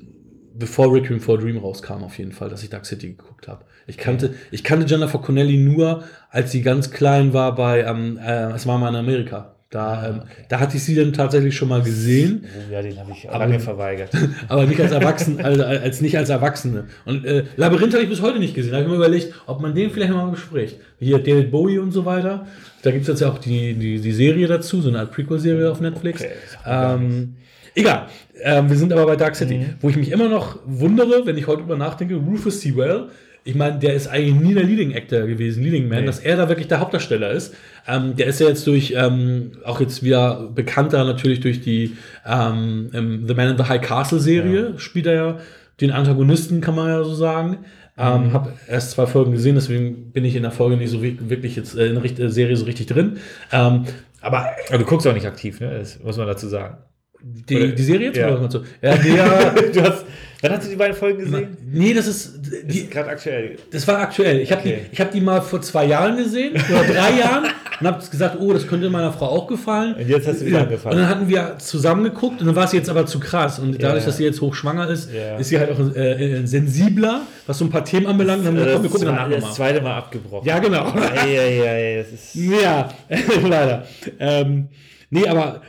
bevor 0.54 0.92
Requiem 0.92 1.20
for 1.20 1.36
a 1.36 1.40
Dream 1.40 1.58
rauskam 1.58 2.04
auf 2.04 2.16
jeden 2.18 2.32
Fall, 2.32 2.48
dass 2.48 2.62
ich 2.62 2.70
Dark 2.70 2.86
City 2.86 3.08
geguckt 3.08 3.48
habe. 3.48 3.64
Ich 3.86 3.96
kannte, 3.96 4.34
ich 4.52 4.62
kannte 4.62 4.86
Jennifer 4.86 5.18
Connelly 5.18 5.56
nur, 5.56 6.04
als 6.30 6.52
sie 6.52 6.62
ganz 6.62 6.90
klein 6.90 7.32
war 7.32 7.54
bei, 7.54 7.82
ähm, 7.82 8.18
äh, 8.18 8.52
es 8.52 8.66
war 8.66 8.78
mal 8.78 8.88
in 8.90 8.96
Amerika. 8.96 9.53
Da, 9.74 10.08
ähm, 10.08 10.20
da 10.48 10.60
hatte 10.60 10.76
ich 10.76 10.84
sie 10.84 10.94
dann 10.94 11.12
tatsächlich 11.12 11.56
schon 11.56 11.68
mal 11.68 11.82
gesehen. 11.82 12.44
Ja, 12.70 12.80
den 12.80 12.96
habe 12.96 13.10
ich 13.10 13.28
Aber- 13.28 13.40
lange 13.40 13.58
verweigert. 13.58 14.10
aber 14.48 14.66
nicht 14.66 14.80
als 14.80 14.92
Erwachsene, 14.92 15.44
also 15.44 15.64
als 15.64 16.00
nicht 16.00 16.16
als 16.16 16.28
Erwachsene. 16.28 16.84
Und 17.04 17.24
äh, 17.24 17.42
Labyrinth 17.56 17.92
habe 17.92 18.04
ich 18.04 18.08
bis 18.08 18.22
heute 18.22 18.38
nicht 18.38 18.54
gesehen. 18.54 18.70
Da 18.70 18.76
habe 18.76 18.84
ich 18.86 18.90
mir 18.90 18.96
überlegt, 18.96 19.34
ob 19.46 19.60
man 19.60 19.74
den 19.74 19.90
vielleicht 19.90 20.12
mal 20.12 20.30
bespricht. 20.30 20.76
Hier 21.00 21.18
David 21.18 21.50
Bowie 21.50 21.78
und 21.78 21.90
so 21.90 22.04
weiter. 22.04 22.46
Da 22.82 22.92
gibt 22.92 23.02
es 23.02 23.08
jetzt 23.08 23.20
ja 23.20 23.28
auch 23.30 23.38
die, 23.38 23.74
die, 23.74 23.98
die 24.00 24.12
Serie 24.12 24.46
dazu, 24.46 24.80
so 24.80 24.90
eine 24.90 25.00
Art 25.00 25.10
Prequel-Serie 25.10 25.68
auf 25.70 25.80
Netflix. 25.80 26.22
Okay, 26.22 26.30
ähm, 26.66 27.34
egal. 27.74 28.06
Ähm, 28.42 28.70
wir 28.70 28.76
sind 28.76 28.92
aber 28.92 29.06
bei 29.06 29.16
Dark 29.16 29.34
City, 29.34 29.58
Mhm. 29.58 29.64
wo 29.80 29.88
ich 29.88 29.96
mich 29.96 30.12
immer 30.12 30.28
noch 30.28 30.58
wundere, 30.66 31.26
wenn 31.26 31.36
ich 31.36 31.46
heute 31.48 31.62
drüber 31.62 31.76
nachdenke, 31.76 32.14
Rufus 32.14 32.60
Sewell. 32.60 33.08
Ich 33.46 33.54
meine, 33.54 33.78
der 33.78 33.92
ist 33.94 34.06
eigentlich 34.08 34.34
nie 34.34 34.54
der 34.54 34.62
Leading 34.64 34.94
Actor 34.94 35.26
gewesen, 35.26 35.62
Leading 35.62 35.86
Man, 35.88 36.00
Nee. 36.00 36.06
dass 36.06 36.18
er 36.18 36.36
da 36.36 36.48
wirklich 36.48 36.68
der 36.68 36.80
Hauptdarsteller 36.80 37.30
ist. 37.30 37.54
Ähm, 37.86 38.16
der 38.16 38.26
ist 38.26 38.40
ja 38.40 38.48
jetzt 38.48 38.66
durch, 38.66 38.94
ähm, 38.96 39.52
auch 39.64 39.80
jetzt 39.80 40.02
wieder 40.02 40.48
bekannter 40.54 41.04
natürlich 41.04 41.40
durch 41.40 41.60
die 41.60 41.96
ähm, 42.26 42.90
ähm, 42.94 43.24
The 43.28 43.34
Man 43.34 43.50
in 43.50 43.58
the 43.58 43.64
High 43.64 43.82
Castle 43.82 44.18
Serie, 44.18 44.74
spielt 44.78 45.06
er 45.06 45.14
ja 45.14 45.38
den 45.80 45.90
Antagonisten, 45.90 46.60
kann 46.62 46.74
man 46.74 46.88
ja 46.88 47.04
so 47.04 47.14
sagen. 47.14 47.58
Ähm, 47.98 48.32
Hab 48.32 48.50
erst 48.66 48.92
zwei 48.92 49.06
Folgen 49.06 49.32
gesehen, 49.32 49.54
deswegen 49.56 50.10
bin 50.12 50.24
ich 50.24 50.34
in 50.34 50.42
der 50.42 50.50
Folge 50.50 50.76
nicht 50.76 50.90
so 50.90 51.02
wi- 51.02 51.18
wirklich 51.28 51.54
jetzt 51.54 51.76
äh, 51.76 51.86
in 51.88 51.94
der 52.00 52.04
äh, 52.26 52.30
Serie 52.30 52.56
so 52.56 52.64
richtig 52.64 52.86
drin. 52.86 53.18
Ähm, 53.52 53.84
aber 54.20 54.46
Aber 54.68 54.78
du 54.78 54.84
guckst 54.84 55.06
auch 55.06 55.12
nicht 55.14 55.26
aktiv, 55.26 55.60
ne? 55.60 55.70
Das 55.78 56.02
muss 56.02 56.16
man 56.16 56.26
dazu 56.26 56.48
sagen. 56.48 56.78
die, 57.22 57.74
die 57.74 57.82
Serie 57.82 58.06
jetzt 58.08 58.16
Ja. 58.16 58.34
oder? 58.36 58.62
Ja, 58.82 58.96
der, 58.96 59.52
du 59.72 59.82
hast, 59.82 60.04
wann 60.44 60.52
hast 60.58 60.66
du 60.66 60.70
die 60.70 60.76
beiden 60.76 60.94
Folgen 60.96 61.18
gesehen? 61.18 61.56
nee, 61.72 61.92
das 61.94 62.06
ist, 62.06 62.34
Die 62.66 62.80
ist 62.80 62.90
gerade 62.90 63.08
aktuell. 63.10 63.56
das 63.72 63.88
war 63.88 63.98
aktuell. 63.98 64.40
Ich 64.40 64.52
habe 64.52 64.60
Okay. 64.60 64.80
die, 64.88 64.92
ich 64.92 65.00
hab 65.00 65.10
die 65.10 65.20
mal 65.20 65.40
vor 65.42 65.60
zwei 65.62 65.86
Jahren 65.86 66.16
gesehen 66.16 66.52
oder 66.54 66.84
drei 66.84 67.18
Jahren 67.18 67.44
und 67.80 67.86
habe 67.86 68.04
gesagt, 68.08 68.36
oh, 68.40 68.52
das 68.52 68.66
könnte 68.68 68.88
meiner 68.90 69.12
Frau 69.12 69.26
auch 69.26 69.46
gefallen. 69.48 69.94
Und 69.94 70.08
jetzt 70.08 70.28
hast 70.28 70.40
du 70.42 70.46
wieder 70.46 70.58
ja. 70.58 70.64
angefangen. 70.64 70.94
Und 70.96 71.00
dann 71.02 71.08
hatten 71.10 71.28
wir 71.28 71.56
zusammen 71.58 72.04
geguckt 72.04 72.40
und 72.40 72.46
dann 72.46 72.54
war 72.54 72.64
es 72.66 72.72
jetzt 72.72 72.88
aber 72.88 73.06
zu 73.06 73.18
krass. 73.18 73.58
Und 73.58 73.82
dadurch, 73.82 74.02
Ja. 74.04 74.06
dass 74.06 74.16
sie 74.18 74.24
jetzt 74.24 74.40
hochschwanger 74.40 74.88
ist, 74.90 75.10
Ja. 75.12 75.36
ist 75.38 75.48
sie 75.48 75.58
halt 75.58 75.70
auch 75.72 75.96
äh, 75.96 76.40
äh, 76.42 76.46
sensibler, 76.46 77.22
was 77.46 77.58
so 77.58 77.64
ein 77.64 77.70
paar 77.70 77.84
Themen 77.84 78.06
anbelangt. 78.06 78.46
Und 78.46 78.54
dann 78.56 78.56
haben 78.56 78.58
wir 78.58 78.64
gesagt, 78.64 78.92
komm, 78.92 79.00
wir 79.02 79.08
gucken 79.08 79.28
danach 79.30 79.46
das 79.48 79.54
zweite 79.56 79.80
Mal 79.80 79.96
abgebrochen. 79.98 80.46
Ja, 80.46 80.58
genau. 80.60 80.92
Eieiei, 80.94 81.96
das 82.04 82.12
ist. 82.12 82.34
Ja, 82.34 82.88
leider. 83.48 83.86
Ähm, 84.20 84.68
nee, 85.10 85.26
aber 85.26 85.62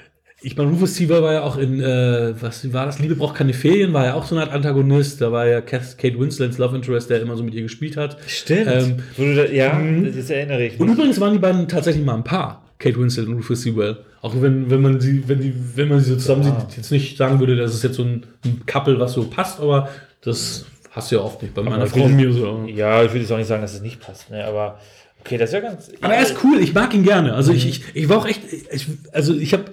ich 0.46 0.56
meine, 0.56 0.70
Rufus 0.70 0.96
Sewell 0.96 1.24
war 1.24 1.34
ja 1.34 1.42
auch 1.42 1.58
in, 1.58 1.80
äh, 1.82 2.34
was 2.40 2.72
war 2.72 2.86
das? 2.86 3.00
Liebe 3.00 3.16
braucht 3.16 3.36
keine 3.36 3.54
Ferien, 3.54 3.94
war 3.94 4.06
ja 4.06 4.14
auch 4.14 4.26
so 4.26 4.36
eine 4.36 4.46
Art 4.46 4.54
Antagonist. 4.54 5.20
Da 5.20 5.32
war 5.32 5.48
ja 5.48 5.62
Kate 5.62 6.20
Winslets 6.20 6.58
Love 6.60 6.76
Interest, 6.76 7.10
der 7.10 7.22
immer 7.22 7.36
so 7.36 7.44
mit 7.44 7.56
ihr 7.56 7.64
gespielt 7.64 7.98
hat. 7.98 8.18
Stimmt. 8.28 8.68
Ähm, 8.68 9.36
da, 9.36 9.46
ja, 9.46 9.82
das 10.16 10.30
erinnere 10.30 10.66
ich 10.68 10.80
und 10.80 10.88
mich. 10.88 10.96
übrigens 10.98 11.20
waren 11.20 11.34
die 11.34 11.40
beiden 11.40 11.68
tatsächlich 11.68 12.06
mal 12.06 12.14
ein 12.16 12.24
Paar, 12.24 12.64
Kate 12.80 12.98
Winslet 13.00 13.28
und 13.28 13.34
Rufus 13.38 13.64
Sewell. 13.64 13.98
Auch 14.22 14.34
wenn, 14.42 14.70
wenn 14.70 14.82
man 14.82 15.00
sie, 15.02 15.24
wenn 15.28 15.40
die, 15.40 15.54
wenn 15.76 15.88
man 15.88 16.00
sie 16.00 16.12
so 16.12 16.16
zusammen 16.18 16.44
Ah. 16.46 16.60
sieht, 16.68 16.78
jetzt 16.78 16.92
nicht 16.92 17.18
sagen 17.18 17.40
würde, 17.40 17.56
das 17.56 17.74
ist 17.74 17.84
jetzt 17.84 17.96
so 17.96 18.04
ein, 18.04 18.26
ein 18.46 18.62
Couple, 18.68 19.00
was 19.00 19.14
so 19.14 19.24
passt, 19.26 19.60
aber 19.60 19.90
das 20.22 20.66
hast 20.92 21.12
du 21.12 21.16
ja 21.18 21.22
oft 21.24 21.42
nicht. 21.42 21.54
Bei 21.56 21.62
meiner 21.64 21.86
ich 21.86 21.92
Frau 21.92 22.04
und 22.04 22.16
mir 22.16 22.32
so. 22.32 22.66
Ja, 22.68 23.04
ich 23.04 23.10
würde 23.12 23.22
jetzt 23.22 23.32
auch 23.32 23.38
nicht 23.38 23.48
sagen, 23.48 23.62
dass 23.64 23.74
es 23.74 23.82
nicht 23.82 24.00
passt, 24.00 24.30
ne? 24.32 24.46
aber 24.46 24.80
okay, 25.22 25.38
das 25.38 25.50
ist 25.50 25.54
ja 25.54 25.60
ganz. 25.62 25.92
Aber 26.02 26.14
er 26.14 26.22
ist 26.24 26.36
cool, 26.44 26.60
ich 26.60 26.74
mag 26.74 26.94
ihn 26.94 27.04
gerne. 27.04 27.34
Also 27.34 27.52
Mhm. 27.52 27.58
ich, 27.58 27.68
ich, 27.68 27.82
ich 27.96 28.10
war 28.10 28.18
auch 28.20 28.28
echt, 28.28 28.42
ich, 28.72 28.88
also 29.12 29.34
ich 29.36 29.54
habe 29.54 29.66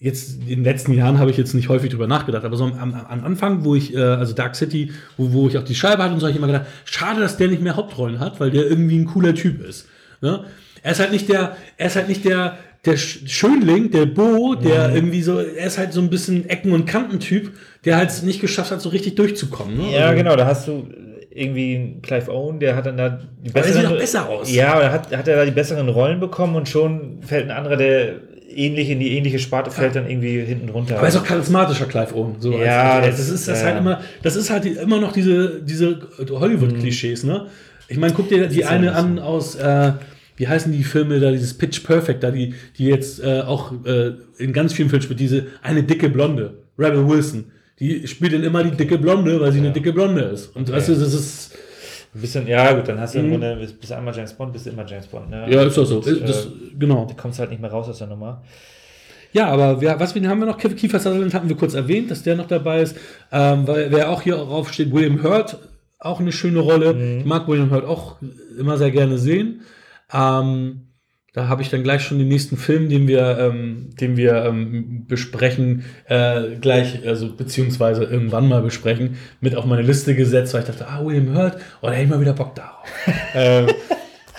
jetzt 0.00 0.40
in 0.42 0.46
den 0.48 0.64
letzten 0.64 0.92
Jahren 0.92 1.18
habe 1.18 1.30
ich 1.30 1.36
jetzt 1.36 1.54
nicht 1.54 1.68
häufig 1.68 1.90
drüber 1.90 2.06
nachgedacht, 2.06 2.44
aber 2.44 2.56
so 2.56 2.64
am, 2.64 2.78
am, 2.78 2.94
am 2.94 3.24
Anfang, 3.24 3.64
wo 3.64 3.74
ich, 3.74 3.94
äh, 3.94 3.98
also 3.98 4.32
Dark 4.32 4.54
City, 4.54 4.92
wo, 5.16 5.32
wo 5.32 5.48
ich 5.48 5.58
auch 5.58 5.64
die 5.64 5.74
Scheibe 5.74 6.02
hatte 6.02 6.14
und 6.14 6.20
so, 6.20 6.26
habe 6.26 6.30
ich 6.32 6.38
immer 6.38 6.46
gedacht, 6.46 6.66
schade, 6.84 7.20
dass 7.20 7.36
der 7.36 7.48
nicht 7.48 7.62
mehr 7.62 7.74
Hauptrollen 7.76 8.20
hat, 8.20 8.38
weil 8.38 8.50
der 8.50 8.64
irgendwie 8.66 8.96
ein 8.98 9.06
cooler 9.06 9.34
Typ 9.34 9.60
ist. 9.66 9.88
Ne? 10.20 10.44
Er 10.82 10.92
ist 10.92 11.00
halt 11.00 11.10
nicht 11.10 11.28
der, 11.28 11.56
er 11.76 11.86
ist 11.88 11.96
halt 11.96 12.08
nicht 12.08 12.24
der, 12.24 12.58
der 12.84 12.96
Sch- 12.96 13.26
Schönling, 13.28 13.90
der 13.90 14.06
Bo, 14.06 14.54
der 14.54 14.94
irgendwie 14.94 15.20
so, 15.22 15.40
er 15.40 15.66
ist 15.66 15.78
halt 15.78 15.92
so 15.92 16.00
ein 16.00 16.10
bisschen 16.10 16.48
Ecken- 16.48 16.72
und 16.72 16.86
Kantentyp, 16.86 17.50
der 17.84 17.96
halt 17.96 18.22
nicht 18.22 18.40
geschafft 18.40 18.70
hat, 18.70 18.80
so 18.80 18.90
richtig 18.90 19.16
durchzukommen. 19.16 19.76
Ne? 19.78 19.92
Ja, 19.92 20.06
Also- 20.06 20.16
genau, 20.18 20.36
da 20.36 20.46
hast 20.46 20.68
du 20.68 20.86
irgendwie 21.30 21.74
einen 21.76 22.02
Clive 22.02 22.32
Owen, 22.32 22.60
der 22.60 22.76
hat 22.76 22.86
dann 22.86 22.96
da 22.96 23.20
die 23.44 23.50
der 23.52 23.64
sieht 23.64 23.84
doch 23.84 23.98
besser 23.98 24.28
aus. 24.28 24.52
Ja, 24.52 24.74
aber 24.74 24.92
hat, 24.92 25.14
hat 25.16 25.26
er 25.26 25.36
da 25.36 25.44
die 25.44 25.50
besseren 25.50 25.88
Rollen 25.88 26.20
bekommen 26.20 26.54
und 26.56 26.68
schon 26.68 27.20
fällt 27.22 27.44
ein 27.46 27.56
anderer, 27.56 27.76
der 27.76 28.14
ähnlich 28.48 28.88
in 28.90 28.98
die 29.00 29.16
ähnliche 29.16 29.38
Sparte 29.38 29.70
fällt, 29.70 29.94
dann 29.96 30.08
irgendwie 30.08 30.40
hinten 30.40 30.68
runter. 30.70 30.94
Aber 30.96 31.02
er 31.04 31.08
ist 31.10 31.16
auch 31.16 31.24
charismatischer 31.24 31.84
Clive 31.86 32.14
Owen. 32.14 32.36
So 32.40 32.52
Ja, 32.58 33.00
das- 33.00 33.16
das 33.18 33.28
ist 33.28 33.48
das 33.48 33.60
ja. 33.60 33.66
halt 33.68 33.78
immer, 33.78 34.00
das 34.22 34.36
ist 34.36 34.50
halt 34.50 34.64
immer 34.64 35.00
noch 35.00 35.12
diese, 35.12 35.60
diese 35.62 35.98
Hollywood-Klischees, 36.30 37.24
ne? 37.24 37.46
Ich 37.88 37.98
meine, 37.98 38.12
guck 38.14 38.28
dir 38.28 38.46
die 38.48 38.60
ja 38.60 38.68
eine 38.68 38.94
an 38.94 39.18
aus, 39.18 39.54
äh, 39.54 39.92
wie 40.36 40.46
heißen 40.48 40.70
die 40.72 40.84
Filme 40.84 41.20
da, 41.20 41.30
dieses 41.30 41.54
Pitch 41.54 41.82
Perfect, 41.84 42.22
da 42.22 42.30
die, 42.30 42.54
die 42.76 42.86
jetzt 42.86 43.22
äh, 43.22 43.40
auch 43.40 43.72
äh, 43.84 44.12
in 44.38 44.52
ganz 44.52 44.72
vielen 44.72 44.88
Filmen 44.88 45.02
spielt, 45.02 45.20
diese 45.20 45.46
eine 45.62 45.82
dicke 45.82 46.08
Blonde, 46.08 46.54
Rebel 46.78 47.08
Wilson. 47.08 47.46
Die 47.80 48.06
spielt 48.08 48.32
dann 48.32 48.42
immer 48.44 48.62
die 48.64 48.76
dicke 48.76 48.98
Blonde, 48.98 49.40
weil 49.40 49.52
sie 49.52 49.58
eine 49.58 49.72
dicke 49.72 49.92
Blonde 49.92 50.22
ist. 50.22 50.54
Und 50.54 50.70
weißt 50.70 50.88
du, 50.88 50.94
das 50.94 51.14
ist, 51.14 51.52
ein 52.14 52.20
bisschen, 52.20 52.46
ja 52.46 52.72
gut, 52.72 52.88
dann 52.88 53.00
hast 53.00 53.14
du 53.14 53.18
im 53.20 53.30
Grunde, 53.30 53.68
bist, 53.80 53.92
einmal 53.92 54.14
James 54.14 54.32
Bond, 54.32 54.52
bist 54.52 54.66
du 54.66 54.70
immer 54.70 54.86
James 54.86 55.06
Bond. 55.06 55.30
Ne? 55.30 55.44
Mhm. 55.46 55.52
ja, 55.52 55.62
ist 55.62 55.76
doch 55.76 55.84
so. 55.84 55.98
Und, 55.98 56.28
das, 56.28 56.46
äh, 56.46 56.48
genau. 56.78 57.04
du 57.06 57.14
kommst 57.14 57.38
halt 57.38 57.50
nicht 57.50 57.60
mehr 57.60 57.70
raus 57.70 57.88
aus 57.88 57.98
der 57.98 58.06
Nummer. 58.06 58.42
Ja, 59.32 59.48
aber 59.48 59.80
wir, 59.80 60.00
was 60.00 60.14
haben 60.14 60.40
wir 60.40 60.46
noch? 60.46 60.56
Kiefer 60.56 60.98
Sutherland 60.98 61.34
hatten 61.34 61.48
wir 61.48 61.56
kurz 61.56 61.74
erwähnt, 61.74 62.10
dass 62.10 62.22
der 62.22 62.36
noch 62.36 62.46
dabei 62.46 62.80
ist. 62.80 62.96
Ähm, 63.30 63.66
weil 63.66 63.90
wer 63.90 64.10
auch 64.10 64.22
hier 64.22 64.36
drauf 64.36 64.72
steht, 64.72 64.90
William 64.92 65.22
Hurt, 65.22 65.58
auch 65.98 66.20
eine 66.20 66.32
schöne 66.32 66.60
Rolle. 66.60 67.18
Ich 67.18 67.26
mag 67.26 67.46
William 67.46 67.70
Hurt 67.70 67.84
auch 67.84 68.16
immer 68.58 68.78
sehr 68.78 68.90
gerne 68.90 69.18
sehen. 69.18 69.62
Ähm, 70.12 70.87
da 71.34 71.48
habe 71.48 71.62
ich 71.62 71.68
dann 71.68 71.82
gleich 71.82 72.02
schon 72.02 72.18
den 72.18 72.28
nächsten 72.28 72.56
Film, 72.56 72.88
den 72.88 73.06
wir, 73.06 73.38
ähm, 73.38 73.90
den 74.00 74.16
wir 74.16 74.44
ähm, 74.44 75.04
besprechen, 75.06 75.84
äh, 76.06 76.56
gleich, 76.60 77.06
also 77.06 77.34
beziehungsweise 77.34 78.04
irgendwann 78.04 78.48
mal 78.48 78.62
besprechen, 78.62 79.18
mit 79.40 79.54
auf 79.54 79.66
meine 79.66 79.82
Liste 79.82 80.14
gesetzt, 80.14 80.54
weil 80.54 80.62
ich 80.62 80.66
dachte, 80.66 80.88
ah, 80.88 81.04
William 81.04 81.36
Hurt, 81.36 81.58
oh, 81.82 81.86
da 81.86 81.92
hätte 81.92 82.04
ich 82.04 82.10
mal 82.10 82.20
wieder 82.20 82.32
Bock 82.32 82.54
darauf. 82.54 82.88
ähm, 83.34 83.66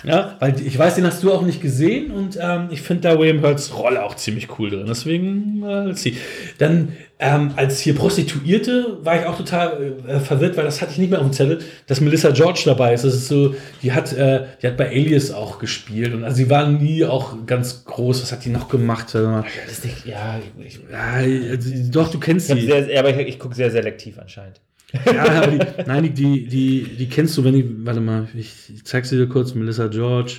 Ja, 0.04 0.36
weil 0.38 0.54
ich 0.60 0.78
weiß, 0.78 0.94
den 0.94 1.04
hast 1.06 1.22
du 1.22 1.32
auch 1.32 1.42
nicht 1.42 1.60
gesehen 1.60 2.10
und 2.10 2.38
ähm, 2.40 2.68
ich 2.70 2.82
finde 2.82 3.02
da 3.02 3.18
William 3.18 3.42
Hurts 3.42 3.76
Rolle 3.76 4.02
auch 4.02 4.16
ziemlich 4.16 4.58
cool 4.58 4.70
drin. 4.70 4.86
Deswegen, 4.88 5.62
äh, 5.62 5.84
let's 5.86 6.02
see. 6.02 6.16
Dann 6.58 6.92
ähm, 7.18 7.52
als 7.56 7.80
hier 7.80 7.94
Prostituierte 7.94 8.98
war 9.02 9.20
ich 9.20 9.26
auch 9.26 9.36
total 9.36 9.94
äh, 10.08 10.20
verwirrt, 10.20 10.56
weil 10.56 10.64
das 10.64 10.80
hatte 10.80 10.92
ich 10.92 10.98
nicht 10.98 11.10
mehr 11.10 11.20
auf 11.20 11.26
dem 11.26 11.34
Zettel, 11.34 11.58
dass 11.86 12.00
Melissa 12.00 12.30
George 12.30 12.62
dabei 12.64 12.94
ist. 12.94 13.04
Das 13.04 13.14
ist 13.14 13.28
so, 13.28 13.54
die 13.82 13.92
hat, 13.92 14.12
äh, 14.14 14.46
die 14.62 14.66
hat 14.66 14.78
bei 14.78 14.88
Alias 14.88 15.30
auch 15.30 15.58
gespielt 15.58 16.14
und 16.14 16.24
also 16.24 16.36
sie 16.36 16.48
war 16.48 16.66
nie 16.66 17.04
auch 17.04 17.34
ganz 17.46 17.84
groß. 17.84 18.22
Was 18.22 18.32
hat 18.32 18.44
die 18.44 18.50
noch 18.50 18.68
gemacht? 18.68 19.12
Ja, 19.12 19.44
Das 19.66 19.72
ist 19.72 19.84
nicht, 19.84 20.06
ja, 20.06 20.38
ich, 20.58 20.80
also, 20.92 21.70
doch, 21.90 22.10
du 22.10 22.18
kennst 22.18 22.48
sie. 22.48 22.66
sehr, 22.66 22.98
aber 22.98 23.10
ich, 23.10 23.28
ich 23.28 23.38
gucke 23.38 23.54
sehr 23.54 23.70
selektiv 23.70 24.18
anscheinend. 24.18 24.60
Ja, 25.06 25.24
aber 25.42 25.46
die, 25.48 25.58
nein, 25.86 26.14
die, 26.14 26.46
die, 26.46 26.82
die, 26.98 27.08
kennst 27.08 27.36
du, 27.36 27.44
wenn 27.44 27.54
die, 27.54 27.86
warte 27.86 28.00
mal, 28.00 28.28
ich, 28.34 28.72
ich 28.74 28.84
zeig 28.84 29.06
sie 29.06 29.16
dir 29.16 29.28
kurz, 29.28 29.54
Melissa 29.54 29.86
George. 29.88 30.38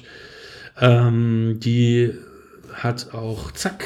Ähm, 0.80 1.58
die 1.60 2.12
hat 2.74 3.14
auch, 3.14 3.52
zack. 3.52 3.84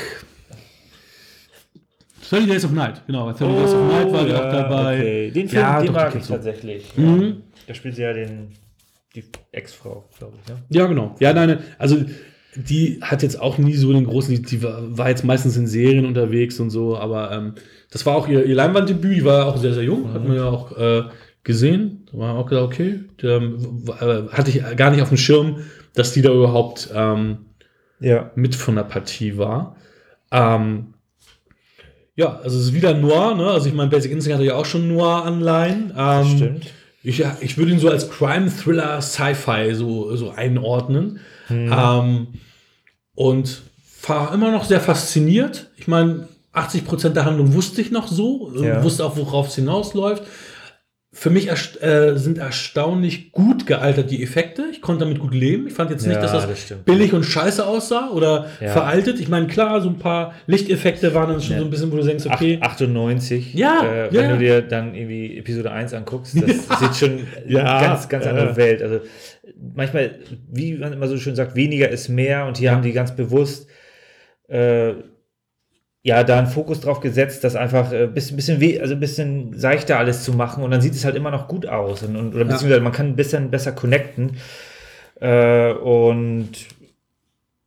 30 2.29 2.47
Days 2.47 2.65
of 2.65 2.71
Night, 2.71 3.01
genau. 3.05 3.31
30 3.31 3.47
Days 3.47 3.73
of 3.73 3.87
Night 3.91 4.11
war 4.11 4.25
die 4.25 4.33
auch 4.33 4.51
dabei. 4.51 4.95
Oh, 4.95 4.99
Okay. 4.99 5.31
Den 5.31 5.49
Film, 5.49 5.61
Ja, 5.61 5.79
den 5.79 5.87
doch, 5.87 5.93
mag 5.93 6.11
den 6.11 6.21
ich 6.21 6.27
tatsächlich. 6.27 6.97
Mhm. 6.97 7.21
Ja. 7.21 7.33
Da 7.67 7.73
spielt 7.73 7.95
sie 7.95 8.01
ja 8.01 8.13
den, 8.13 8.49
die 9.15 9.23
Ex-Frau, 9.51 10.05
glaube 10.17 10.37
ich. 10.41 10.49
Ne? 10.49 10.57
Ja, 10.69 10.87
genau. 10.87 11.15
Ja, 11.19 11.33
nein, 11.33 11.59
also 11.77 11.97
die 12.55 12.99
hat 13.01 13.21
jetzt 13.21 13.39
auch 13.39 13.57
nie 13.57 13.73
so 13.73 13.91
den 13.93 14.05
großen, 14.05 14.33
die, 14.33 14.41
die 14.41 14.63
war, 14.63 14.97
war 14.97 15.09
jetzt 15.09 15.23
meistens 15.23 15.57
in 15.57 15.67
Serien 15.67 16.05
unterwegs 16.05 16.59
und 16.59 16.69
so, 16.69 16.97
aber 16.97 17.31
ähm, 17.31 17.55
das 17.95 18.05
war 18.05 18.13
auch 18.17 18.27
ihr, 18.27 18.43
ihr 18.45 18.55
Leinwanddebüt, 18.55 19.15
die 19.15 19.23
war 19.23 19.45
auch 19.45 19.55
sehr, 19.55 19.73
sehr 19.73 19.83
jung, 19.83 20.13
hat 20.13 20.27
man 20.27 20.35
ja 20.35 20.49
auch 20.49 20.77
äh, 20.77 21.03
gesehen. 21.45 22.05
Da 22.11 22.17
war 22.17 22.35
auch 22.35 22.45
gesagt, 22.45 22.65
okay, 22.67 22.99
der, 23.21 23.41
w- 23.41 23.91
äh, 24.05 24.27
hatte 24.33 24.49
ich 24.51 24.61
gar 24.75 24.91
nicht 24.91 25.01
auf 25.01 25.07
dem 25.07 25.17
Schirm, 25.17 25.61
dass 25.93 26.11
die 26.11 26.21
da 26.21 26.33
überhaupt 26.33 26.89
ähm, 26.93 27.45
Ja. 28.01 28.31
mit 28.35 28.53
von 28.53 28.75
der 28.75 28.83
Partie 28.83 29.37
war. 29.37 29.77
Ähm, 30.29 30.87
ja, 32.17 32.35
also 32.43 32.57
es 32.59 32.65
ist 32.65 32.73
wieder 32.73 32.93
Noir, 32.93 33.33
ne? 33.35 33.45
Also 33.49 33.67
ich 33.69 33.73
meine, 33.73 33.89
Basic 33.89 34.11
Instinct 34.11 34.35
hatte 34.35 34.45
ja 34.45 34.55
auch 34.55 34.65
schon 34.65 34.89
Noir-Anleihen. 34.89 35.93
Ähm, 35.97 36.27
Stimmt. 36.35 36.65
ich, 37.01 37.23
ich 37.39 37.57
würde 37.57 37.71
ihn 37.71 37.79
so 37.79 37.89
als 37.89 38.09
Crime, 38.09 38.51
Thriller, 38.51 39.01
Sci-Fi 39.01 39.73
so, 39.73 40.13
so 40.17 40.31
einordnen. 40.31 41.19
Mhm. 41.47 41.73
Ähm, 41.73 42.27
und 43.15 43.61
war 44.05 44.33
immer 44.33 44.51
noch 44.51 44.65
sehr 44.65 44.81
fasziniert. 44.81 45.69
Ich 45.77 45.87
meine, 45.87 46.27
80% 46.57 47.09
der 47.15 47.25
Handlung 47.25 47.53
wusste 47.53 47.81
ich 47.81 47.91
noch 47.91 48.07
so, 48.07 48.51
äh, 48.55 48.67
Ja. 48.67 48.83
wusste 48.83 49.05
auch, 49.05 49.17
worauf 49.17 49.47
es 49.49 49.55
hinausläuft. 49.55 50.23
Für 51.17 51.29
mich 51.29 51.47
erst, 51.47 51.81
äh, 51.81 52.17
sind 52.17 52.37
erstaunlich 52.39 53.31
gut 53.31 53.65
gealtert 53.65 54.11
die 54.11 54.21
Effekte. 54.21 54.65
Ich 54.73 54.81
konnte 54.81 55.05
damit 55.05 55.19
gut 55.19 55.33
leben. 55.33 55.65
Ich 55.65 55.71
fand 55.71 55.89
jetzt 55.89 56.05
nicht, 56.05 56.15
Ja, 56.17 56.21
dass 56.21 56.33
das, 56.33 56.45
das 56.67 56.77
billig 56.79 57.13
und 57.13 57.23
scheiße 57.23 57.65
aussah 57.65 58.09
oder 58.09 58.47
Ja. 58.59 58.67
veraltet. 58.73 59.21
Ich 59.21 59.29
meine, 59.29 59.47
klar, 59.47 59.79
so 59.79 59.87
ein 59.87 59.97
paar 59.97 60.33
Lichteffekte 60.45 61.13
waren 61.13 61.29
dann 61.29 61.41
schon 61.41 61.57
so 61.57 61.63
ein 61.63 61.69
bisschen, 61.69 61.89
wo 61.93 61.95
du 61.95 62.03
denkst, 62.03 62.25
okay. 62.25 62.57
98. 62.59 63.53
Ja, 63.53 63.81
äh, 63.85 64.05
ja, 64.07 64.21
wenn 64.23 64.29
du 64.31 64.37
dir 64.39 64.61
dann 64.61 64.93
irgendwie 64.93 65.37
Episode 65.37 65.71
1 65.71 65.93
anguckst, 65.93 66.35
das 66.35 66.51
sieht 66.79 66.95
schon 66.97 67.19
ganz, 67.49 68.09
ganz 68.09 68.25
andere 68.25 68.49
äh. 68.49 68.57
Welt. 68.57 68.81
Also 68.83 68.99
manchmal, 69.73 70.19
wie 70.51 70.73
man 70.73 70.91
immer 70.91 71.07
so 71.07 71.15
schön 71.15 71.35
sagt, 71.37 71.55
weniger 71.55 71.87
ist 71.87 72.09
mehr 72.09 72.45
und 72.45 72.57
hier 72.57 72.71
haben 72.71 72.81
die 72.81 72.91
ganz 72.91 73.15
bewusst 73.15 73.69
äh, 74.49 74.95
ja, 76.07 76.23
da 76.23 76.37
einen 76.37 76.45
Fokus 76.47 76.81
drauf 76.81 76.99
gesetzt, 76.99 77.43
das 77.43 77.55
einfach 77.55 77.91
ein 77.91 78.13
bisschen, 78.13 78.35
bisschen, 78.35 78.59
weh- 78.61 78.79
also 78.79 78.93
ein 78.93 78.99
bisschen 78.99 79.57
seichter 79.57 79.97
alles 79.97 80.23
zu 80.23 80.33
machen 80.33 80.63
und 80.63 80.69
dann 80.69 80.79
sieht 80.79 80.93
es 80.93 81.03
halt 81.03 81.15
immer 81.15 81.31
noch 81.31 81.47
gut 81.47 81.65
aus 81.65 82.03
und, 82.03 82.15
und 82.15 82.35
oder 82.35 82.45
beziehungsweise 82.45 82.81
man 82.81 82.91
kann 82.93 83.07
ein 83.07 83.15
bisschen 83.15 83.49
besser 83.49 83.71
connecten 83.71 84.37
äh, 85.19 85.71
und 85.73 86.51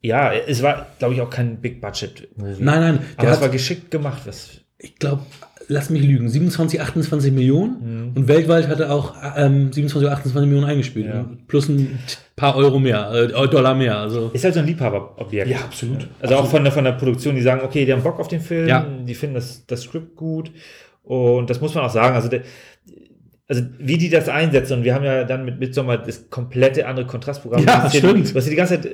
ja, 0.00 0.32
es 0.32 0.62
war, 0.62 0.86
glaube 1.00 1.14
ich, 1.14 1.20
auch 1.20 1.30
kein 1.30 1.56
Big 1.60 1.80
Budget 1.80 2.28
Movie. 2.38 2.62
Nein, 2.62 2.80
nein, 2.80 2.98
aber 3.16 3.28
es 3.30 3.34
hat- 3.36 3.42
war 3.42 3.48
geschickt 3.48 3.90
gemacht, 3.90 4.22
was 4.26 4.60
ich 4.78 4.94
glaube, 4.94 5.22
lass 5.68 5.90
mich 5.90 6.02
lügen, 6.02 6.28
27, 6.28 6.80
28 6.80 7.32
Millionen 7.32 7.76
Mhm. 8.08 8.12
und 8.16 8.28
weltweit 8.28 8.68
hat 8.68 8.80
er 8.80 8.92
auch 8.92 9.14
ähm, 9.36 9.70
27 9.72 9.96
oder 10.08 10.12
28 10.16 10.48
Millionen 10.48 10.68
eingespielt. 10.70 11.06
Ja. 11.06 11.28
Plus 11.46 11.68
ein 11.68 11.98
paar 12.36 12.56
Euro 12.56 12.78
mehr, 12.78 13.10
äh, 13.12 13.48
Dollar 13.48 13.74
mehr. 13.74 13.98
Also. 13.98 14.30
Ist 14.32 14.44
halt 14.44 14.54
so 14.54 14.60
ein 14.60 14.66
Liebhaberobjekt. 14.66 15.48
Ja, 15.48 15.58
absolut. 15.58 16.08
Also 16.20 16.36
auch 16.36 16.48
von 16.48 16.62
der, 16.64 16.72
von 16.72 16.84
der 16.84 16.92
Produktion, 16.92 17.34
die 17.36 17.42
sagen, 17.42 17.60
okay, 17.64 17.84
die 17.84 17.92
haben 17.92 18.02
Bock 18.02 18.18
auf 18.18 18.28
den 18.28 18.40
Film, 18.40 18.66
Ja. 18.66 18.86
die 19.06 19.14
finden 19.14 19.34
das, 19.36 19.64
das 19.66 19.82
Skript 19.82 20.16
gut. 20.16 20.50
Und 21.04 21.48
das 21.50 21.60
muss 21.60 21.74
man 21.74 21.84
auch 21.84 21.90
sagen. 21.90 22.14
Also, 22.14 22.28
der, 22.28 22.42
also 23.46 23.62
wie 23.78 23.96
die 23.96 24.10
das 24.10 24.28
einsetzen, 24.28 24.78
und 24.78 24.84
wir 24.84 24.94
haben 24.94 25.04
ja 25.04 25.24
dann 25.24 25.44
mit 25.44 25.58
Midsommar 25.58 25.98
das 25.98 26.28
komplette 26.30 26.86
andere 26.86 27.06
Kontrastprogramm. 27.06 27.64
Ja, 27.64 27.82
Das 27.84 27.94
ist 27.94 27.98
stimmt. 28.00 28.34
Was 28.34 28.44
die 28.46 28.54
ganze 28.56 28.80
Zeit, 28.80 28.90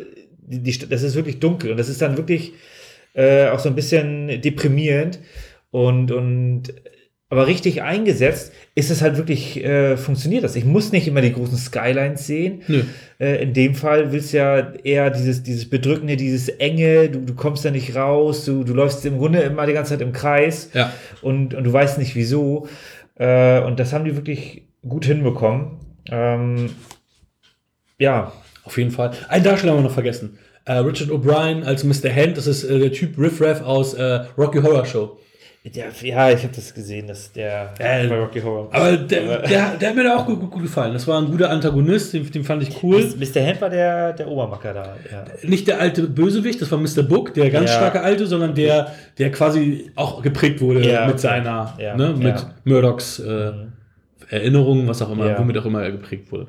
die, 0.46 0.60
die, 0.60 0.78
das 0.88 1.02
ist 1.02 1.14
wirklich 1.16 1.40
dunkel 1.40 1.70
und 1.72 1.76
das 1.76 1.88
ist 1.88 2.00
dann 2.02 2.16
wirklich 2.16 2.52
äh, 3.14 3.48
auch 3.48 3.58
so 3.58 3.68
ein 3.68 3.74
bisschen 3.74 4.40
deprimierend 4.40 5.18
und, 5.74 6.12
und 6.12 6.72
aber 7.30 7.48
richtig 7.48 7.82
eingesetzt 7.82 8.52
ist 8.76 8.92
es 8.92 9.02
halt 9.02 9.16
wirklich, 9.16 9.56
äh, 9.64 9.96
funktioniert 9.96 10.44
das. 10.44 10.54
Ich 10.54 10.64
muss 10.64 10.92
nicht 10.92 11.08
immer 11.08 11.20
die 11.20 11.32
großen 11.32 11.58
Skylines 11.58 12.28
sehen. 12.28 12.62
Äh, 13.18 13.42
in 13.42 13.54
dem 13.54 13.74
Fall 13.74 14.12
willst 14.12 14.32
du 14.32 14.36
ja 14.36 14.72
eher 14.84 15.10
dieses, 15.10 15.42
dieses 15.42 15.68
Bedrückende, 15.68 16.16
dieses 16.16 16.48
Enge, 16.48 17.08
du, 17.08 17.18
du 17.22 17.34
kommst 17.34 17.64
da 17.64 17.72
nicht 17.72 17.96
raus, 17.96 18.44
du, 18.44 18.62
du 18.62 18.72
läufst 18.72 19.04
im 19.04 19.18
Grunde 19.18 19.40
immer 19.40 19.66
die 19.66 19.72
ganze 19.72 19.94
Zeit 19.94 20.00
im 20.02 20.12
Kreis 20.12 20.70
Ja. 20.74 20.92
und, 21.22 21.54
und 21.54 21.64
du 21.64 21.72
weißt 21.72 21.98
nicht 21.98 22.14
wieso. 22.14 22.68
Äh, 23.16 23.60
und 23.62 23.80
das 23.80 23.92
haben 23.92 24.04
die 24.04 24.14
wirklich 24.14 24.62
gut 24.88 25.06
hinbekommen. 25.06 25.78
Ähm, 26.12 26.70
ja, 27.98 28.32
Auf 28.62 28.78
jeden 28.78 28.92
Fall. 28.92 29.10
Einen 29.28 29.42
Darsteller 29.44 29.72
haben 29.72 29.80
wir 29.80 29.84
noch 29.88 29.92
vergessen. 29.94 30.38
Äh, 30.66 30.74
Richard 30.74 31.10
O'Brien 31.10 31.64
als 31.64 31.82
Mr. 31.82 32.14
Hand, 32.14 32.36
das 32.36 32.46
ist 32.46 32.62
äh, 32.62 32.78
der 32.78 32.92
Typ 32.92 33.18
Riff 33.18 33.40
Raff 33.40 33.60
aus 33.62 33.94
äh, 33.94 34.20
Rocky 34.38 34.60
Horror 34.60 34.86
Show. 34.86 35.18
Der, 35.64 35.86
ja, 36.02 36.30
ich 36.30 36.42
habe 36.42 36.52
das 36.54 36.74
gesehen, 36.74 37.06
dass 37.06 37.32
der 37.32 37.72
Äh, 37.78 38.06
bei 38.06 38.18
Rocky 38.18 38.40
Horror. 38.40 38.68
Aber 38.70 38.96
der, 38.98 39.38
der, 39.42 39.76
der 39.78 39.88
hat 39.88 39.96
mir 39.96 40.04
da 40.04 40.16
auch 40.16 40.26
gut, 40.26 40.38
gut, 40.38 40.50
gut 40.50 40.62
gefallen. 40.62 40.92
Das 40.92 41.06
war 41.08 41.18
ein 41.20 41.30
guter 41.30 41.48
Antagonist, 41.48 42.12
den, 42.12 42.30
den 42.30 42.44
fand 42.44 42.62
ich 42.62 42.82
cool. 42.82 43.02
Mr. 43.18 43.46
Hand 43.46 43.60
war 43.62 43.70
der, 43.70 44.12
der 44.12 44.28
Obermacker 44.28 44.74
da. 44.74 44.96
Ja. 45.10 45.24
Nicht 45.48 45.66
der 45.66 45.80
alte 45.80 46.02
Bösewicht, 46.02 46.60
das 46.60 46.70
war 46.70 46.78
Mr. 46.78 47.02
Book, 47.02 47.32
der 47.32 47.48
ganz 47.50 47.70
Ja. 47.70 47.76
starke 47.78 48.02
alte, 48.02 48.26
sondern 48.26 48.54
der, 48.54 48.92
der 49.16 49.32
quasi 49.32 49.90
auch 49.94 50.20
geprägt 50.20 50.60
wurde 50.60 50.86
Ja, 50.86 51.06
mit 51.06 51.18
seiner, 51.18 51.74
ne, 51.78 52.14
mit. 52.16 52.46
Murdochs 52.64 53.18
äh, 53.20 53.52
Erinnerungen, 54.28 54.86
was 54.86 55.00
auch 55.00 55.10
immer, 55.10 55.38
womit 55.38 55.56
auch 55.58 55.64
immer 55.64 55.82
er 55.82 55.92
geprägt 55.92 56.30
wurde. 56.30 56.46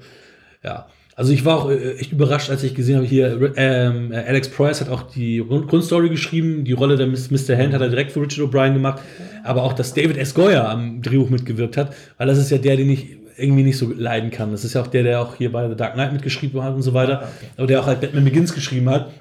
Ja. 0.63 0.88
Also 1.15 1.32
ich 1.32 1.45
war 1.45 1.58
auch 1.58 1.69
äh, 1.69 1.93
echt 1.95 2.12
überrascht, 2.12 2.49
als 2.49 2.63
ich 2.63 2.75
gesehen 2.75 2.97
habe, 2.97 3.06
hier 3.06 3.54
ähm, 3.56 4.12
äh, 4.12 4.17
Alex 4.17 4.49
Price 4.49 4.82
hat 4.82 4.89
auch 4.89 5.04
die 5.04 5.43
Grund- 5.47 5.67
Grundstory 5.67 6.10
geschrieben, 6.10 6.65
die 6.65 6.73
Rolle 6.73 6.97
der 6.97 7.08
Mr. 7.08 7.58
Hand 7.58 7.73
hat 7.73 7.82
er 7.82 7.89
direkt 7.89 8.12
für 8.12 8.21
Richard 8.21 8.49
O'Brien 8.49 8.73
gemacht, 8.73 9.01
aber 9.43 9.63
auch, 9.63 9.73
dass 9.73 9.93
David 9.93 10.17
S. 10.17 10.34
Goyer 10.34 10.69
am 10.69 11.01
Drehbuch 11.01 11.30
mitgewirkt 11.30 11.78
hat, 11.78 11.95
weil 12.17 12.28
das 12.28 12.38
ist 12.38 12.51
ja 12.51 12.58
der, 12.58 12.75
den 12.75 12.89
ich 12.89 13.17
irgendwie 13.38 13.63
nicht 13.63 13.78
so 13.78 13.91
leiden 13.91 14.30
kann. 14.32 14.51
Das 14.51 14.63
ist 14.63 14.75
ja 14.75 14.82
auch 14.82 14.88
der, 14.88 15.04
der 15.04 15.21
auch 15.21 15.36
hier 15.36 15.51
bei 15.51 15.67
The 15.69 15.75
Dark 15.75 15.93
Knight 15.93 16.13
mitgeschrieben 16.13 16.62
hat 16.62 16.75
und 16.75 16.82
so 16.82 16.93
weiter, 16.93 17.30
aber 17.58 17.67
der 17.67 17.80
auch 17.80 17.86
halt 17.86 18.01
Batman 18.01 18.23
Begins 18.25 18.54
geschrieben 18.54 18.89
hat 18.89 19.12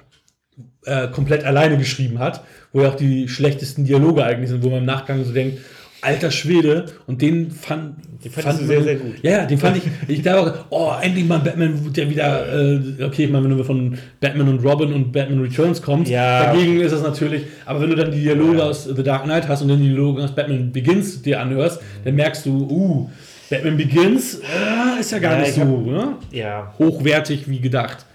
äh, 0.85 1.07
komplett 1.07 1.43
alleine 1.43 1.77
geschrieben 1.77 2.19
hat, 2.19 2.43
wo 2.71 2.81
ja 2.81 2.89
auch 2.89 2.95
die 2.95 3.27
schlechtesten 3.27 3.85
Dialoge 3.85 4.23
eigentlich 4.23 4.49
sind, 4.49 4.63
wo 4.63 4.69
man 4.69 4.79
im 4.79 4.85
Nachgang 4.85 5.23
so 5.23 5.33
denkt, 5.33 5.59
alter 6.01 6.29
Schwede, 6.31 6.85
und 7.07 7.21
den 7.21 7.49
fand, 7.51 7.95
Den 8.23 8.31
fandest 8.31 8.61
du 8.61 8.65
sehr, 8.67 8.83
sehr 8.83 8.95
gut. 8.95 9.15
Ja, 9.23 9.45
den 9.45 9.57
fand 9.57 9.77
ich, 9.77 9.83
ich 10.07 10.21
dachte 10.21 10.39
auch, 10.39 10.65
oh, 10.69 10.91
endlich 11.01 11.25
mal 11.25 11.39
Batman, 11.39 11.79
der 11.93 12.09
wieder, 12.09 12.53
äh, 12.53 13.03
okay, 13.03 13.25
ich 13.25 13.31
meine, 13.31 13.43
wenn 13.49 13.57
du 13.57 13.63
von 13.63 13.97
Batman 14.19 14.49
und 14.49 14.63
Robin 14.63 14.93
und 14.93 15.11
Batman 15.11 15.41
Returns 15.41 15.81
kommst, 15.81 16.11
Ja. 16.11 16.45
dagegen 16.45 16.79
ist 16.79 16.91
das 16.91 17.01
natürlich, 17.01 17.43
aber 17.65 17.81
wenn 17.81 17.89
du 17.89 17.95
dann 17.95 18.11
die 18.11 18.21
Dialoge 18.21 18.57
Ja. 18.59 18.65
aus 18.65 18.83
The 18.85 19.03
Dark 19.03 19.23
Knight 19.23 19.47
hast 19.47 19.61
und 19.63 19.69
dann 19.69 19.79
die 19.81 19.89
Dialoge 19.89 20.23
aus 20.23 20.33
Batman 20.35 20.71
Begins 20.71 21.21
dir 21.21 21.39
anhörst, 21.41 21.81
dann 22.03 22.15
merkst 22.15 22.45
du, 22.45 22.51
uh, 22.69 23.09
Batman 23.49 23.77
Begins 23.77 24.35
äh, 24.35 24.99
ist 24.99 25.11
ja 25.11 25.19
gar 25.19 25.33
Ja, 25.33 25.39
nicht 25.39 25.49
ich 25.49 25.55
so 25.55 25.61
hab- 25.61 25.85
ne? 25.85 26.07
ja. 26.31 26.73
hochwertig 26.79 27.49
wie 27.49 27.59
gedacht. 27.59 28.05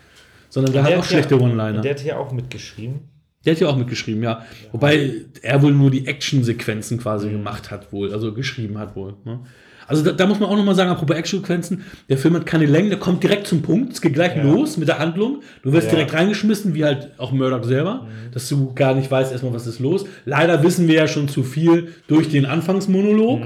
Sondern 0.48 0.72
der 0.72 0.82
hat 0.82 0.94
auch 0.96 1.04
schlechte 1.04 1.40
One-Liner. 1.40 1.80
Der 1.80 1.92
hat 1.92 2.00
hier 2.00 2.18
auch 2.18 2.32
mitgeschrieben. 2.32 3.00
Der 3.46 3.54
hat 3.54 3.60
ja 3.60 3.68
auch 3.68 3.76
mitgeschrieben, 3.76 4.22
ja. 4.22 4.44
Wobei 4.70 5.12
er 5.40 5.62
wohl 5.62 5.72
nur 5.72 5.90
die 5.90 6.06
Action-Sequenzen 6.06 6.98
quasi 6.98 7.30
gemacht 7.30 7.70
hat, 7.70 7.90
wohl, 7.92 8.12
also 8.12 8.34
geschrieben 8.34 8.76
hat 8.78 8.94
wohl. 8.96 9.14
Ne? 9.24 9.40
Also 9.86 10.04
da, 10.04 10.12
da 10.12 10.26
muss 10.26 10.38
man 10.38 10.50
auch 10.50 10.56
nochmal 10.56 10.74
sagen, 10.74 10.90
apropos 10.90 11.16
Action-Sequenzen, 11.16 11.84
der 12.10 12.18
Film 12.18 12.34
hat 12.34 12.44
keine 12.44 12.66
Längen, 12.66 12.90
der 12.90 12.98
kommt 12.98 13.22
direkt 13.22 13.46
zum 13.46 13.62
Punkt, 13.62 13.94
es 13.94 14.02
geht 14.02 14.12
gleich 14.12 14.36
Ja. 14.36 14.42
los 14.42 14.76
mit 14.76 14.88
der 14.88 14.98
Handlung. 14.98 15.40
Du 15.62 15.72
wirst 15.72 15.86
Ja. 15.88 15.94
direkt 15.94 16.12
reingeschmissen, 16.12 16.74
wie 16.74 16.84
halt 16.84 17.12
auch 17.18 17.32
Murdoch 17.32 17.64
selber, 17.64 18.06
dass 18.32 18.46
du 18.48 18.74
gar 18.74 18.94
nicht 18.94 19.10
weißt 19.10 19.32
erstmal, 19.32 19.54
was 19.54 19.66
ist 19.66 19.80
los. 19.80 20.04
Leider 20.26 20.62
wissen 20.62 20.86
wir 20.86 20.94
ja 20.96 21.08
schon 21.08 21.28
zu 21.28 21.42
viel 21.42 21.94
durch 22.08 22.28
den 22.28 22.44
Anfangsmonolog. 22.44 23.42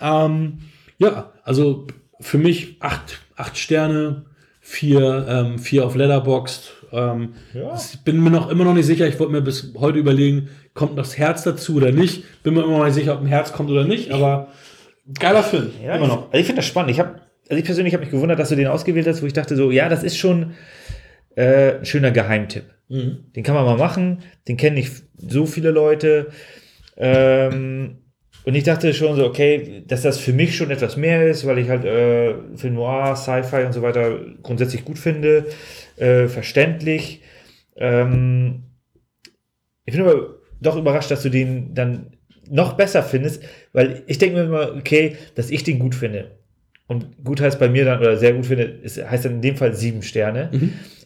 Ähm, 0.00 0.58
ja, 0.98 1.32
also 1.44 1.86
für 2.18 2.38
mich 2.38 2.76
acht, 2.80 3.20
acht 3.36 3.58
Sterne, 3.58 4.24
vier, 4.60 5.26
ähm, 5.28 5.58
vier 5.58 5.84
auf 5.86 5.94
Letterboxd. 5.94 6.70
Ähm, 6.94 7.34
Ja. 7.52 7.74
Ich 7.74 8.00
bin 8.00 8.22
mir 8.22 8.30
noch 8.30 8.50
immer 8.50 8.64
noch 8.64 8.74
nicht 8.74 8.86
sicher. 8.86 9.06
Ich 9.06 9.18
wollte 9.18 9.32
mir 9.32 9.42
bis 9.42 9.72
heute 9.78 9.98
überlegen, 9.98 10.48
kommt 10.74 10.96
das 10.98 11.18
Herz 11.18 11.42
dazu 11.42 11.76
oder 11.76 11.92
nicht. 11.92 12.42
Bin 12.42 12.54
mir 12.54 12.62
immer 12.64 12.78
noch 12.78 12.84
nicht 12.84 12.94
sicher, 12.94 13.14
ob 13.14 13.20
ein 13.20 13.26
Herz 13.26 13.52
kommt 13.52 13.70
oder 13.70 13.84
nicht. 13.84 14.10
Aber 14.12 14.48
geiler 15.18 15.42
Film, 15.42 15.70
Ja, 15.84 15.96
immer 15.96 16.04
ich, 16.06 16.10
noch. 16.10 16.26
Also 16.26 16.38
ich 16.38 16.46
finde 16.46 16.60
das 16.60 16.66
spannend. 16.66 16.90
Ich 16.90 17.00
habe, 17.00 17.20
also 17.48 17.58
ich 17.58 17.64
persönlich 17.64 17.94
habe 17.94 18.02
mich 18.04 18.10
gewundert, 18.12 18.38
dass 18.38 18.48
du 18.48 18.56
den 18.56 18.68
ausgewählt 18.68 19.06
hast, 19.06 19.22
wo 19.22 19.26
ich 19.26 19.32
dachte 19.32 19.56
so, 19.56 19.70
ja, 19.70 19.88
das 19.88 20.02
ist 20.02 20.16
schon 20.16 20.52
äh, 21.36 21.78
ein 21.78 21.84
schöner 21.84 22.10
Geheimtipp. 22.10 22.64
Den 22.88 23.42
kann 23.42 23.54
man 23.54 23.64
mal 23.64 23.78
machen, 23.78 24.18
den 24.46 24.56
kennen 24.56 24.76
nicht 24.76 24.92
so 25.16 25.46
viele 25.46 25.70
Leute. 25.70 26.26
Ähm, 26.96 27.96
und 28.44 28.54
ich 28.54 28.64
dachte 28.64 28.92
schon 28.92 29.16
so, 29.16 29.24
okay, 29.24 29.82
dass 29.86 30.02
das 30.02 30.18
für 30.18 30.32
mich 30.34 30.54
schon 30.54 30.70
etwas 30.70 30.96
mehr 30.98 31.26
ist, 31.26 31.46
weil 31.46 31.58
ich 31.58 31.68
halt 31.70 31.84
äh, 31.84 32.34
Film 32.56 32.74
Noir, 32.74 33.16
Sci-Fi 33.16 33.64
und 33.64 33.72
so 33.72 33.80
weiter 33.80 34.18
grundsätzlich 34.42 34.84
gut 34.84 34.98
finde, 34.98 35.46
äh, 35.96 36.28
verständlich. 36.28 37.22
Ähm, 37.76 38.62
ich 39.84 39.94
bin 39.94 40.02
aber 40.02 40.36
doch 40.60 40.76
überrascht, 40.76 41.10
dass 41.10 41.22
du 41.22 41.28
den 41.28 41.74
dann 41.74 42.16
noch 42.50 42.74
besser 42.74 43.02
findest, 43.02 43.42
weil 43.72 44.02
ich 44.06 44.18
denke 44.18 44.36
mir 44.36 44.44
immer, 44.44 44.74
okay, 44.76 45.16
dass 45.34 45.50
ich 45.50 45.62
den 45.62 45.78
gut 45.78 45.94
finde. 45.94 46.38
Und 46.86 47.24
gut 47.24 47.40
heißt 47.40 47.58
bei 47.58 47.68
mir 47.68 47.84
dann, 47.84 48.00
oder 48.00 48.16
sehr 48.16 48.34
gut 48.34 48.46
finde, 48.46 48.64
ist, 48.64 48.98
heißt 49.02 49.24
dann 49.24 49.36
in 49.36 49.42
dem 49.42 49.56
Fall 49.56 49.74
sieben 49.74 50.02
Sterne. 50.02 50.50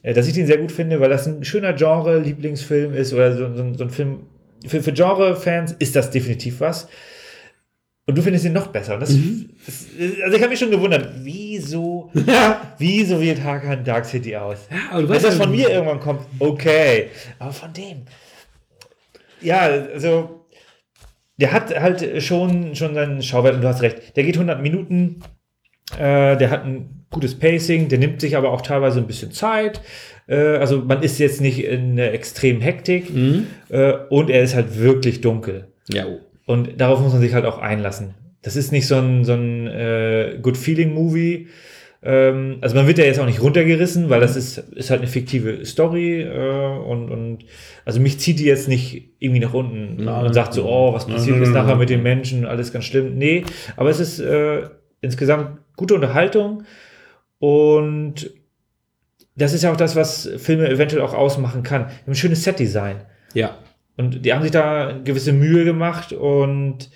Äh, 0.03 0.12
Dass 0.14 0.26
ich 0.26 0.34
den 0.34 0.47
sehr 0.47 0.59
gut 0.59 0.72
finde, 0.72 1.01
weil 1.01 1.11
das 1.11 1.26
ein 1.26 1.45
schöner 1.45 1.72
Genre-Lieblingsfilm 1.72 2.95
ist 2.95 3.12
oder 3.12 3.36
so, 3.36 3.55
so, 3.55 3.74
so 3.74 3.84
ein 3.84 3.91
Film. 3.91 4.26
Für, 4.66 4.82
für 4.82 4.93
Genre-Fans 4.93 5.76
ist 5.78 5.95
das 5.95 6.11
definitiv 6.11 6.61
was. 6.61 6.89
Und 8.09 8.16
du 8.16 8.22
findest 8.22 8.46
ihn 8.46 8.54
noch 8.54 8.68
besser. 8.68 8.94
Und 8.94 9.00
das, 9.00 9.11
das, 9.66 9.86
also 10.24 10.34
ich 10.36 10.40
habe 10.42 10.48
mich 10.50 10.59
schon 10.59 10.70
gewundert, 10.70 11.11
wieso, 11.22 12.11
wieso 12.78 13.20
wählt 13.20 13.44
Hakan 13.44 13.84
Dark 13.84 14.06
City 14.06 14.34
aus? 14.34 14.66
Ja, 14.70 14.78
aber 14.92 15.02
du 15.02 15.09
weißt 15.11 15.24
das 15.26 15.36
ja- 15.36 15.44
von 15.44 15.50
mir 15.54 15.68
irgendwann 15.68 16.00
kommt, 16.00 16.22
okay. 16.38 17.09
Aber 17.38 17.52
von 17.52 17.70
dem. 17.74 17.98
Ja, 19.40 19.61
also 19.92 20.46
der 21.38 21.52
hat 21.52 21.78
halt 21.78 22.22
schon, 22.22 22.74
schon 22.74 22.94
seinen 22.94 23.22
Schauwert 23.22 23.54
und 23.56 23.61
du 23.61 23.68
hast 23.68 23.82
recht. 23.82 24.16
Der 24.16 24.24
geht 24.24 24.36
100 24.36 24.61
Minuten, 24.62 25.20
äh, 25.98 26.36
der 26.36 26.50
hat 26.50 26.64
ein 26.64 27.04
gutes 27.11 27.38
Pacing, 27.38 27.88
der 27.88 27.98
nimmt 27.98 28.20
sich 28.20 28.36
aber 28.36 28.50
auch 28.52 28.62
teilweise 28.62 28.98
ein 29.00 29.06
bisschen 29.06 29.32
Zeit. 29.32 29.80
Äh, 30.26 30.36
also 30.56 30.78
man 30.80 31.02
ist 31.02 31.18
jetzt 31.18 31.40
nicht 31.40 31.62
in 31.62 31.92
einer 31.92 32.12
extremen 32.12 32.61
Hektik 32.62 33.11
äh, 33.68 33.92
und 34.09 34.30
er 34.30 34.42
ist 34.42 34.54
halt 34.54 34.78
wirklich 34.78 35.20
dunkel. 35.20 35.68
Ja. 35.90 36.06
Und 36.49 36.80
darauf 36.80 37.01
muss 37.01 37.12
man 37.12 37.20
sich 37.20 37.34
halt 37.34 37.44
auch 37.44 37.59
einlassen. 37.59 38.14
Das 38.40 38.57
ist 38.57 38.72
nicht 38.72 38.86
so 38.86 38.94
ein, 38.94 39.22
so 39.26 39.34
ein 39.34 39.66
äh, 39.66 40.38
Good 40.40 40.57
Feeling 40.57 40.94
Movie. 40.94 41.49
Ähm, 42.03 42.57
also 42.62 42.74
man 42.74 42.86
wird 42.86 42.96
ja 42.96 43.05
jetzt 43.05 43.20
auch 43.20 43.26
nicht 43.26 43.42
runtergerissen, 43.42 44.09
weil 44.09 44.20
das 44.20 44.34
ist, 44.34 44.57
ist 44.57 44.88
halt 44.88 45.03
eine 45.03 45.11
fiktive 45.11 45.66
Story 45.66 46.22
äh, 46.22 46.78
und, 46.78 47.11
und 47.11 47.38
also 47.84 48.01
mich 48.01 48.18
zieht 48.18 48.38
die 48.38 48.46
jetzt 48.46 48.66
nicht 48.66 49.11
irgendwie 49.18 49.40
nach 49.40 49.53
unten 49.53 50.03
Nein. 50.03 50.24
und 50.24 50.32
sagt 50.32 50.55
so, 50.55 50.64
oh, 50.64 50.94
was 50.94 51.07
passiert 51.07 51.36
Nein, 51.36 51.44
jetzt 51.44 51.53
nein, 51.53 51.66
nachher 51.66 51.76
mit 51.76 51.90
den. 51.90 52.03
Menschen, 52.03 52.46
alles 52.46 52.72
ganz 52.72 52.86
schlimm. 52.86 53.18
Nee, 53.18 53.44
aber 53.76 53.90
es 53.90 54.01
ist 54.01 54.18
äh, 54.18 54.70
insgesamt 55.03 55.59
gute 55.76 55.96
Unterhaltung 55.96 56.62
und 57.40 58.30
das 59.36 59.53
ist 59.53 59.64
ja 59.64 59.70
auch 59.70 59.76
das, 59.76 59.96
was 59.96 60.30
Filme 60.38 60.66
eventuell 60.66 61.03
auch 61.03 61.12
ausmachen 61.12 61.62
kann. 61.62 61.90
Ein 62.07 62.14
schönes 62.14 62.42
Setdesign. 62.42 63.03
Ja. 63.34 63.59
Und 63.99 64.24
die 64.24 64.32
haben 64.32 64.42
sich 64.42 64.53
da 64.53 64.92
gewisse 65.05 65.32
Mühe 65.32 65.64
gemacht 65.64 66.12
und 66.14 66.88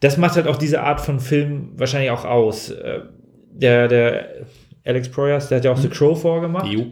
das 0.00 0.16
macht 0.18 0.36
halt 0.36 0.46
auch 0.46 0.56
diese 0.56 0.82
Art 0.82 1.00
von 1.00 1.18
Film 1.20 1.70
wahrscheinlich 1.76 2.10
auch 2.10 2.24
aus. 2.26 2.70
Äh, 2.70 3.00
Der, 3.52 3.88
der 3.88 4.26
Alex 4.84 5.08
Proyas, 5.08 5.48
der 5.48 5.58
hat 5.58 5.64
ja 5.64 5.72
auch 5.72 5.76
The 5.78 5.88
Crow 5.88 6.20
vorgemacht. 6.20 6.66
Jo. 6.66 6.86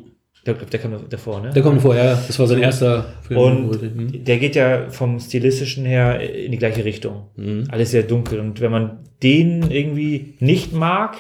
Der, 0.45 0.55
der 0.55 0.79
kam 0.81 0.93
davor, 1.09 1.41
ne? 1.41 1.51
Der 1.51 1.63
kommt 1.63 1.81
vorher, 1.83 2.05
ja. 2.05 2.23
Das 2.27 2.39
war 2.39 2.47
sein 2.47 2.61
erster 2.63 3.05
Film. 3.23 3.41
Und 3.41 3.81
Hm. 3.83 4.25
der 4.25 4.39
geht 4.39 4.55
ja 4.57 4.89
vom 4.91 5.19
Stilistischen 5.21 5.85
her 5.85 6.21
in 6.21 6.51
die 6.53 6.59
gleiche 6.59 6.85
Richtung. 6.85 7.29
Mhm. 7.37 7.65
Alles 7.71 7.91
sehr 7.93 8.03
dunkel. 8.05 8.39
Und 8.41 8.61
wenn 8.61 8.71
man 8.73 9.01
den 9.23 9.71
irgendwie 9.71 10.35
nicht 10.41 10.73
mag, 10.73 11.17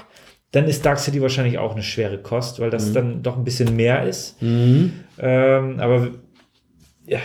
dann 0.52 0.66
ist 0.66 0.84
Dark 0.86 0.98
City 1.00 1.20
wahrscheinlich 1.22 1.58
auch 1.58 1.72
eine 1.72 1.82
schwere 1.82 2.18
Kost, 2.18 2.60
weil 2.60 2.70
das 2.70 2.92
dann 2.92 3.22
doch 3.22 3.36
ein 3.36 3.44
bisschen 3.44 3.74
mehr 3.76 4.04
ist. 4.06 4.40
Mhm. 4.42 4.92
Ähm, 5.18 5.80
aber 5.80 6.08
ja, 7.06 7.18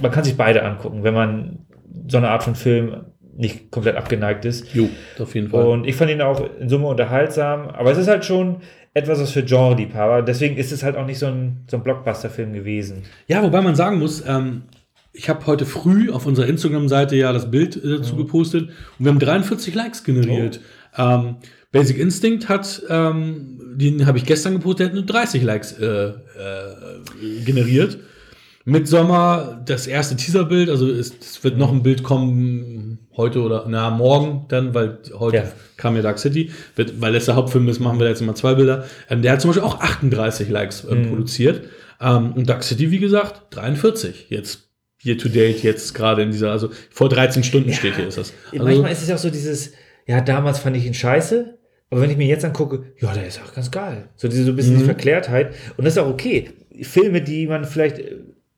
man 0.00 0.10
kann 0.10 0.24
sich 0.24 0.36
beide 0.36 0.62
angucken, 0.62 1.04
wenn 1.04 1.14
man 1.14 1.66
so 2.08 2.16
eine 2.18 2.30
Art 2.30 2.42
von 2.42 2.54
Film 2.54 3.04
nicht 3.36 3.70
komplett 3.70 3.96
abgeneigt 3.96 4.44
ist. 4.44 4.74
Jo, 4.74 4.88
auf 5.18 5.34
jeden 5.34 5.48
Fall. 5.48 5.66
Und 5.66 5.86
ich 5.86 5.96
fand 5.96 6.10
ihn 6.10 6.20
auch 6.20 6.42
in 6.60 6.68
Summe 6.68 6.86
unterhaltsam, 6.86 7.68
aber 7.68 7.90
es 7.90 7.98
ist 7.98 8.08
halt 8.08 8.24
schon 8.24 8.58
etwas 8.94 9.20
was 9.20 9.30
für 9.30 9.42
Genre-Liebhaber. 9.42 10.22
Deswegen 10.22 10.56
ist 10.56 10.70
es 10.70 10.82
halt 10.82 10.96
auch 10.96 11.06
nicht 11.06 11.18
so 11.18 11.26
ein, 11.26 11.64
so 11.70 11.78
ein 11.78 11.82
Blockbuster-Film 11.82 12.52
gewesen. 12.52 13.02
Ja, 13.26 13.42
wobei 13.42 13.62
man 13.62 13.74
sagen 13.74 13.98
muss, 13.98 14.22
ähm, 14.26 14.64
ich 15.12 15.28
habe 15.28 15.46
heute 15.46 15.66
früh 15.66 16.10
auf 16.10 16.26
unserer 16.26 16.46
Instagram-Seite 16.46 17.16
ja 17.16 17.32
das 17.32 17.50
Bild 17.50 17.76
äh, 17.76 17.98
dazu 17.98 18.16
gepostet 18.16 18.68
und 18.98 19.04
wir 19.04 19.10
haben 19.10 19.18
43 19.18 19.74
Likes 19.74 20.04
generiert. 20.04 20.60
Ähm, 20.96 21.36
Basic 21.70 21.98
Instinct 21.98 22.50
hat, 22.50 22.82
ähm, 22.90 23.58
den 23.76 24.06
habe 24.06 24.18
ich 24.18 24.26
gestern 24.26 24.54
gepostet, 24.54 24.80
der 24.80 24.86
hat 24.88 24.94
nur 24.94 25.06
30 25.06 25.42
Likes 25.42 25.72
äh, 25.72 25.86
äh, 25.86 26.12
generiert. 27.44 27.98
Midsommar, 28.64 29.60
das 29.64 29.86
erste 29.86 30.16
Teaserbild, 30.16 30.70
also 30.70 30.88
es, 30.88 31.12
es 31.20 31.42
wird 31.42 31.58
noch 31.58 31.72
ein 31.72 31.82
Bild 31.82 32.02
kommen 32.02 32.98
heute 33.16 33.42
oder 33.42 33.66
na 33.68 33.90
morgen 33.90 34.46
dann, 34.48 34.72
weil 34.74 34.98
heute 35.18 35.36
Ja. 35.38 35.44
kam 35.76 35.96
ja 35.96 36.02
Dark 36.02 36.18
City, 36.18 36.50
wird, 36.76 37.00
weil 37.00 37.12
das 37.12 37.26
der 37.26 37.34
Hauptfilm 37.36 37.68
ist, 37.68 37.80
machen 37.80 37.98
wir 37.98 38.08
jetzt 38.08 38.22
immer 38.22 38.34
zwei 38.34 38.54
Bilder. 38.54 38.84
Ähm, 39.10 39.22
der 39.22 39.32
hat 39.32 39.40
zum 39.40 39.50
Beispiel 39.50 39.64
auch 39.64 39.80
38 39.80 40.48
Likes 40.48 40.86
ähm, 40.88 41.08
produziert. 41.08 41.62
Ähm, 42.00 42.32
und 42.32 42.48
Dark 42.48 42.62
City, 42.62 42.90
wie 42.90 42.98
gesagt, 42.98 43.54
43. 43.54 44.26
Jetzt 44.30 44.68
year 45.04 45.18
to 45.18 45.28
date, 45.28 45.62
jetzt 45.62 45.94
gerade 45.94 46.22
in 46.22 46.30
dieser, 46.30 46.52
also 46.52 46.70
vor 46.90 47.08
13 47.08 47.42
Stunden 47.42 47.72
steht 47.72 47.96
hier 47.96 48.06
ist 48.06 48.18
das. 48.18 48.32
Also, 48.52 48.64
Manchmal 48.64 48.92
ist 48.92 49.02
es 49.02 49.10
auch 49.10 49.18
so 49.18 49.30
dieses, 49.30 49.72
ja, 50.06 50.20
damals 50.20 50.60
fand 50.60 50.76
ich 50.76 50.86
ihn 50.86 50.94
scheiße, 50.94 51.58
aber 51.90 52.00
wenn 52.00 52.10
ich 52.10 52.16
mir 52.16 52.26
jetzt 52.26 52.44
angucke, 52.44 52.84
ja, 53.00 53.12
der 53.12 53.26
ist 53.26 53.40
auch 53.44 53.52
ganz 53.52 53.70
geil. 53.70 54.08
So 54.16 54.28
diese 54.28 54.44
so 54.44 54.52
ein 54.52 54.56
bisschen 54.56 54.78
die 54.78 54.84
Verklärtheit. 54.84 55.54
Und 55.76 55.84
das 55.84 55.94
ist 55.94 55.98
auch 55.98 56.08
okay. 56.08 56.50
Filme, 56.80 57.20
die 57.20 57.46
man 57.46 57.64
vielleicht 57.66 58.00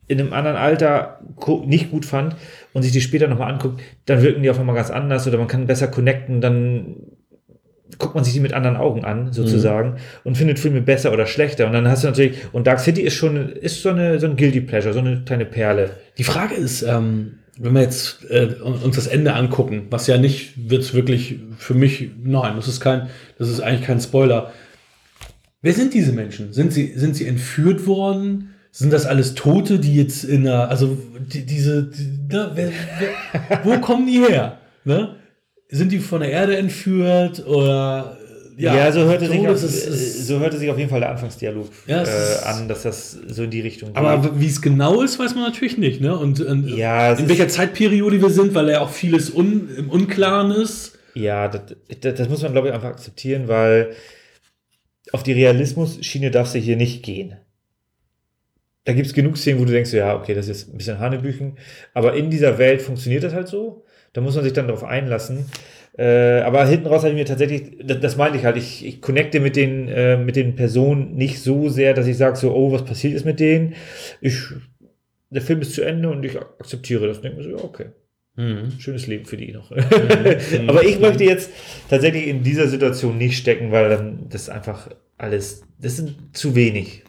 in 0.07 0.21
einem 0.21 0.33
anderen 0.33 0.57
Alter 0.57 1.21
nicht 1.67 1.91
gut 1.91 2.05
fand 2.05 2.37
und 2.73 2.83
sich 2.83 2.93
die 2.93 3.01
später 3.01 3.29
nochmal 3.29 3.53
anguckt, 3.53 3.81
dann 4.07 4.23
wirken 4.23 4.43
die 4.43 4.51
auf 4.51 4.59
einmal 4.59 4.75
ganz 4.75 4.91
anders 4.91 5.27
oder 5.27 5.39
man 5.39 5.49
kann 5.49 5.67
besser 5.67 5.89
connecten, 5.89 6.41
dann 6.41 6.97
guckt 7.99 8.15
man 8.15 8.25
sich 8.25 8.35
die 8.35 8.41
mit 8.41 8.53
anderen 8.53 8.77
Augen 8.77 9.05
an, 9.05 9.33
sozusagen, 9.33 9.97
und 10.25 10.37
findet 10.37 10.59
Filme 10.59 10.81
besser 10.81 11.13
oder 11.13 11.27
schlechter. 11.27 11.67
Und 11.67 11.73
dann 11.73 11.89
hast 11.89 12.03
du 12.03 12.09
natürlich, 12.09 12.39
und 12.53 12.67
Dark 12.67 12.81
City 12.81 13.03
ist 13.03 13.15
schon, 13.15 13.51
ist 13.51 13.83
so 13.83 13.91
eine, 13.91 14.19
so 14.19 14.27
ein 14.27 14.37
Guilty 14.37 14.63
Pleasure, 14.63 14.95
so 14.95 15.01
eine 15.01 15.23
kleine 15.25 15.45
Perle. 15.45 15.91
Die 16.19 16.25
Frage 16.25 16.55
ist, 16.55 16.83
ähm, 16.83 17.39
wenn 17.59 17.73
wir 17.73 17.83
jetzt 17.83 18.25
äh, 18.31 18.47
uns 18.63 18.97
das 18.97 19.07
Ende 19.07 19.35
angucken, 19.35 19.87
was 19.91 20.07
ja 20.07 20.19
nicht 20.19 20.69
wird 20.69 20.93
wirklich 20.95 21.39
für 21.57 21.75
mich, 21.75 22.11
nein, 22.23 22.55
das 22.57 22.69
ist 22.69 22.81
kein, 22.81 23.09
das 23.39 23.49
ist 23.49 23.61
eigentlich 23.61 23.87
kein 23.87 24.01
Spoiler. 24.01 24.53
Wer 25.63 25.73
sind 25.73 25.95
diese 25.95 26.13
Menschen? 26.13 26.53
Sind 26.53 26.73
sie, 26.73 26.95
sind 26.95 27.15
sie 27.15 27.27
entführt 27.27 27.87
worden? 27.87 28.54
Sind 28.77 28.93
das 28.93 29.07
alles 29.07 29.35
Tote, 29.35 29.79
die 29.79 29.95
jetzt 29.95 30.25
in 30.25 30.49
einer, 30.49 30.69
also 30.69 30.99
die, 31.33 31.47
diese, 31.47 31.85
die, 31.85 32.19
ne, 32.29 32.51
wer, 32.55 32.73
wer, 32.99 33.61
wo 33.65 33.79
kommen 33.87 34.05
die 34.05 34.19
her? 34.19 34.59
Ne? 34.85 35.15
Sind 35.69 35.93
die 35.93 36.01
von 36.01 36.21
der 36.23 36.33
Erde 36.33 36.57
entführt 36.57 37.47
oder 37.47 38.19
Ja, 38.57 38.91
so, 38.91 39.05
hörte 39.05 39.29
sich 39.29 39.47
auf, 39.47 39.59
so 39.59 40.41
hörte 40.41 40.59
sich 40.59 40.69
auf 40.71 40.77
jeden 40.77 40.91
Fall 40.91 40.99
der 40.99 41.11
Anfangsdialog 41.11 41.69
Ja, 41.87 42.03
äh, 42.03 42.45
an, 42.47 42.67
dass 42.67 42.83
das 42.83 43.13
so 43.13 43.45
in 43.45 43.51
die 43.51 43.61
Richtung 43.61 43.91
geht. 43.91 43.97
Aber 43.97 44.41
wie 44.41 44.49
es 44.49 44.61
genau 44.61 45.03
ist, 45.03 45.21
weiß 45.21 45.37
man 45.37 45.45
natürlich 45.45 45.79
nicht. 45.79 46.01
Ne? 46.01 46.19
Und, 46.19 46.41
und 46.41 46.69
Ja, 46.69 47.13
in 47.13 47.29
welcher 47.29 47.47
Zeitperiode 47.47 48.21
wir 48.21 48.31
sind, 48.31 48.55
weil 48.57 48.71
ja 48.71 48.81
auch 48.81 48.91
vieles 48.91 49.31
un, 49.33 49.69
im 49.77 49.89
Unklaren 49.89 50.51
ist. 50.51 50.99
ja, 51.15 51.47
das, 51.47 51.61
das, 52.01 52.15
das 52.15 52.29
muss 52.29 52.43
man, 52.43 52.51
glaube 52.51 52.67
ich, 52.69 52.75
einfach 52.75 52.89
akzeptieren, 52.89 53.47
weil 53.47 53.93
auf 55.13 55.23
die 55.23 55.33
Realismus-Schiene 55.33 56.33
darfst 56.33 56.57
du 56.57 56.59
hier 56.59 56.77
nicht 56.77 57.05
gehen. 57.05 57.37
Da 58.85 58.93
gibt 58.93 59.07
es 59.07 59.15
genug 59.15 59.37
Szenen, 59.39 59.61
wo 59.61 59.65
du 59.65 59.73
denkst, 59.73 59.93
ja, 59.93 60.15
okay, 60.17 60.35
das 60.35 60.49
ist 60.49 60.73
ein 60.73 60.77
bisschen 60.77 60.99
Hanebüchen, 60.99 61.57
aber 61.95 62.15
in 62.15 62.31
dieser 62.31 62.59
Welt 62.59 62.83
funktioniert 62.83 63.25
das 63.25 63.33
halt 63.33 63.49
so. 63.49 63.85
Da 64.13 64.21
muss 64.21 64.35
man 64.35 64.45
sich 64.45 64.53
dann 64.53 64.69
darauf 64.69 64.85
einlassen. 64.85 65.47
Äh, 65.97 66.41
aber 66.41 66.67
hinten 66.67 66.87
raus 66.87 67.03
habe 67.03 67.11
ich 67.11 67.17
mir 67.17 67.25
tatsächlich, 67.25 67.79
das, 67.83 68.01
das 68.01 68.17
meinte 68.17 68.37
ich 68.37 68.45
halt, 68.45 68.57
ich, 68.57 68.85
ich 68.85 69.01
connecte 69.01 69.41
mit 69.41 69.57
den, 69.57 69.89
äh, 69.89 70.17
mit 70.17 70.37
den 70.37 70.57
Personen 70.57 71.15
nicht 71.15 71.41
so 71.41 71.69
sehr, 71.69 71.95
dass 71.95 72.07
ich 72.07 72.17
sage 72.17 72.37
so, 72.37 72.55
oh, 72.55 72.73
was 72.73 72.85
passiert 72.85 73.15
ist 73.15 73.25
mit 73.25 73.41
denen. 73.41 73.75
Ich, 74.21 74.39
der 75.31 75.43
Film 75.43 75.61
ist 75.61 75.75
zu 75.75 75.83
Ende 75.83 76.11
und 76.11 76.25
ich 76.25 76.39
akzeptiere 76.39 77.07
das. 77.07 77.21
Denke 77.21 77.39
mir 77.39 77.45
so, 77.45 77.51
ja, 77.51 77.65
okay. 77.65 77.87
Schönes 78.79 79.07
Leben 79.07 79.25
für 79.27 79.37
die 79.37 79.53
noch. 79.53 79.71
Aber 80.67 80.85
ich 80.85 80.99
möchte 80.99 81.23
jetzt 81.23 81.51
tatsächlich 81.89 82.27
in 82.27 82.43
dieser 82.43 82.67
Situation 82.67 83.17
nicht 83.17 83.39
stecken, 83.39 83.71
weil 83.71 83.89
dann 83.89 84.27
das 84.29 84.49
einfach 84.49 84.91
alles, 85.17 85.63
das 85.79 85.97
sind 85.97 86.17
zu 86.33 86.57
wenig. 86.57 87.05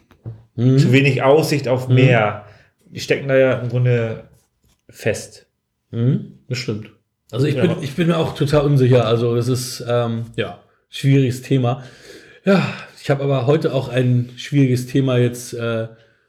Zu 0.56 0.90
wenig 0.92 1.22
Aussicht 1.22 1.68
auf 1.68 1.88
mehr. 1.88 2.46
Die 2.86 3.00
stecken 3.00 3.28
da 3.28 3.36
ja 3.36 3.52
im 3.58 3.68
Grunde 3.68 4.24
fest. 4.88 5.46
Mhm, 5.90 6.38
das 6.48 6.58
stimmt. 6.58 6.90
Also 7.30 7.46
ich, 7.46 7.56
Ja. 7.56 7.62
bin, 7.66 7.82
ich 7.82 7.94
bin 7.94 8.06
mir 8.08 8.16
auch 8.16 8.34
total 8.34 8.62
unsicher. 8.64 9.06
Also 9.06 9.36
das 9.36 9.48
ist 9.48 9.84
ähm, 9.86 10.26
ja 10.36 10.60
schwieriges 10.88 11.42
Thema. 11.42 11.82
Ja, 12.44 12.66
ich 13.02 13.10
habe 13.10 13.22
aber 13.24 13.46
heute 13.46 13.74
auch 13.74 13.88
ein 13.88 14.30
schwieriges 14.36 14.86
Thema 14.86 15.18
jetzt 15.18 15.52
äh, 15.52 15.88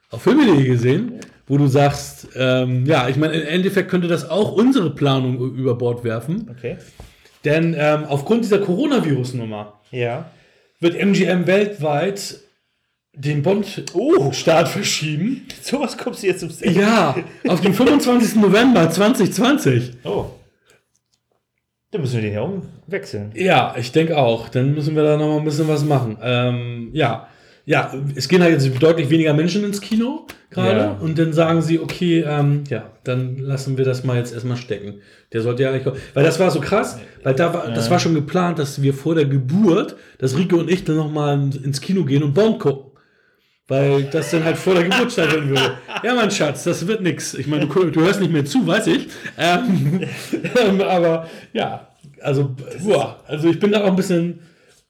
auf 0.10 0.24
Filme.de 0.24 0.64
gesehen, 0.66 1.20
wo 1.48 1.58
du 1.58 1.68
sagst, 1.68 2.28
ähm, 2.36 2.86
ja, 2.86 3.08
ich 3.08 3.16
meine, 3.18 3.34
im 3.36 3.48
Endeffekt 3.48 3.90
könnte 3.90 4.08
das 4.08 4.30
auch 4.30 4.52
unsere 4.52 4.90
Planung 4.94 5.38
über 5.56 5.76
Bord 5.76 6.04
werfen. 6.04 6.50
Okay. 6.58 6.78
Denn 7.46 7.76
ähm, 7.78 8.04
aufgrund 8.06 8.44
dieser 8.44 8.60
Coronavirus-Nummer 8.60 9.80
Ja. 9.92 10.30
wird 10.82 10.96
MGM 10.96 11.46
weltweit 11.48 12.40
den 13.18 13.42
Bond-Start 13.42 14.70
verschieben. 14.70 15.46
Sowas 15.62 15.98
kommst 15.98 16.24
du 16.24 16.28
jetzt 16.28 16.44
ums 16.44 16.62
Eck. 16.62 16.76
Ja, 16.76 17.16
auf 17.48 17.62
den 17.62 17.74
25. 17.74 18.36
November 18.36 18.90
2020. 18.90 19.94
Oh. 20.04 20.26
Dann 21.92 22.02
müssen 22.02 22.16
wir 22.16 22.22
den 22.22 22.34
ja 22.34 22.42
umwechseln. 22.42 23.32
Ja, 23.34 23.74
ich 23.78 23.92
denke 23.92 24.18
auch. 24.18 24.50
Dann 24.50 24.74
müssen 24.74 24.96
wir 24.96 25.04
da 25.04 25.18
noch 25.18 25.28
mal 25.28 25.38
ein 25.38 25.46
bisschen 25.46 25.68
was 25.68 25.84
machen. 25.84 26.18
Ähm, 26.22 26.90
ja. 26.94 27.28
Ja, 27.66 27.94
es 28.16 28.30
gehen 28.30 28.42
halt 28.42 28.54
jetzt 28.54 28.82
deutlich 28.82 29.10
weniger 29.10 29.34
Menschen 29.34 29.66
ins 29.66 29.82
Kino 29.82 30.26
gerade 30.50 30.80
Ja. 30.80 30.92
und 31.02 31.20
dann 31.20 31.34
sagen 31.34 31.62
sie, 31.62 31.80
okay, 31.82 32.24
ähm, 32.26 32.64
ja, 32.70 32.92
dann 33.04 33.38
lassen 33.40 33.78
wir 33.78 33.84
das 33.84 34.06
mal 34.06 34.16
jetzt 34.16 34.34
erstmal 34.34 34.56
stecken. 34.56 35.02
Der 35.34 35.42
sollte 35.42 35.64
ja 35.64 35.72
eigentlich 35.72 35.84
kommen. 35.84 35.98
Weil 36.14 36.24
das 36.24 36.40
war 36.40 36.50
so 36.50 36.62
krass, 36.62 36.98
weil 37.24 37.34
da 37.36 37.54
war, 37.54 37.68
das 37.72 37.90
war 37.90 38.00
schon 38.00 38.14
geplant, 38.14 38.58
dass 38.58 38.82
wir 38.82 38.94
vor 38.94 39.16
der 39.16 39.26
Geburt, 39.26 39.98
dass 40.18 40.38
Rico 40.38 40.56
und 40.58 40.70
ich 40.72 40.86
dann 40.86 40.96
nochmal 40.96 41.34
ins 41.62 41.82
Kino 41.82 42.06
gehen 42.06 42.24
und 42.24 42.34
Bond 42.34 42.60
gucken. 42.60 42.87
Weil 43.68 44.04
das 44.06 44.32
dann 44.32 44.46
halt 44.46 44.58
vor 44.58 44.76
der 44.76 44.86
Geburt 44.86 45.12
stattfinden 45.12 45.50
würde. 45.50 45.78
Ja, 46.02 46.16
mein 46.16 46.32
Schatz, 46.32 46.64
das 46.64 46.88
wird 46.88 47.02
nix. 47.02 47.34
Ich 47.34 47.48
meine, 47.48 47.68
du, 47.68 47.92
du 47.92 48.02
hörst 48.02 48.22
nicht 48.22 48.32
mehr 48.32 48.46
zu, 48.46 48.66
weiß 48.66 48.88
ich. 48.88 49.10
Ähm, 49.38 50.02
ähm, 50.56 50.82
aber 50.82 51.28
ja, 51.52 51.90
also, 52.22 52.56
boah, 52.84 53.22
also 53.28 53.50
ich 53.50 53.60
bin 53.60 53.74
da 53.74 53.84
auch 53.84 53.88
ein 53.88 53.96
bisschen 53.98 54.40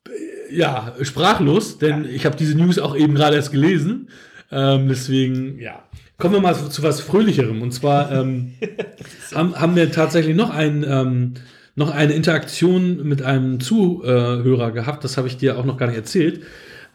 äh, 0.07 0.55
ja, 0.55 0.93
sprachlos, 1.01 1.80
denn 1.80 2.05
ich 2.05 2.25
habe 2.25 2.36
diese 2.36 2.55
News 2.55 2.78
auch 2.78 2.95
eben 2.95 3.15
gerade 3.15 3.36
erst 3.36 3.51
gelesen. 3.51 4.09
Ähm, 4.51 4.88
deswegen, 4.88 5.59
ja. 5.59 5.84
Kommen 6.17 6.34
wir 6.34 6.41
mal 6.41 6.55
zu, 6.55 6.69
zu 6.69 6.82
was 6.82 6.99
Fröhlicherem. 6.99 7.61
Und 7.61 7.71
zwar 7.71 8.11
ähm, 8.11 8.53
haben, 9.36 9.55
haben 9.55 9.75
wir 9.75 9.91
tatsächlich 9.91 10.36
noch 10.36 10.49
ein, 10.49 10.84
ähm, 10.88 11.34
noch 11.75 11.91
eine 11.91 12.13
Interaktion 12.13 13.07
mit 13.07 13.21
einem 13.21 13.59
Zuhörer 13.59 14.71
gehabt. 14.71 15.03
Das 15.03 15.17
habe 15.17 15.28
ich 15.28 15.38
dir 15.38 15.59
auch 15.59 15.65
noch 15.65 15.78
gar 15.78 15.88
nicht 15.88 15.95
erzählt. 15.95 16.41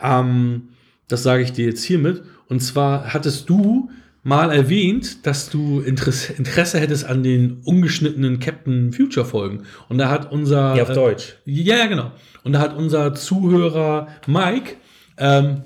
Ähm, 0.03 0.71
das 1.13 1.23
sage 1.23 1.43
ich 1.43 1.53
dir 1.53 1.67
jetzt 1.67 1.85
hiermit. 1.85 2.23
Und 2.49 2.61
zwar 2.61 3.13
hattest 3.13 3.49
du 3.49 3.91
mal 4.23 4.51
erwähnt, 4.53 5.27
dass 5.27 5.51
du 5.51 5.81
Interesse, 5.81 6.33
Interesse 6.35 6.79
hättest 6.79 7.05
an 7.05 7.23
den 7.23 7.61
ungeschnittenen 7.65 8.39
Captain 8.41 8.93
Future 8.93 9.27
Folgen. 9.27 9.65
Und 9.89 9.99
da 9.99 10.09
hat 10.11 10.31
unser 10.33 10.75
Ja, 10.77 10.83
auf 10.85 10.91
äh, 10.91 10.95
Deutsch. 10.95 11.37
ja, 11.45 11.77
ja, 11.77 11.87
genau. 11.87 12.13
Und 12.45 12.53
da 12.53 12.61
hat 12.61 12.77
unser 12.77 13.15
Zuhörer 13.15 14.09
Mike, 14.27 14.75
ähm, 15.19 15.63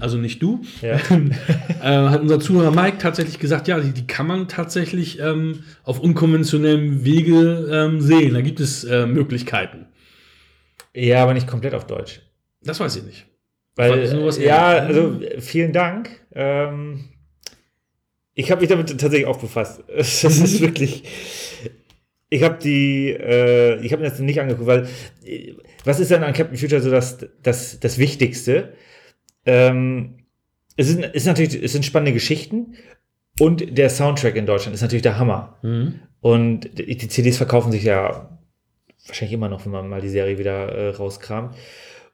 also 0.00 0.18
nicht 0.18 0.42
du, 0.42 0.60
Ja. 0.82 0.96
äh, 1.82 2.08
hat 2.08 2.20
unser 2.20 2.40
Zuhörer 2.40 2.70
Mike 2.70 2.98
tatsächlich 2.98 3.38
gesagt, 3.38 3.68
ja, 3.68 3.78
die, 3.80 3.92
die 3.92 4.06
kann 4.06 4.26
man 4.26 4.48
tatsächlich 4.48 5.20
ähm, 5.20 5.60
auf 5.84 6.00
unkonventionellem 6.00 7.04
Wege 7.04 7.68
ähm, 7.70 8.00
sehen. 8.00 8.34
Da 8.34 8.40
gibt 8.40 8.60
es 8.60 8.84
äh, 8.84 9.06
Möglichkeiten. 9.06 9.86
Ja, 10.94 11.22
aber 11.22 11.34
nicht 11.34 11.46
komplett 11.46 11.74
auf 11.74 11.86
Deutsch. 11.86 12.20
Das 12.62 12.80
weiß 12.80 12.96
ich 12.96 13.04
nicht. 13.04 13.26
Weil, 13.80 14.04
ja, 14.40 14.78
ähnliches. 14.78 15.32
also 15.32 15.40
vielen 15.40 15.72
Dank. 15.72 16.10
Ähm, 16.34 17.04
ich 18.34 18.50
habe 18.50 18.60
mich 18.60 18.70
damit 18.70 18.88
tatsächlich 18.88 19.26
auch 19.26 19.38
befasst. 19.38 19.82
Das 19.94 20.24
ist 20.24 20.60
wirklich. 20.60 21.04
Ich 22.28 22.42
habe 22.42 22.58
die, 22.62 23.10
äh, 23.10 23.80
ich 23.84 23.92
habe 23.92 24.02
mir 24.02 24.08
das 24.08 24.18
nicht 24.20 24.40
angeguckt, 24.40 24.66
weil 24.66 24.88
äh, 25.24 25.54
was 25.84 25.98
ist 25.98 26.10
denn 26.10 26.22
an 26.22 26.32
Captain 26.32 26.56
Future 26.56 26.80
so 26.80 26.90
das, 26.90 27.26
das, 27.42 27.80
das 27.80 27.98
Wichtigste? 27.98 28.74
Ähm, 29.46 30.26
es, 30.76 30.88
sind, 30.88 31.04
ist 31.04 31.26
natürlich, 31.26 31.60
es 31.60 31.72
sind 31.72 31.84
spannende 31.84 32.12
Geschichten 32.12 32.74
und 33.40 33.76
der 33.76 33.90
Soundtrack 33.90 34.36
in 34.36 34.46
Deutschland 34.46 34.74
ist 34.74 34.82
natürlich 34.82 35.02
der 35.02 35.18
Hammer. 35.18 35.58
Und 36.20 36.78
die 36.78 36.96
die 36.96 37.08
CDs 37.08 37.38
verkaufen 37.38 37.72
sich 37.72 37.82
ja 37.82 38.38
wahrscheinlich 39.06 39.32
immer 39.32 39.48
noch, 39.48 39.64
wenn 39.64 39.72
man 39.72 39.88
mal 39.88 40.00
die 40.00 40.08
Serie 40.08 40.38
wieder 40.38 40.68
äh, 40.68 40.90
rauskramt. 40.90 41.56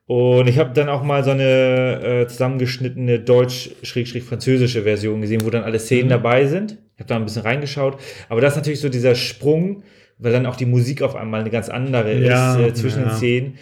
Und 0.07 0.46
ich 0.48 0.59
habe 0.59 0.72
dann 0.72 0.88
auch 0.88 1.02
mal 1.02 1.24
so 1.24 1.30
eine 1.32 2.22
äh, 2.22 2.26
zusammengeschnittene 2.28 3.18
deutsch-französische 3.20 4.82
Version 4.84 5.20
gesehen, 5.20 5.44
wo 5.44 5.50
dann 5.50 5.64
alle 5.64 5.80
Szenen 5.80 6.04
Mhm. 6.07 6.11
dabei 6.11 6.46
sind. 6.46 6.78
Ich 6.94 7.00
habe 7.00 7.09
da 7.09 7.16
ein 7.16 7.24
bisschen 7.24 7.42
reingeschaut. 7.42 7.98
Aber 8.28 8.40
das 8.40 8.52
ist 8.52 8.57
natürlich 8.59 8.80
so 8.80 8.88
dieser 8.88 9.14
Sprung, 9.16 9.82
weil 10.18 10.32
dann 10.32 10.46
auch 10.46 10.57
die 10.57 10.64
Musik 10.66 11.02
auf 11.02 11.16
einmal 11.16 11.40
eine 11.40 11.50
ganz 11.50 11.68
andere 11.68 12.14
Ja, 12.20 12.54
ist 12.57 12.68
äh, 12.68 12.74
zwischen 12.74 13.02
ja. 13.02 13.09
den 13.09 13.16
Szenen. 13.16 13.59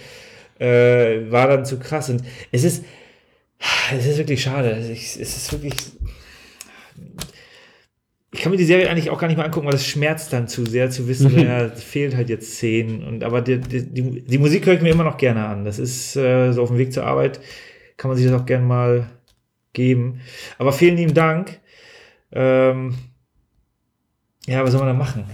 Äh, 0.60 1.30
war 1.32 1.48
dann 1.48 1.64
zu 1.64 1.78
krass. 1.78 2.10
Und 2.10 2.22
es 2.52 2.62
ist, 2.62 2.84
es 3.96 4.06
ist 4.06 4.18
wirklich 4.18 4.42
schade. 4.42 4.70
Es 4.70 5.16
ist 5.16 5.50
wirklich. 5.52 5.74
Ich 8.34 8.40
kann 8.40 8.50
mir 8.50 8.58
die 8.58 8.64
Serie 8.64 8.90
eigentlich 8.90 9.10
auch 9.10 9.18
gar 9.18 9.28
nicht 9.28 9.36
mal 9.36 9.44
angucken, 9.44 9.68
weil 9.68 9.74
es 9.74 9.86
schmerzt 9.86 10.32
dann 10.32 10.48
zu 10.48 10.66
sehr 10.66 10.90
zu 10.90 11.06
wissen, 11.06 11.38
ja, 11.38 11.66
es 11.66 11.84
fehlt 11.84 12.16
halt 12.16 12.28
jetzt 12.28 12.54
Szenen. 12.54 13.04
Und 13.04 13.22
aber 13.22 13.40
die, 13.40 13.60
die, 13.60 14.24
die, 14.24 14.38
Musik 14.38 14.66
höre 14.66 14.74
ich 14.74 14.82
mir 14.82 14.90
immer 14.90 15.04
noch 15.04 15.18
gerne 15.18 15.46
an. 15.46 15.64
Das 15.64 15.78
ist 15.78 16.16
äh, 16.16 16.50
so 16.50 16.62
auf 16.62 16.70
dem 16.70 16.78
Weg 16.78 16.92
zur 16.92 17.04
Arbeit, 17.04 17.38
kann 17.96 18.08
man 18.08 18.18
sich 18.18 18.26
das 18.26 18.34
auch 18.34 18.44
gerne 18.44 18.66
mal 18.66 19.06
geben. 19.72 20.20
Aber 20.58 20.72
vielen 20.72 20.96
lieben 20.96 21.14
Dank. 21.14 21.60
Ähm, 22.32 22.96
ja, 24.48 24.64
was 24.64 24.72
soll 24.72 24.80
man 24.80 24.88
da 24.88 24.94
machen? 24.94 25.26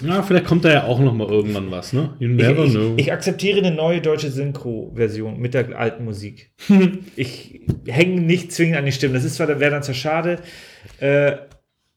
Ja, 0.00 0.22
vielleicht 0.22 0.46
kommt 0.46 0.64
da 0.64 0.72
ja 0.72 0.84
auch 0.84 1.00
noch 1.00 1.12
mal 1.12 1.28
irgendwann 1.28 1.72
was, 1.72 1.92
ne? 1.92 2.14
You 2.20 2.30
Ich, 2.30 2.36
never 2.36 2.64
ich, 2.66 2.70
know. 2.70 2.94
ich 2.96 3.12
akzeptiere 3.12 3.58
eine 3.58 3.72
neue 3.72 4.00
deutsche 4.00 4.30
Synchro-Version 4.30 5.40
mit 5.40 5.54
der 5.54 5.76
alten 5.76 6.04
Musik. 6.04 6.52
ich 7.16 7.62
hänge 7.86 8.20
nicht 8.20 8.52
zwingend 8.52 8.76
an 8.76 8.86
die 8.86 8.92
Stimmen. 8.92 9.14
Das 9.14 9.24
ist 9.24 9.34
zwar, 9.34 9.48
wäre 9.48 9.72
dann 9.72 9.82
zwar 9.82 9.96
schade. 9.96 10.38
Äh, 11.00 11.32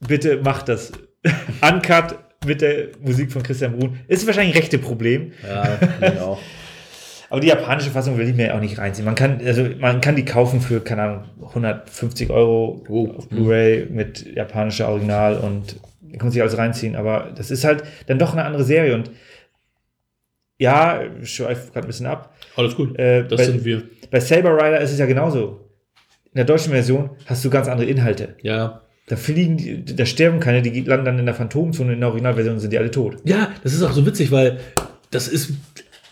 bitte 0.07 0.37
macht 0.43 0.69
das. 0.69 0.91
Uncut 1.61 2.17
mit 2.45 2.61
der 2.61 2.89
Musik 2.99 3.31
von 3.31 3.43
Christian 3.43 3.77
Brun. 3.77 3.99
Ist 4.07 4.25
wahrscheinlich 4.27 4.55
ein 4.55 4.59
rechte 4.59 4.77
Problem. 4.79 5.31
ja, 5.47 6.21
auch. 6.21 6.39
Aber 7.29 7.39
die 7.39 7.47
japanische 7.47 7.89
Fassung 7.89 8.17
will 8.19 8.27
ich 8.29 8.35
mir 8.35 8.53
auch 8.53 8.59
nicht 8.59 8.77
reinziehen. 8.77 9.05
Man 9.05 9.15
kann, 9.15 9.41
also 9.43 9.67
man 9.79 10.01
kann 10.01 10.15
die 10.15 10.25
kaufen 10.25 10.61
für, 10.61 10.81
keine 10.81 11.01
Ahnung, 11.01 11.23
150 11.47 12.29
Euro 12.29 12.83
Oh. 12.89 13.09
auf 13.17 13.27
Blu-ray 13.27 13.87
mit 13.89 14.23
japanischer 14.35 14.87
Original 14.89 15.37
und 15.37 15.77
kann 16.11 16.27
man 16.27 16.31
sich 16.31 16.41
alles 16.43 16.57
reinziehen. 16.59 16.95
Aber 16.95 17.31
das 17.35 17.49
ist 17.49 17.63
halt 17.63 17.83
dann 18.05 18.19
doch 18.19 18.33
eine 18.33 18.45
andere 18.45 18.63
Serie 18.63 18.93
und 18.93 19.09
ja, 20.59 21.01
ich 21.21 21.33
schweife 21.33 21.71
gerade 21.71 21.85
ein 21.85 21.87
bisschen 21.87 22.05
ab. 22.05 22.35
Alles 22.55 22.75
gut. 22.75 22.97
Äh, 22.99 23.27
das 23.27 23.37
bei, 23.39 23.45
sind 23.45 23.65
wir. 23.65 23.81
bei 24.11 24.19
Saber 24.19 24.55
Rider 24.55 24.79
ist 24.81 24.91
es 24.91 24.99
ja 24.99 25.07
genauso. 25.07 25.71
In 26.25 26.37
der 26.37 26.45
deutschen 26.45 26.71
Version 26.71 27.09
hast 27.25 27.43
du 27.43 27.49
ganz 27.49 27.67
andere 27.67 27.87
Inhalte. 27.89 28.35
Ja. 28.43 28.82
Da 29.07 29.17
fliegen, 29.17 29.57
die, 29.57 29.83
da 29.83 30.05
sterben 30.05 30.39
keine, 30.39 30.61
die 30.61 30.81
landen 30.81 31.05
dann 31.05 31.19
in 31.19 31.25
der 31.25 31.35
Phantomzone. 31.35 31.93
In 31.93 31.99
der 31.99 32.09
Originalversion 32.09 32.59
sind 32.59 32.71
die 32.71 32.77
alle 32.77 32.91
tot. 32.91 33.17
Ja, 33.25 33.51
das 33.63 33.73
ist 33.73 33.83
auch 33.83 33.91
so 33.91 34.05
witzig, 34.05 34.31
weil 34.31 34.59
das 35.11 35.27
ist. 35.27 35.51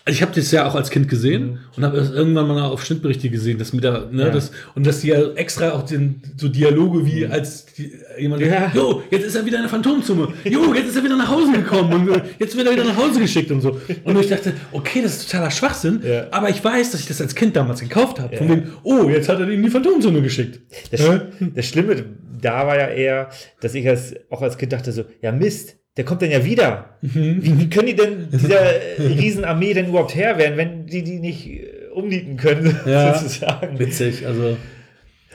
Also 0.04 0.16
ich 0.16 0.22
habe 0.22 0.32
das 0.34 0.50
ja 0.50 0.66
auch 0.66 0.74
als 0.74 0.90
Kind 0.90 1.08
gesehen 1.08 1.60
und 1.76 1.84
habe 1.84 1.96
das 1.96 2.10
irgendwann 2.10 2.48
mal 2.48 2.62
auf 2.62 2.84
Schnittberichte 2.84 3.30
gesehen, 3.30 3.58
dass 3.58 3.72
mit 3.72 3.84
der, 3.84 4.06
ne, 4.10 4.24
Ja. 4.24 4.30
das, 4.30 4.50
und 4.74 4.84
dass 4.86 5.00
die 5.00 5.08
ja 5.08 5.20
extra 5.34 5.70
auch 5.72 5.84
den, 5.84 6.20
so 6.36 6.48
Dialoge 6.48 7.06
wie 7.06 7.24
als 7.26 7.66
die, 7.66 7.92
jemand, 8.18 8.42
Ja. 8.42 8.72
jo, 8.74 9.02
jetzt 9.10 9.24
ist 9.26 9.36
er 9.36 9.44
wieder 9.46 9.58
in 9.58 9.62
der 9.62 9.70
Phantomzone, 9.70 10.28
jo, 10.44 10.74
jetzt 10.74 10.88
ist 10.88 10.96
er 10.96 11.04
wieder 11.04 11.16
nach 11.16 11.28
Hause 11.30 11.52
gekommen 11.52 12.08
und 12.10 12.22
jetzt 12.40 12.56
wird 12.56 12.66
er 12.66 12.72
wieder 12.72 12.84
nach 12.84 12.96
Hause 12.96 13.20
geschickt 13.20 13.50
und 13.52 13.60
so. 13.60 13.80
Und 14.04 14.18
ich 14.18 14.28
dachte, 14.28 14.54
okay, 14.72 15.02
das 15.02 15.18
ist 15.18 15.30
totaler 15.30 15.50
Schwachsinn, 15.52 16.00
Ja. 16.04 16.26
aber 16.32 16.50
ich 16.50 16.62
weiß, 16.64 16.90
dass 16.90 17.00
ich 17.00 17.06
das 17.06 17.20
als 17.20 17.34
Kind 17.36 17.54
damals 17.54 17.80
gekauft 17.80 18.18
habe. 18.18 18.36
Von 18.36 18.48
wegen, 18.48 18.72
oh, 18.82 19.08
jetzt 19.08 19.28
hat 19.28 19.38
er 19.38 19.46
ihn 19.46 19.52
in 19.54 19.62
die 19.62 19.70
Phantomzone 19.70 20.20
geschickt. 20.20 20.60
Das, 20.90 21.00
das 21.54 21.66
Schlimme 21.66 22.04
da 22.40 22.66
war 22.66 22.76
ja 22.76 22.88
eher, 22.88 23.30
dass 23.60 23.72
ich 23.74 23.88
als, 23.88 24.14
auch 24.28 24.42
als 24.42 24.58
Kind 24.58 24.72
dachte 24.72 24.90
so, 24.90 25.04
ja 25.20 25.30
Mist, 25.30 25.76
der 25.96 26.04
kommt 26.04 26.22
dann 26.22 26.30
ja 26.30 26.44
wieder. 26.44 26.96
Mhm. 27.02 27.38
Wie, 27.42 27.58
wie 27.60 27.70
können 27.70 27.86
die 27.88 27.96
denn 27.96 28.28
dieser 28.32 28.60
Riesenarmee 28.98 29.74
denn 29.74 29.88
überhaupt 29.88 30.14
Herr 30.14 30.38
werden, 30.38 30.56
wenn 30.56 30.86
die 30.86 31.02
die 31.02 31.18
nicht 31.18 31.46
äh, 31.48 31.88
umnieten 31.92 32.36
können, 32.36 32.76
Ja. 32.86 33.14
sozusagen. 33.14 33.78
Witzig, 33.78 34.26
also. 34.26 34.56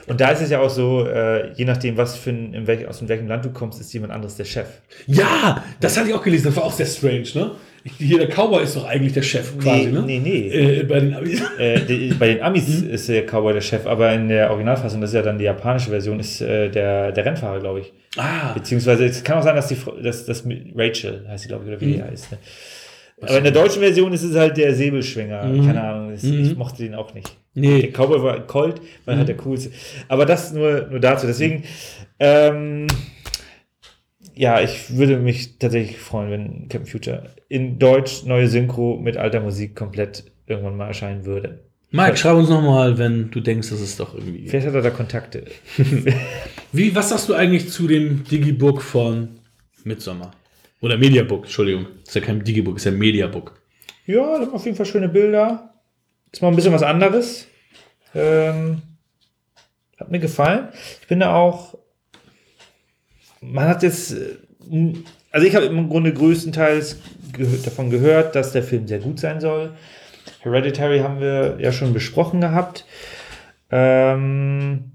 Und 0.06 0.20
da 0.22 0.30
ist 0.30 0.40
es 0.40 0.50
ja 0.50 0.60
auch 0.60 0.70
so, 0.70 1.06
äh, 1.06 1.52
je 1.52 1.66
nachdem, 1.66 1.98
was 1.98 2.16
für 2.16 2.30
ein, 2.30 2.54
in 2.54 2.66
welch, 2.66 2.88
aus 2.88 3.06
welchem 3.06 3.28
Land 3.28 3.44
du 3.44 3.50
kommst, 3.50 3.78
ist 3.78 3.92
jemand 3.92 4.12
anderes 4.12 4.36
der 4.36 4.44
Chef. 4.46 4.66
Ja, 5.06 5.62
das 5.80 5.98
hatte 5.98 6.08
ich 6.08 6.14
auch 6.14 6.22
gelesen, 6.22 6.46
das 6.46 6.56
war 6.56 6.64
auch 6.64 6.72
sehr 6.72 6.86
strange, 6.86 7.26
ne? 7.34 7.50
Ich, 7.84 7.92
hier, 7.98 8.18
der 8.18 8.28
Cowboy 8.28 8.62
ist 8.62 8.76
doch 8.76 8.86
eigentlich 8.86 9.12
der 9.12 9.22
Chef 9.22 9.58
quasi, 9.58 9.86
nee, 9.86 9.92
ne? 9.92 10.02
nee, 10.02 10.18
nee. 10.18 10.48
Äh, 10.48 10.84
bei 10.84 11.00
den 11.00 11.14
Amis. 11.14 11.42
Äh, 11.58 11.80
die, 11.80 12.14
bei 12.14 12.34
den 12.34 12.42
Amis 12.42 12.82
ist 12.82 13.08
der 13.08 13.24
Cowboy 13.24 13.52
der 13.52 13.60
Chef, 13.60 13.86
aber 13.86 14.12
in 14.12 14.28
der 14.28 14.50
Originalfassung, 14.50 15.00
das 15.00 15.10
ist 15.10 15.14
ja 15.14 15.22
dann 15.22 15.38
die 15.38 15.44
japanische 15.44 15.90
Version, 15.90 16.20
ist 16.20 16.40
äh, 16.40 16.68
der, 16.70 17.12
der 17.12 17.24
Rennfahrer, 17.24 17.60
glaube 17.60 17.80
ich. 17.80 17.92
Ah, 18.16 18.52
Beziehungsweise 18.54 19.04
es 19.04 19.22
kann 19.22 19.38
auch 19.38 19.42
sein, 19.42 19.56
dass 19.56 19.68
die 19.68 19.76
dass 20.02 20.26
das 20.26 20.44
mit 20.44 20.72
Rachel 20.74 21.24
heißt 21.28 21.42
sie, 21.44 21.48
glaube 21.48 21.64
ich, 21.64 21.70
oder 21.70 21.80
wie 21.80 21.94
die 21.94 22.02
heißt. 22.02 22.32
Ne? 22.32 22.38
Aber 23.20 23.38
in 23.38 23.44
der 23.44 23.52
deutschen 23.52 23.80
Version 23.80 24.12
ist 24.12 24.22
es 24.22 24.36
halt 24.36 24.56
der 24.56 24.74
Säbelschwinger. 24.74 25.40
Keine 25.40 25.82
Ahnung, 25.82 26.12
das, 26.12 26.22
ich 26.22 26.56
mochte 26.56 26.84
den 26.84 26.94
auch 26.94 27.14
nicht. 27.14 27.36
Nee. 27.54 27.82
Der 27.82 27.90
Cowboy 27.90 28.22
war 28.22 28.46
Colt, 28.46 28.80
war 29.04 29.16
halt 29.16 29.28
der 29.28 29.36
coolste. 29.36 29.70
Aber 30.06 30.24
das 30.24 30.52
nur, 30.52 30.86
nur 30.88 31.00
dazu. 31.00 31.26
Deswegen, 31.26 31.64
ähm, 32.20 32.86
ja, 34.38 34.60
ich 34.60 34.96
würde 34.96 35.18
mich 35.18 35.58
tatsächlich 35.58 35.98
freuen, 35.98 36.30
wenn 36.30 36.68
Captain 36.68 36.86
Future 36.86 37.30
in 37.48 37.78
Deutsch 37.80 38.24
neue 38.24 38.46
Synchro 38.46 38.96
mit 38.96 39.16
alter 39.16 39.40
Musik 39.40 39.74
komplett 39.74 40.30
irgendwann 40.46 40.76
mal 40.76 40.86
erscheinen 40.86 41.24
würde. 41.26 41.64
Mike, 41.90 42.16
schreib 42.16 42.36
uns 42.36 42.48
nochmal, 42.48 42.98
wenn 42.98 43.30
du 43.30 43.40
denkst, 43.40 43.70
dass 43.70 43.80
es 43.80 43.96
doch 43.96 44.14
irgendwie. 44.14 44.46
Vielleicht 44.46 44.66
hat 44.68 44.74
er 44.74 44.82
da 44.82 44.90
Kontakte. 44.90 45.44
Wie, 46.72 46.94
was 46.94 47.08
sagst 47.08 47.28
du 47.28 47.34
eigentlich 47.34 47.70
zu 47.70 47.88
dem 47.88 48.24
Digibook 48.24 48.80
von 48.82 49.40
Midsommar? 49.84 50.32
Oder 50.82 50.98
Mediabook, 50.98 51.44
Entschuldigung. 51.44 51.86
Ist 52.06 52.14
ja 52.14 52.20
kein 52.20 52.44
Digibook, 52.44 52.76
ist 52.76 52.84
ja 52.84 52.92
Mediabook. 52.92 53.60
Ja, 54.06 54.38
das 54.38 54.46
haben 54.46 54.54
auf 54.54 54.64
jeden 54.64 54.76
Fall 54.76 54.86
schöne 54.86 55.08
Bilder. 55.08 55.74
Ist 56.30 56.42
mal 56.42 56.48
ein 56.48 56.56
bisschen 56.56 56.72
was 56.72 56.82
anderes. 56.82 57.48
Ähm, 58.14 58.82
Hat 59.98 60.10
mir 60.10 60.20
gefallen. 60.20 60.68
Ich 61.00 61.08
bin 61.08 61.20
da 61.20 61.34
auch. 61.34 61.76
Man 63.40 63.66
hat 63.68 63.82
jetzt. 63.82 64.12
äh, 64.12 64.94
Also, 65.30 65.46
ich 65.46 65.54
habe 65.54 65.66
im 65.66 65.88
Grunde 65.88 66.12
größtenteils 66.12 66.98
gehört, 67.32 67.66
davon 67.66 67.90
gehört, 67.90 68.34
dass 68.34 68.52
der 68.52 68.62
Film 68.62 68.86
sehr 68.88 68.98
gut 68.98 69.20
sein 69.20 69.40
soll. 69.40 69.72
Hereditary 70.40 71.00
haben 71.00 71.20
wir 71.20 71.56
ja 71.60 71.72
schon 71.72 71.92
besprochen 71.92 72.40
gehabt. 72.40 72.84
Ähm, 73.70 74.92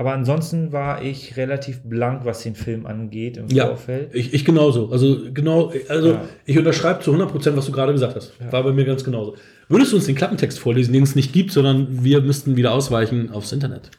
aber 0.00 0.12
ansonsten 0.12 0.72
war 0.72 1.02
ich 1.02 1.36
relativ 1.36 1.80
blank, 1.82 2.24
was 2.24 2.42
den 2.42 2.54
Film 2.54 2.86
angeht 2.86 3.36
im 3.36 3.48
Ja, 3.48 3.66
Vorfeld. 3.66 4.14
ich, 4.14 4.32
ich 4.32 4.44
genauso. 4.44 4.90
Also 4.92 5.32
genau, 5.32 5.72
also 5.88 6.12
Ja. 6.12 6.28
ich 6.46 6.56
unterschreibe 6.56 7.00
zu 7.00 7.12
100%, 7.12 7.56
was 7.56 7.66
du 7.66 7.72
gerade 7.72 7.92
gesagt 7.92 8.14
hast. 8.14 8.32
War 8.52 8.62
bei 8.62 8.72
mir 8.72 8.84
ganz 8.84 9.02
genauso. 9.02 9.36
Würdest 9.68 9.92
du 9.92 9.96
uns 9.96 10.06
den 10.06 10.14
Klappentext 10.14 10.58
vorlesen, 10.58 10.92
den 10.92 11.02
es 11.02 11.16
nicht 11.16 11.32
gibt, 11.32 11.50
sondern 11.50 12.04
wir 12.04 12.20
müssten 12.20 12.56
wieder 12.56 12.72
ausweichen 12.72 13.30
aufs 13.30 13.50
Internet? 13.52 13.90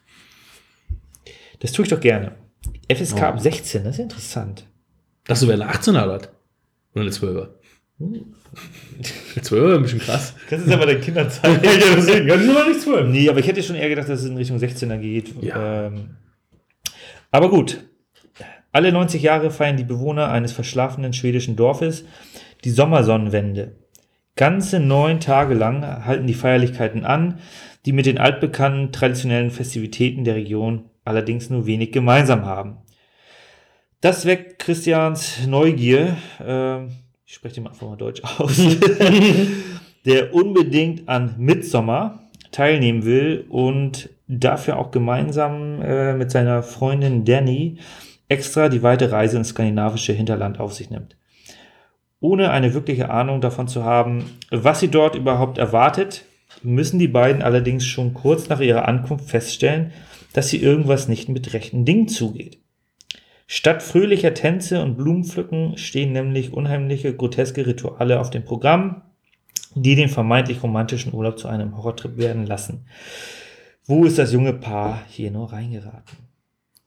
Das 1.60 1.74
tue 1.74 1.84
ich 1.84 1.90
doch 1.90 2.00
gerne. 2.00 2.32
FSK 2.92 3.18
Oh. 3.22 3.26
ab 3.26 3.40
16, 3.40 3.84
das 3.84 3.96
ist 3.96 4.00
interessant. 4.04 4.66
Das 5.26 5.48
wäre 5.48 5.62
eine 5.62 5.72
18er 5.72 6.06
oder? 6.06 6.20
was? 6.20 6.30
Oder 6.94 7.02
eine 7.02 7.12
12er? 7.12 7.50
Eine 8.00 9.44
12er 9.44 9.76
ein 9.76 9.82
bisschen 9.84 10.00
krass. 10.00 10.34
Das 10.50 10.62
ist 10.62 10.72
aber 10.72 10.86
der 10.88 11.00
Kinderzeit. 11.00 11.60
deswegen, 11.64 12.28
das 12.28 12.42
ist 12.42 12.50
aber 12.50 12.68
nicht 12.68 12.82
12. 12.82 13.10
Nee, 13.10 13.30
aber 13.30 13.40
ich 13.40 13.48
hätte 13.48 13.62
schon 13.62 13.76
eher 13.76 13.90
gedacht, 13.90 14.10
dass 14.10 14.22
es 14.22 14.26
in 14.30 14.38
Richtung 14.38 14.58
16er 14.58 14.98
geht. 14.98 15.34
Ja. 15.44 15.88
Ähm, 15.88 16.16
aber 17.32 17.50
gut. 17.50 17.84
Alle 18.72 18.92
90 18.92 19.22
Jahre 19.22 19.52
feiern 19.52 19.78
die 19.78 19.84
Bewohner 19.84 20.30
eines 20.30 20.52
verschlafenen 20.52 21.14
schwedischen 21.14 21.56
Dorfes 21.56 22.06
die 22.64 22.70
Sommersonnenwende. 22.72 23.76
Ganze 24.36 24.80
neun 24.80 25.20
Tage 25.20 25.54
lang 25.54 26.06
halten 26.06 26.28
die 26.28 26.34
Feierlichkeiten 26.34 27.04
an, 27.06 27.40
die 27.86 27.94
mit 27.94 28.06
den 28.06 28.18
altbekannten 28.18 28.92
traditionellen 28.92 29.52
Festivitäten 29.52 30.24
der 30.24 30.36
Region 30.36 30.89
allerdings 31.06 31.50
nur 31.50 31.66
wenig 31.66 31.92
gemeinsam 31.92 32.46
haben. 32.46 32.78
Das 34.02 34.26
weckt 34.26 34.60
Christians 34.60 35.46
Neugier, 35.46 36.18
ähm, 36.46 36.92
ich 37.26 37.34
spreche 37.34 37.56
den 37.56 37.68
einfach 37.68 37.88
mal 37.88 37.98
Deutsch 37.98 38.22
aus, 38.24 38.58
der 40.06 40.34
unbedingt 40.34 41.10
an 41.10 41.36
Midsommer 41.38 42.24
teilnehmen 42.52 43.06
will 43.06 43.46
und 43.50 44.10
dafür 44.28 44.78
auch 44.78 44.92
gemeinsam 44.92 45.82
äh, 45.82 46.14
mit 46.14 46.32
seiner 46.32 46.64
Freundin 46.64 47.26
Danny 47.26 47.78
extra 48.30 48.70
die 48.70 48.84
weite 48.84 49.12
Reise 49.12 49.38
ins 49.38 49.50
skandinavische 49.50 50.14
Hinterland 50.14 50.60
auf 50.60 50.74
sich 50.74 50.90
nimmt. 50.90 51.18
Ohne 52.22 52.52
eine 52.52 52.74
wirkliche 52.74 53.10
Ahnung 53.10 53.42
davon 53.42 53.68
zu 53.68 53.84
haben, 53.84 54.26
was 54.52 54.80
sie 54.80 54.90
dort 54.90 55.16
überhaupt 55.16 55.58
erwartet, 55.58 56.26
müssen 56.64 57.00
die 57.00 57.08
beiden 57.08 57.42
allerdings 57.42 57.86
schon 57.86 58.14
kurz 58.14 58.50
nach 58.50 58.60
ihrer 58.60 58.88
Ankunft 58.88 59.30
feststellen, 59.30 59.92
dass 60.34 60.50
hier 60.50 60.62
irgendwas 60.62 61.08
nicht 61.08 61.30
mit 61.30 61.54
rechten 61.54 61.86
Dingen 61.86 62.08
zugeht. 62.08 62.60
Statt 63.48 63.82
fröhlicher 63.82 64.34
Tänze 64.36 64.84
und 64.84 64.96
Blumenpflücken 64.96 65.78
stehen 65.78 66.12
nämlich 66.12 66.54
unheimliche, 66.54 67.16
groteske 67.16 67.66
Rituale 67.66 68.20
auf 68.20 68.30
dem 68.30 68.46
Programm, 68.46 69.02
die 69.74 69.96
den 69.96 70.10
vermeintlich 70.10 70.62
romantischen 70.62 71.14
Urlaub 71.14 71.40
zu 71.40 71.48
einem 71.48 71.76
Horrortrip 71.76 72.18
werden 72.18 72.46
lassen. 72.46 72.86
Wo 73.86 74.06
ist 74.06 74.20
das 74.20 74.34
junge 74.34 74.54
Paar 74.54 75.04
hier 75.10 75.32
nur 75.32 75.52
reingeraten? 75.52 76.30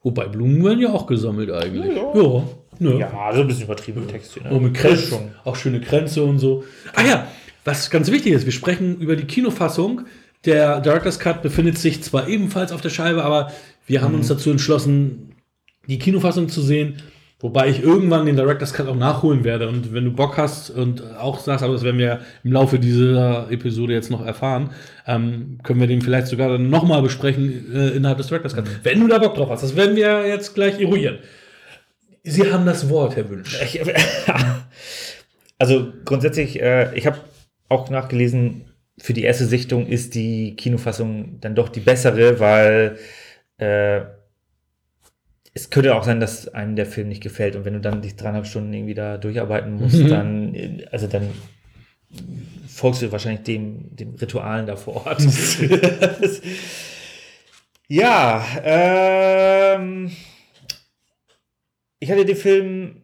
Wobei 0.03 0.27
Blumen 0.27 0.63
werden 0.63 0.79
ja 0.79 0.91
auch 0.91 1.05
gesammelt 1.05 1.51
eigentlich. 1.51 1.95
Ja. 1.95 2.13
ja. 2.15 2.43
ne? 2.79 2.99
Ja, 2.99 3.31
so 3.33 3.41
ein 3.41 3.47
bisschen 3.47 3.63
übertrieben 3.63 4.07
Text 4.07 4.33
hier. 4.33 4.43
Ne? 4.43 4.51
Und 4.51 4.63
mit 4.63 4.73
Kränze, 4.73 5.07
Schon. 5.07 5.31
auch 5.43 5.55
schöne 5.55 5.81
Kränze 5.81 6.23
und 6.23 6.39
so. 6.39 6.63
Ah 6.93 7.03
ja, 7.03 7.27
was 7.63 7.89
ganz 7.89 8.11
wichtig 8.11 8.33
ist, 8.33 8.45
wir 8.45 8.51
sprechen 8.51 8.99
über 8.99 9.15
die 9.15 9.25
Kinofassung. 9.25 10.01
Der 10.45 10.81
Director's 10.81 11.19
Cut 11.19 11.41
befindet 11.41 11.77
sich 11.77 12.03
zwar 12.03 12.27
ebenfalls 12.27 12.71
auf 12.71 12.81
der 12.81 12.89
Scheibe, 12.89 13.23
aber 13.23 13.51
wir 13.87 14.01
haben 14.01 14.15
uns 14.15 14.27
dazu 14.27 14.51
entschlossen, 14.51 15.35
die 15.87 15.99
Kinofassung 15.99 16.49
zu 16.49 16.61
sehen. 16.61 17.01
Wobei 17.39 17.67
ich 17.67 17.83
irgendwann 17.83 18.25
den 18.25 18.37
Director's 18.37 18.73
Cut 18.73 18.87
auch 18.87 18.95
nachholen 18.95 19.43
werde. 19.43 19.67
Und 19.67 19.93
wenn 19.93 20.05
du 20.05 20.11
Bock 20.11 20.37
hast 20.37 20.69
und 20.69 21.03
auch 21.17 21.39
sagst, 21.39 21.61
aber 21.61 21.73
das 21.73 21.83
werden 21.83 21.97
wir 21.97 22.21
im 22.45 22.53
Laufe 22.53 22.79
dieser 22.79 23.51
Episode 23.51 23.91
jetzt 23.91 24.09
noch 24.09 24.25
erfahren, 24.25 24.69
ähm, 25.05 25.59
können 25.61 25.81
wir 25.81 25.87
den 25.87 26.01
vielleicht 26.01 26.27
sogar 26.27 26.47
dann 26.47 26.69
nochmal 26.69 27.01
besprechen 27.01 27.75
äh, 27.75 27.89
innerhalb 27.89 28.17
des 28.17 28.27
Director's 28.27 28.55
Cut. 28.55 28.63
Wenn 28.83 29.01
du 29.01 29.09
da 29.09 29.17
Bock 29.17 29.35
drauf 29.35 29.49
hast, 29.49 29.61
das 29.61 29.75
werden 29.75 29.97
wir 29.97 30.25
jetzt 30.25 30.55
gleich 30.55 30.79
eruieren. 30.79 31.19
Sie 32.23 32.49
haben 32.49 32.65
das 32.65 32.89
Wort, 32.89 33.17
Herr 33.17 33.29
Wünsch. 33.29 33.61
Ich, 33.61 33.81
also 35.59 35.91
grundsätzlich, 36.05 36.61
äh, 36.61 36.97
ich 36.97 37.05
habe 37.05 37.17
auch 37.67 37.89
nachgelesen, 37.89 38.72
für 38.99 39.13
die 39.13 39.23
erste 39.23 39.45
Sichtung 39.45 39.87
ist 39.87 40.15
die 40.15 40.55
Kinofassung 40.55 41.39
dann 41.41 41.55
doch 41.55 41.69
die 41.69 41.79
bessere, 41.79 42.39
weil 42.39 42.97
äh, 43.57 44.01
es 45.55 45.69
könnte 45.69 45.95
auch 45.95 46.03
sein, 46.03 46.19
dass 46.19 46.47
einem 46.47 46.75
der 46.75 46.85
Film 46.85 47.09
nicht 47.09 47.21
gefällt 47.21 47.55
und 47.55 47.65
wenn 47.65 47.73
du 47.73 47.79
dann 47.81 48.01
dich 48.01 48.15
dreieinhalb 48.15 48.45
Stunden 48.47 48.73
irgendwie 48.73 48.95
da 48.95 49.17
durcharbeiten 49.17 49.73
musst, 49.73 49.99
Mhm. 49.99 50.07
dann, 50.09 50.55
äh, 50.55 50.85
also 50.91 51.07
dann 51.07 51.29
folgst 52.67 53.01
du 53.01 53.11
wahrscheinlich 53.11 53.43
dem, 53.43 53.95
dem 53.95 54.15
Ritualen 54.15 54.65
da 54.65 54.75
vor 54.75 55.05
Ort. 55.05 55.21
ja, 57.87 58.45
ähm, 58.63 60.11
ich 61.99 62.11
hatte 62.11 62.25
den 62.25 62.35
Film, 62.35 63.02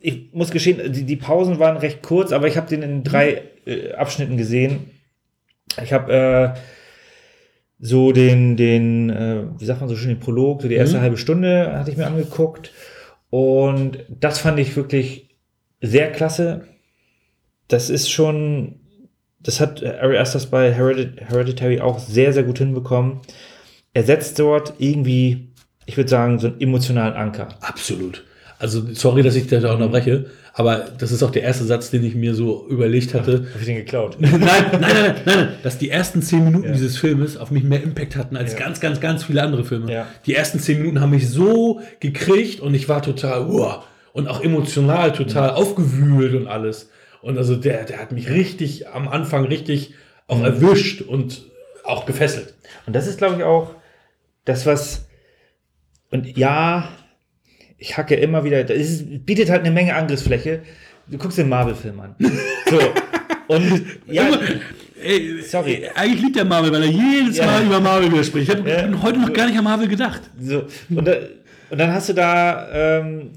ich 0.00 0.32
muss 0.32 0.50
gestehen, 0.50 0.92
die, 0.92 1.04
die 1.04 1.16
Pausen 1.16 1.58
waren 1.58 1.76
recht 1.76 2.02
kurz, 2.02 2.32
aber 2.32 2.48
ich 2.48 2.56
habe 2.56 2.68
den 2.68 2.82
in 2.82 3.04
drei 3.04 3.42
äh, 3.66 3.92
Abschnitten 3.92 4.36
gesehen. 4.36 4.90
Ich 5.82 5.92
habe 5.92 6.54
äh, 6.56 6.58
so 7.78 8.12
den, 8.12 8.56
den, 8.56 9.10
äh, 9.10 9.44
wie 9.58 9.64
sagt 9.64 9.80
man 9.80 9.88
so 9.88 9.96
schön, 9.96 10.08
den 10.08 10.20
Prolog, 10.20 10.62
so 10.62 10.68
die 10.68 10.74
erste 10.74 10.96
Mhm. 10.98 11.02
halbe 11.02 11.16
Stunde 11.18 11.72
hatte 11.78 11.90
ich 11.90 11.96
mir 11.96 12.06
angeguckt. 12.06 12.72
Und 13.30 13.98
das 14.08 14.38
fand 14.38 14.58
ich 14.58 14.74
wirklich 14.74 15.28
sehr 15.80 16.10
klasse. 16.10 16.66
Das 17.68 17.88
ist 17.90 18.10
schon, 18.10 18.80
das 19.38 19.60
hat 19.60 19.84
Ari 19.84 20.18
Asters 20.18 20.46
bei 20.46 20.72
Heredit 20.72 21.20
Hereditary 21.20 21.80
auch 21.80 21.98
sehr, 21.98 22.32
sehr 22.32 22.42
gut 22.42 22.58
hinbekommen. 22.58 23.20
Er 23.92 24.02
setzt 24.02 24.38
dort 24.38 24.74
irgendwie, 24.78 25.52
ich 25.86 25.96
würde 25.96 26.10
sagen, 26.10 26.38
so 26.38 26.48
einen 26.48 26.60
emotionalen 26.60 27.14
Anker. 27.14 27.48
Absolut. 27.60 28.24
Also, 28.60 28.82
sorry, 28.92 29.22
dass 29.22 29.34
ich 29.36 29.46
dich 29.46 29.60
da 29.62 29.72
unterbreche, 29.72 30.26
aber 30.52 30.84
das 30.98 31.10
ist 31.12 31.22
auch 31.22 31.30
der 31.30 31.42
erste 31.42 31.64
Satz, 31.64 31.90
den 31.90 32.04
ich 32.04 32.14
mir 32.14 32.34
so 32.34 32.66
überlegt 32.68 33.14
hatte. 33.14 33.46
Hab 33.54 33.60
ich 33.60 33.66
den 33.66 33.76
geklaut? 33.76 34.16
nein, 34.20 34.38
nein, 34.38 34.48
nein, 34.80 34.80
nein, 34.80 35.14
nein, 35.24 35.48
dass 35.62 35.78
die 35.78 35.88
ersten 35.88 36.20
zehn 36.20 36.44
Minuten 36.44 36.66
Ja. 36.66 36.72
dieses 36.72 36.98
Filmes 36.98 37.36
auf 37.38 37.50
mich 37.50 37.64
mehr 37.64 37.82
Impact 37.82 38.16
hatten 38.16 38.36
als 38.36 38.52
Ja. 38.52 38.58
ganz, 38.58 38.78
ganz, 38.80 39.00
ganz 39.00 39.24
viele 39.24 39.42
andere 39.42 39.64
Filme. 39.64 39.90
Ja. 39.90 40.06
Die 40.26 40.34
ersten 40.34 40.60
zehn 40.60 40.78
Minuten 40.78 41.00
haben 41.00 41.10
mich 41.10 41.30
so 41.30 41.80
gekriegt 42.00 42.60
und 42.60 42.74
ich 42.74 42.88
war 42.88 43.00
total, 43.02 43.46
uah, 43.48 43.82
und 44.12 44.28
auch 44.28 44.42
emotional 44.42 45.12
total 45.12 45.50
aufgewühlt 45.50 46.34
und 46.34 46.46
alles. 46.46 46.90
Und 47.22 47.38
also 47.38 47.56
der, 47.56 47.84
der 47.84 47.98
hat 47.98 48.12
mich 48.12 48.28
richtig 48.28 48.88
am 48.88 49.08
Anfang 49.08 49.46
richtig 49.46 49.94
auch 50.26 50.38
Mhm. 50.38 50.44
erwischt 50.44 51.00
und 51.00 51.44
auch 51.84 52.04
gefesselt. 52.04 52.52
Und 52.86 52.94
das 52.94 53.06
ist, 53.06 53.16
glaube 53.18 53.36
ich, 53.38 53.42
auch 53.42 53.70
das, 54.44 54.66
was. 54.66 55.06
Und 56.10 56.36
ja, 56.36 56.88
ich 57.80 57.96
hacke 57.96 58.14
immer 58.14 58.44
wieder. 58.44 58.62
Das 58.62 58.76
ist, 58.78 59.26
bietet 59.26 59.50
halt 59.50 59.62
eine 59.62 59.70
Menge 59.72 59.94
Angriffsfläche. 59.96 60.60
Du 61.08 61.18
guckst 61.18 61.38
den 61.38 61.48
Marvel-Film 61.48 61.98
an. 61.98 62.14
So. 62.70 62.78
Und 63.48 63.84
ja, 64.06 64.28
Ey, 65.02 65.40
Sorry. 65.42 65.88
Eigentlich 65.94 66.22
liebt 66.22 66.36
der 66.36 66.44
Marvel, 66.44 66.70
weil 66.72 66.82
er 66.82 66.88
jedes 66.90 67.38
Ja. 67.38 67.46
Mal 67.46 67.64
über 67.64 67.80
Marvel 67.80 68.12
wieder 68.12 68.22
spricht. 68.22 68.50
Ich 68.50 68.56
habe 68.56 68.68
Ja. 68.70 69.02
heute 69.02 69.18
noch 69.18 69.32
gar 69.32 69.46
nicht 69.46 69.56
an 69.58 69.64
Marvel 69.64 69.88
gedacht. 69.88 70.20
so. 70.40 70.66
Und, 70.90 71.08
da, 71.08 71.14
und 71.70 71.78
dann 71.78 71.90
hast 71.92 72.10
du 72.10 72.12
da, 72.12 72.68
ähm, 72.98 73.30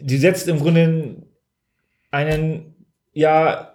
die 0.00 0.16
setzt 0.16 0.46
im 0.48 0.60
Grunde 0.60 1.16
einen, 2.12 2.74
ja, 3.12 3.72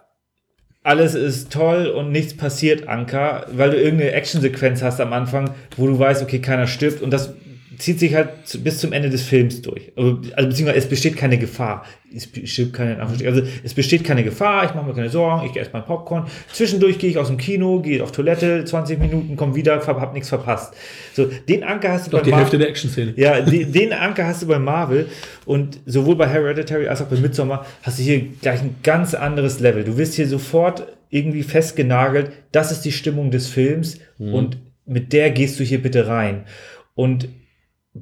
alles 0.83 1.15
ist 1.15 1.51
toll 1.51 1.87
und 1.87 2.11
nichts 2.11 2.37
passiert, 2.37 2.87
Anker, 2.87 3.47
weil 3.51 3.71
du 3.71 3.77
irgendeine 3.81 4.11
Actionsequenz 4.11 4.81
hast 4.81 5.01
am 5.01 5.13
Anfang, 5.13 5.49
wo 5.77 5.87
du 5.87 5.97
weißt, 5.99 6.21
okay, 6.23 6.39
keiner 6.39 6.67
stirbt 6.67 7.01
und 7.01 7.11
das 7.11 7.33
zieht 7.77 7.99
sich 7.99 8.13
halt 8.15 8.29
bis 8.63 8.79
zum 8.79 8.93
Ende 8.93 9.09
des 9.09 9.21
Films 9.23 9.61
durch. 9.61 9.91
Also, 9.95 10.19
also 10.35 10.49
beziehungsweise 10.49 10.77
es 10.79 10.87
besteht 10.89 11.15
keine 11.17 11.37
Gefahr. 11.37 11.85
Es 12.15 12.29
stirbt 12.49 12.73
keine, 12.73 12.99
also 13.01 13.41
es 13.63 13.73
besteht 13.73 14.03
keine 14.05 14.23
Gefahr, 14.23 14.63
ich 14.65 14.73
mache 14.73 14.85
mir 14.85 14.93
keine 14.93 15.09
Sorgen, 15.09 15.49
ich 15.49 15.55
erst 15.57 15.73
mein 15.73 15.83
Popcorn. 15.85 16.27
Zwischendurch 16.53 16.97
gehe 16.97 17.09
ich 17.09 17.17
aus 17.17 17.27
dem 17.27 17.37
Kino, 17.37 17.81
gehe 17.81 18.01
auf 18.03 18.11
Toilette, 18.13 18.63
20 18.63 18.99
Minuten, 18.99 19.35
komme 19.35 19.55
wieder, 19.55 19.75
hab, 19.85 19.99
hab 19.99 20.13
nichts 20.13 20.29
verpasst. 20.29 20.73
So, 21.13 21.25
den 21.25 21.63
Anker 21.63 21.91
hast 21.91 22.07
du 22.07 22.11
Doch 22.11 22.19
bei 22.19 22.23
die 22.25 22.31
Mar- 22.31 22.39
Hälfte 22.39 22.57
der 22.57 22.69
Action-Szene. 22.69 23.13
ja, 23.17 23.41
den 23.41 23.91
Anker 23.91 24.25
hast 24.27 24.41
du 24.43 24.47
bei 24.47 24.59
Marvel 24.59 25.07
und 25.45 25.79
sowohl 25.85 26.15
bei 26.15 26.27
Hereditary 26.27 26.87
als 26.87 27.01
auch 27.01 27.07
bei 27.07 27.17
Midsommar 27.17 27.65
hast 27.83 27.99
du 27.99 28.03
hier 28.03 28.21
gleich 28.41 28.61
ein 28.61 28.75
ganz 28.83 29.13
anderes 29.13 29.59
Level. 29.59 29.83
Du 29.83 29.97
wirst 29.97 30.13
hier 30.13 30.27
sofort 30.27 30.87
irgendwie 31.09 31.43
festgenagelt, 31.43 32.31
das 32.51 32.71
ist 32.71 32.81
die 32.81 32.91
Stimmung 32.93 33.29
des 33.31 33.47
Films 33.47 33.99
und 34.17 34.57
mit 34.85 35.11
der 35.13 35.31
gehst 35.31 35.59
du 35.59 35.63
hier 35.63 35.81
bitte 35.81 36.07
rein. 36.07 36.45
Und 36.93 37.27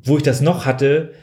wo 0.03 0.17
ich 0.17 0.23
das 0.23 0.41
noch 0.41 0.65
hatte, 0.65 1.13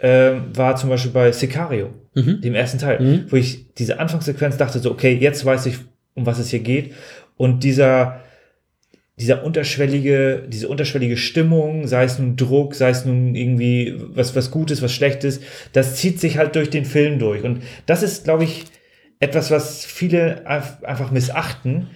ähm, 0.00 0.50
war 0.54 0.76
zum 0.76 0.90
Beispiel 0.90 1.10
bei 1.12 1.32
Sicario, 1.32 1.92
Mhm. 2.14 2.40
dem 2.40 2.54
ersten 2.54 2.78
Teil, 2.78 3.00
Mhm. 3.00 3.24
wo 3.28 3.36
ich 3.36 3.72
diese 3.74 3.98
Anfangssequenz 3.98 4.56
dachte 4.56 4.78
so, 4.78 4.90
okay, 4.90 5.14
jetzt 5.20 5.44
weiß 5.44 5.66
ich, 5.66 5.78
um 6.14 6.24
was 6.26 6.38
es 6.38 6.50
hier 6.50 6.60
geht. 6.60 6.94
Und 7.36 7.64
dieser, 7.64 8.20
dieser 9.18 9.42
unterschwellige, 9.44 10.44
diese 10.48 10.68
unterschwellige 10.68 11.16
Stimmung, 11.16 11.86
sei 11.88 12.04
es 12.04 12.18
nun 12.18 12.36
Druck, 12.36 12.74
sei 12.76 12.90
es 12.90 13.04
nun 13.04 13.34
irgendwie 13.34 13.94
was, 13.98 14.36
was 14.36 14.50
Gutes, 14.52 14.82
was 14.82 14.92
Schlechtes, 14.92 15.40
das 15.72 15.96
zieht 15.96 16.20
sich 16.20 16.38
halt 16.38 16.54
durch 16.54 16.70
den 16.70 16.84
Film 16.84 17.18
durch. 17.18 17.42
Und 17.42 17.62
das 17.86 18.02
ist, 18.04 18.24
glaube 18.24 18.44
ich, 18.44 18.64
etwas, 19.20 19.50
was 19.50 19.84
viele 19.84 20.46
einfach 20.46 21.10
missachten, 21.10 21.88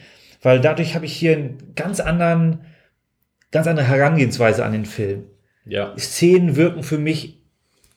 weil 0.42 0.60
dadurch 0.60 0.96
habe 0.96 1.04
ich 1.06 1.12
hier 1.12 1.34
einen 1.36 1.58
ganz 1.76 2.00
anderen, 2.00 2.62
ganz 3.52 3.68
andere 3.68 3.86
Herangehensweise 3.86 4.64
an 4.64 4.72
den 4.72 4.86
Film. 4.86 5.24
Ja. 5.64 5.94
Szenen 5.98 6.56
wirken 6.56 6.82
für 6.82 6.98
mich 6.98 7.38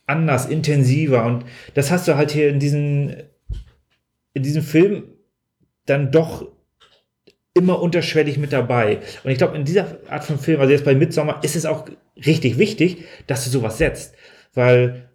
anders, 0.05 0.45
intensiver 0.45 1.25
und 1.25 1.45
das 1.73 1.89
hast 1.91 2.07
du 2.07 2.15
halt 2.15 2.31
hier 2.31 2.49
in 2.49 2.59
diesen, 2.59 3.15
in 4.33 4.43
diesem 4.43 4.61
Film 4.61 5.05
dann 5.85 6.11
doch 6.11 6.47
immer 7.53 7.81
unterschwellig 7.81 8.37
mit 8.37 8.51
dabei. 8.53 8.99
Und 9.23 9.31
ich 9.31 9.37
glaube, 9.37 9.55
in 9.55 9.63
dieser 9.63 9.97
Art 10.09 10.25
von 10.25 10.37
Film, 10.37 10.59
also 10.59 10.71
jetzt 10.71 10.83
bei 10.83 10.93
Midsommar, 10.93 11.43
ist 11.43 11.55
es 11.55 11.65
auch 11.65 11.87
richtig 12.25 12.57
wichtig, 12.57 13.05
dass 13.27 13.45
du 13.45 13.49
sowas 13.49 13.77
setzt. 13.77 14.13
Weil 14.53 15.09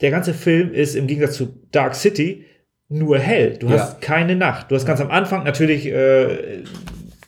der 0.00 0.10
ganze 0.10 0.32
Film 0.32 0.72
ist 0.72 0.94
im 0.94 1.06
Gegensatz 1.08 1.36
zu 1.36 1.54
Dark 1.72 1.94
City 1.94 2.44
nur 2.88 3.18
hell. 3.18 3.56
Du 3.58 3.66
Ja. 3.68 3.78
hast 3.80 4.00
keine 4.00 4.36
Nacht. 4.36 4.70
Du 4.70 4.76
hast 4.76 4.86
ganz 4.86 5.00
am 5.00 5.10
Anfang 5.10 5.44
natürlich, 5.44 5.86
äh, 5.86 6.62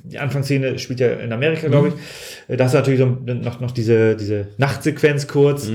die 0.05 0.18
Anfangsszene 0.18 0.78
spielt 0.78 1.00
ja 1.00 1.09
in 1.14 1.32
Amerika, 1.32 1.66
glaube 1.68 1.88
ich. 1.88 1.94
Äh, 2.48 2.57
Da 2.57 2.64
hast 2.64 2.74
du 2.74 2.78
natürlich 2.78 3.00
so 3.00 3.07
noch, 3.07 3.61
noch 3.61 3.70
diese, 3.70 4.16
diese 4.16 4.48
Nachtsequenz 4.59 5.26
kurz. 5.26 5.68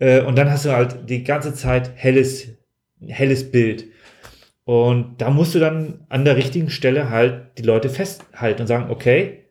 Äh, 0.00 0.20
und 0.22 0.36
dann 0.36 0.50
hast 0.50 0.64
du 0.64 0.70
halt 0.72 1.08
die 1.08 1.22
ganze 1.24 1.54
Zeit 1.54 1.90
helles, 1.94 2.48
helles 3.06 3.50
Bild. 3.50 3.84
Und 4.64 5.14
da 5.18 5.30
musst 5.30 5.54
du 5.54 5.58
dann 5.58 6.00
an 6.08 6.24
der 6.24 6.36
richtigen 6.36 6.70
Stelle 6.70 7.10
halt 7.10 7.58
die 7.58 7.62
Leute 7.62 7.88
festhalten 7.88 8.60
und 8.62 8.66
sagen, 8.66 8.90
okay, 8.90 9.44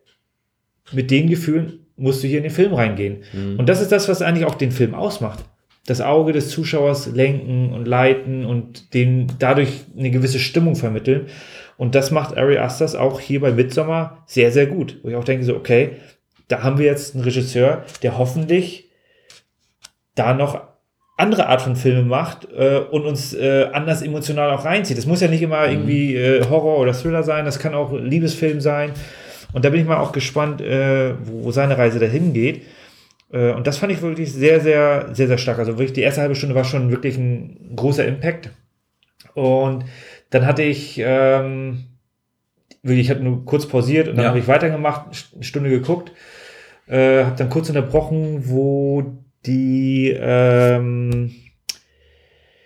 mit 0.92 1.12
den 1.12 1.30
Gefühlen 1.30 1.86
musst 1.98 2.24
du 2.24 2.28
hier 2.28 2.38
in 2.38 2.44
den 2.44 2.52
Film 2.52 2.74
reingehen. 2.74 3.24
Und 3.58 3.68
das 3.68 3.82
ist 3.82 3.92
das, 3.92 4.08
was 4.08 4.22
eigentlich 4.22 4.46
auch 4.46 4.56
den 4.56 4.72
Film 4.72 4.94
ausmacht. 4.96 5.44
Das 5.86 6.02
Auge 6.02 6.34
des 6.34 6.50
Zuschauers 6.50 7.08
lenken 7.08 7.74
und 7.74 7.86
leiten 7.88 8.46
und 8.46 8.94
den 8.94 9.28
dadurch 9.40 9.70
eine 9.98 10.12
gewisse 10.12 10.40
Stimmung 10.40 10.76
vermitteln. 10.76 11.28
Und 11.80 11.96
das 11.96 12.12
macht 12.12 12.38
Ari 12.38 12.58
Asters 12.58 12.94
auch 12.94 13.22
hier 13.22 13.40
bei 13.40 13.54
Midsommar 13.54 14.26
sehr, 14.28 14.52
sehr 14.52 14.68
gut. 14.68 15.00
Wo 15.02 15.08
ich 15.08 15.16
auch 15.16 15.24
denke 15.24 15.46
so, 15.46 15.56
okay, 15.56 15.92
da 16.50 16.62
haben 16.62 16.78
wir 16.78 16.86
jetzt 16.86 17.16
einen 17.16 17.24
Regisseur, 17.24 17.86
der 18.04 18.18
hoffentlich 18.18 18.90
da 20.14 20.34
noch 20.34 20.60
andere 21.16 21.48
Art 21.48 21.62
von 21.62 21.78
Filme 21.78 22.04
macht 22.04 22.50
äh, 22.52 22.80
und 22.80 23.06
uns 23.06 23.34
äh, 23.34 23.70
anders 23.72 24.02
emotional 24.02 24.52
auch 24.52 24.66
reinzieht. 24.66 24.98
Das 24.98 25.06
muss 25.06 25.22
ja 25.22 25.30
nicht 25.30 25.42
immer 25.42 25.70
irgendwie 25.70 26.18
äh, 26.18 26.44
Horror 26.50 26.80
oder 26.80 26.92
Thriller 26.92 27.24
sein, 27.24 27.46
das 27.46 27.60
kann 27.60 27.74
auch 27.74 27.94
Liebesfilm 27.94 28.60
sein. 28.60 28.92
Und 29.54 29.64
da 29.64 29.70
bin 29.70 29.80
ich 29.80 29.88
mal 29.88 30.00
auch 30.00 30.12
gespannt, 30.12 30.60
äh, 30.60 31.14
wo, 31.24 31.46
wo 31.46 31.52
seine 31.52 31.78
Reise 31.78 32.00
dahin 32.00 32.34
geht. 32.34 32.64
Äh, 33.32 33.54
und 33.54 33.68
das 33.68 33.78
fand 33.78 33.94
ich 33.94 34.02
wirklich 34.02 34.34
sehr, 34.34 34.60
sehr, 34.60 35.12
sehr, 35.14 35.28
sehr 35.28 35.38
stark. 35.38 35.60
Also 35.60 35.74
wirklich 35.78 35.94
die 35.94 36.02
erste 36.02 36.20
halbe 36.20 36.36
Stunde 36.36 36.56
war 36.56 36.66
schon 36.66 36.92
wirklich 36.92 37.18
ein 37.18 37.74
großer 37.78 38.06
Impact. 38.06 38.50
Und 39.34 39.86
dann 40.30 40.46
hatte 40.46 40.64
ich 40.64 41.00
ähm, 41.04 41.86
wirklich, 42.84 43.06
ich 43.08 43.10
hatte 43.12 43.24
nur 43.24 43.46
kurz 43.46 43.68
pausiert 43.68 44.08
und 44.08 44.16
dann 44.16 44.24
Ja. 44.24 44.30
habe 44.30 44.40
ich 44.40 44.48
weitergemacht, 44.48 45.08
eine 45.34 45.44
Stunde 45.44 45.70
geguckt, 45.70 46.12
äh, 46.88 47.24
habe 47.24 47.36
dann 47.38 47.50
kurz 47.50 47.70
unterbrochen, 47.70 48.50
wo 48.50 49.18
die 49.46 50.16
ähm, 50.20 51.32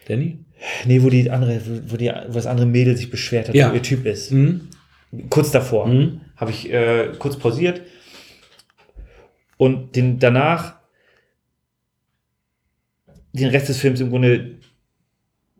Danny? 0.07 0.39
nee, 0.85 1.01
wo 1.01 1.09
die 1.09 1.29
andere, 1.29 1.61
wo 1.87 1.97
die, 1.97 2.07
wo 2.27 2.33
das 2.33 2.47
andere 2.47 2.65
Mädel 2.65 2.95
sich 2.97 3.09
beschwert 3.09 3.49
hat, 3.49 3.55
Ja. 3.55 3.69
wo 3.71 3.75
ihr 3.75 3.81
Typ 3.81 4.05
ist. 4.05 4.31
Mhm. 4.31 4.69
Kurz 5.29 5.51
davor 5.51 5.87
Mhm. 5.87 6.21
habe 6.35 6.51
ich 6.51 6.71
äh, 6.71 7.11
kurz 7.19 7.37
pausiert 7.37 7.81
und 9.57 9.95
den 9.95 10.19
danach 10.19 10.75
den 13.33 13.49
Rest 13.49 13.69
des 13.69 13.77
Films 13.79 13.99
im 13.99 14.09
Grunde 14.09 14.57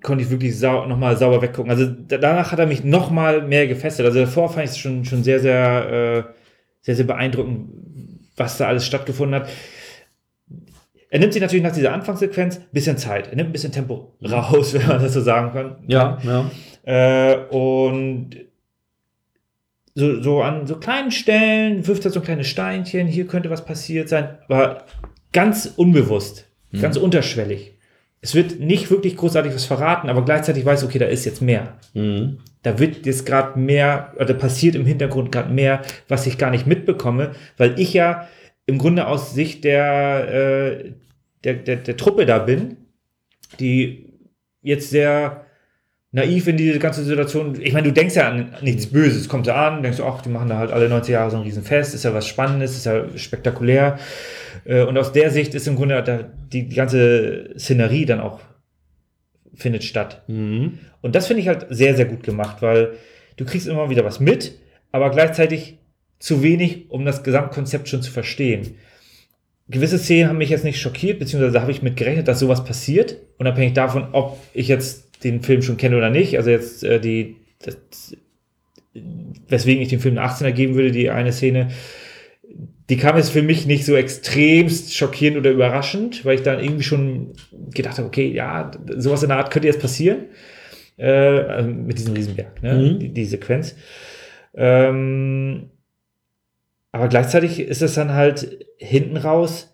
konnte 0.04 0.24
ich 0.24 0.30
wirklich 0.30 0.60
sau 0.60 0.86
nochmal 0.86 1.18
sauber 1.18 1.42
weggucken. 1.42 1.72
Also 1.72 1.86
da, 1.86 2.18
danach 2.18 2.52
hat 2.52 2.60
er 2.60 2.68
mich 2.68 2.84
nochmal 2.84 3.42
mehr 3.42 3.68
gefesselt. 3.68 4.06
Also 4.06 4.20
davor 4.20 4.50
fand 4.50 4.66
ich 4.66 4.72
es 4.72 4.78
schon, 4.78 5.06
schon 5.06 5.24
sehr, 5.24 5.40
sehr, 5.40 6.26
äh, 6.28 6.34
sehr, 6.82 6.96
sehr 6.96 7.06
beeindruckend, 7.06 7.70
was 8.36 8.58
da 8.58 8.68
alles 8.68 8.86
stattgefunden 8.86 9.42
hat. 9.42 9.50
Er 11.10 11.20
nimmt 11.20 11.34
sich 11.34 11.42
natürlich 11.42 11.64
nach 11.64 11.74
dieser 11.74 11.94
Anfangssequenz 11.94 12.58
ein 12.58 12.66
bisschen 12.72 12.98
Zeit. 12.98 13.30
Er 13.30 13.36
nimmt 13.36 13.50
ein 13.50 13.54
bisschen 13.54 13.72
Tempo 13.72 14.14
raus, 14.24 14.74
wenn 14.74 14.88
man 14.88 15.02
das 15.02 15.14
so 15.14 15.22
sagen 15.22 15.54
kann. 15.54 15.76
Ja, 15.88 16.18
ja. 16.24 16.52
Äh, 16.84 17.46
und 17.50 18.36
so, 19.96 20.22
so 20.22 20.42
an 20.42 20.68
so 20.68 20.78
kleinen 20.78 21.12
Stellen 21.12 21.86
wirft 21.88 22.04
er 22.06 22.12
so 22.12 22.20
kleine 22.20 22.44
Steinchen, 22.44 23.08
hier 23.08 23.28
könnte 23.28 23.50
was 23.50 23.64
passiert 23.64 24.10
sein, 24.10 24.38
aber 24.50 24.86
ganz 25.32 25.72
unbewusst, 25.76 26.48
ganz 26.82 26.98
unterschwellig. 26.98 27.73
Es 28.24 28.36
wird 28.36 28.62
nicht 28.62 28.90
wirklich 28.90 29.18
großartig 29.18 29.54
was 29.54 29.66
verraten, 29.66 30.10
aber 30.10 30.24
gleichzeitig 30.24 30.64
weiß, 30.64 30.86
okay, 30.86 30.98
da 30.98 31.08
ist 31.08 31.26
jetzt 31.26 31.42
mehr. 31.42 31.78
Mhm. 31.94 32.38
Da 32.62 32.80
wird 32.80 33.06
jetzt 33.06 33.26
gerade 33.26 33.60
mehr, 33.60 34.14
oder 34.18 34.34
passiert 34.34 34.76
im 34.76 34.86
Hintergrund 34.86 35.30
gerade 35.34 35.54
mehr, 35.54 35.82
was 36.08 36.26
ich 36.26 36.38
gar 36.38 36.50
nicht 36.50 36.66
mitbekomme, 36.66 37.32
weil 37.58 37.78
ich 37.78 37.94
ja 37.94 38.30
im 38.66 38.78
Grunde 38.78 39.08
aus 39.08 39.34
Sicht 39.34 39.66
der, 39.66 40.30
äh, 40.34 40.92
der, 41.44 41.54
der, 41.56 41.76
der 41.76 41.98
Truppe 41.98 42.26
da 42.26 42.40
bin, 42.40 42.78
die 43.60 44.06
jetzt 44.62 44.90
sehr 44.90 45.46
naiv 46.14 46.48
in 46.48 46.56
diese 46.56 46.80
ganze 46.80 47.04
Situation. 47.04 47.60
Ich 47.60 47.74
meine, 47.74 47.88
du 47.88 47.94
denkst 47.94 48.16
ja 48.16 48.30
an 48.30 48.56
nichts 48.62 48.88
Böses. 48.88 49.28
Kommt 49.28 49.48
da 49.48 49.68
an, 49.68 49.84
denkst 49.84 49.98
du, 49.98 50.06
ach, 50.06 50.22
die 50.22 50.30
machen 50.30 50.48
da 50.48 50.60
halt 50.60 50.72
alle 50.72 50.88
90 50.88 51.12
Jahre 51.12 51.30
so 51.30 51.36
ein 51.38 51.44
Riesenfest, 51.44 51.94
ist 51.94 52.06
ja 52.06 52.14
was 52.14 52.26
Spannendes, 52.26 52.78
ist 52.78 52.86
ja 52.86 53.04
spektakulär. 53.18 54.00
Äh, 54.66 54.84
Und 54.84 54.98
aus 54.98 55.12
der 55.12 55.32
Sicht 55.32 55.54
ist 55.54 55.68
im 55.68 55.76
Grunde 55.76 56.32
die, 56.52 56.68
die 56.68 56.76
ganze 56.76 57.54
Szenerie 57.58 58.06
dann 58.06 58.20
auch 58.20 58.40
findet 59.54 59.84
statt. 59.84 60.24
Mhm. 60.28 60.80
Und 61.02 61.16
das 61.16 61.28
finde 61.28 61.42
ich 61.42 61.48
halt 61.48 61.68
sehr, 61.70 61.96
sehr 61.96 62.06
gut 62.06 62.24
gemacht, 62.24 62.62
weil 62.62 62.94
du 63.38 63.46
kriegst 63.46 63.68
immer 63.68 63.90
wieder 63.90 64.06
was 64.06 64.20
mit, 64.20 64.58
aber 64.92 65.12
gleichzeitig 65.12 65.78
zu 66.20 66.42
wenig, 66.42 66.90
um 66.90 67.06
das 67.06 67.24
Gesamtkonzept 67.24 67.90
schon 67.90 68.02
zu 68.02 68.12
verstehen. 68.12 68.76
Gewisse 69.68 69.98
Szenen 69.98 70.30
haben 70.30 70.38
mich 70.38 70.50
jetzt 70.50 70.64
nicht 70.64 70.80
schockiert, 70.80 71.20
beziehungsweise 71.20 71.62
habe 71.62 71.72
ich 71.72 71.82
mit 71.82 71.98
gerechnet, 71.98 72.28
dass 72.28 72.40
sowas 72.40 72.64
passiert, 72.64 73.18
unabhängig 73.38 73.74
davon, 73.74 74.08
ob 74.14 74.38
ich 74.54 74.68
jetzt 74.68 75.24
den 75.24 75.42
Film 75.42 75.62
schon 75.62 75.78
kenne 75.78 75.98
oder 75.98 76.10
nicht. 76.10 76.38
Also 76.38 76.50
jetzt 76.50 76.84
äh, 76.84 77.00
die, 77.00 77.38
das, 77.60 77.78
weswegen 79.48 79.82
ich 79.82 79.90
dem 79.90 80.00
Film 80.00 80.18
eine 80.18 80.28
18er 80.28 80.52
geben 80.52 80.76
würde, 80.76 80.92
die 80.92 81.10
eine 81.10 81.32
Szene, 81.32 81.70
die 82.94 83.00
kam 83.00 83.18
jetzt 83.18 83.32
für 83.32 83.42
mich 83.42 83.66
nicht 83.66 83.86
so 83.86 83.96
extremst 83.96 84.96
schockierend 84.96 85.40
oder 85.40 85.50
überraschend, 85.50 86.24
weil 86.26 86.36
ich 86.36 86.44
dann 86.44 86.60
irgendwie 86.60 86.84
schon 86.84 87.34
gedacht 87.72 87.98
habe, 87.98 88.08
okay, 88.08 88.32
ja, 88.32 88.70
sowas 88.98 89.24
in 89.24 89.30
der 89.30 89.40
Art 89.40 89.50
könnte 89.50 89.68
jetzt 89.68 89.82
passieren. 89.82 90.26
Äh, 90.98 91.10
also 91.10 91.70
mit 91.70 91.98
diesem 91.98 92.14
Riesenberg, 92.14 92.62
ne? 92.62 92.74
Mhm. 92.76 93.00
die, 93.00 93.10
die 93.10 93.26
Sequenz. 93.26 93.76
Ähm, 94.54 95.72
aber 96.92 97.08
gleichzeitig 97.08 97.62
ist 97.62 97.82
es 97.82 97.96
dann 97.96 98.14
halt 98.14 98.64
hinten 98.78 99.18
raus. 99.18 99.74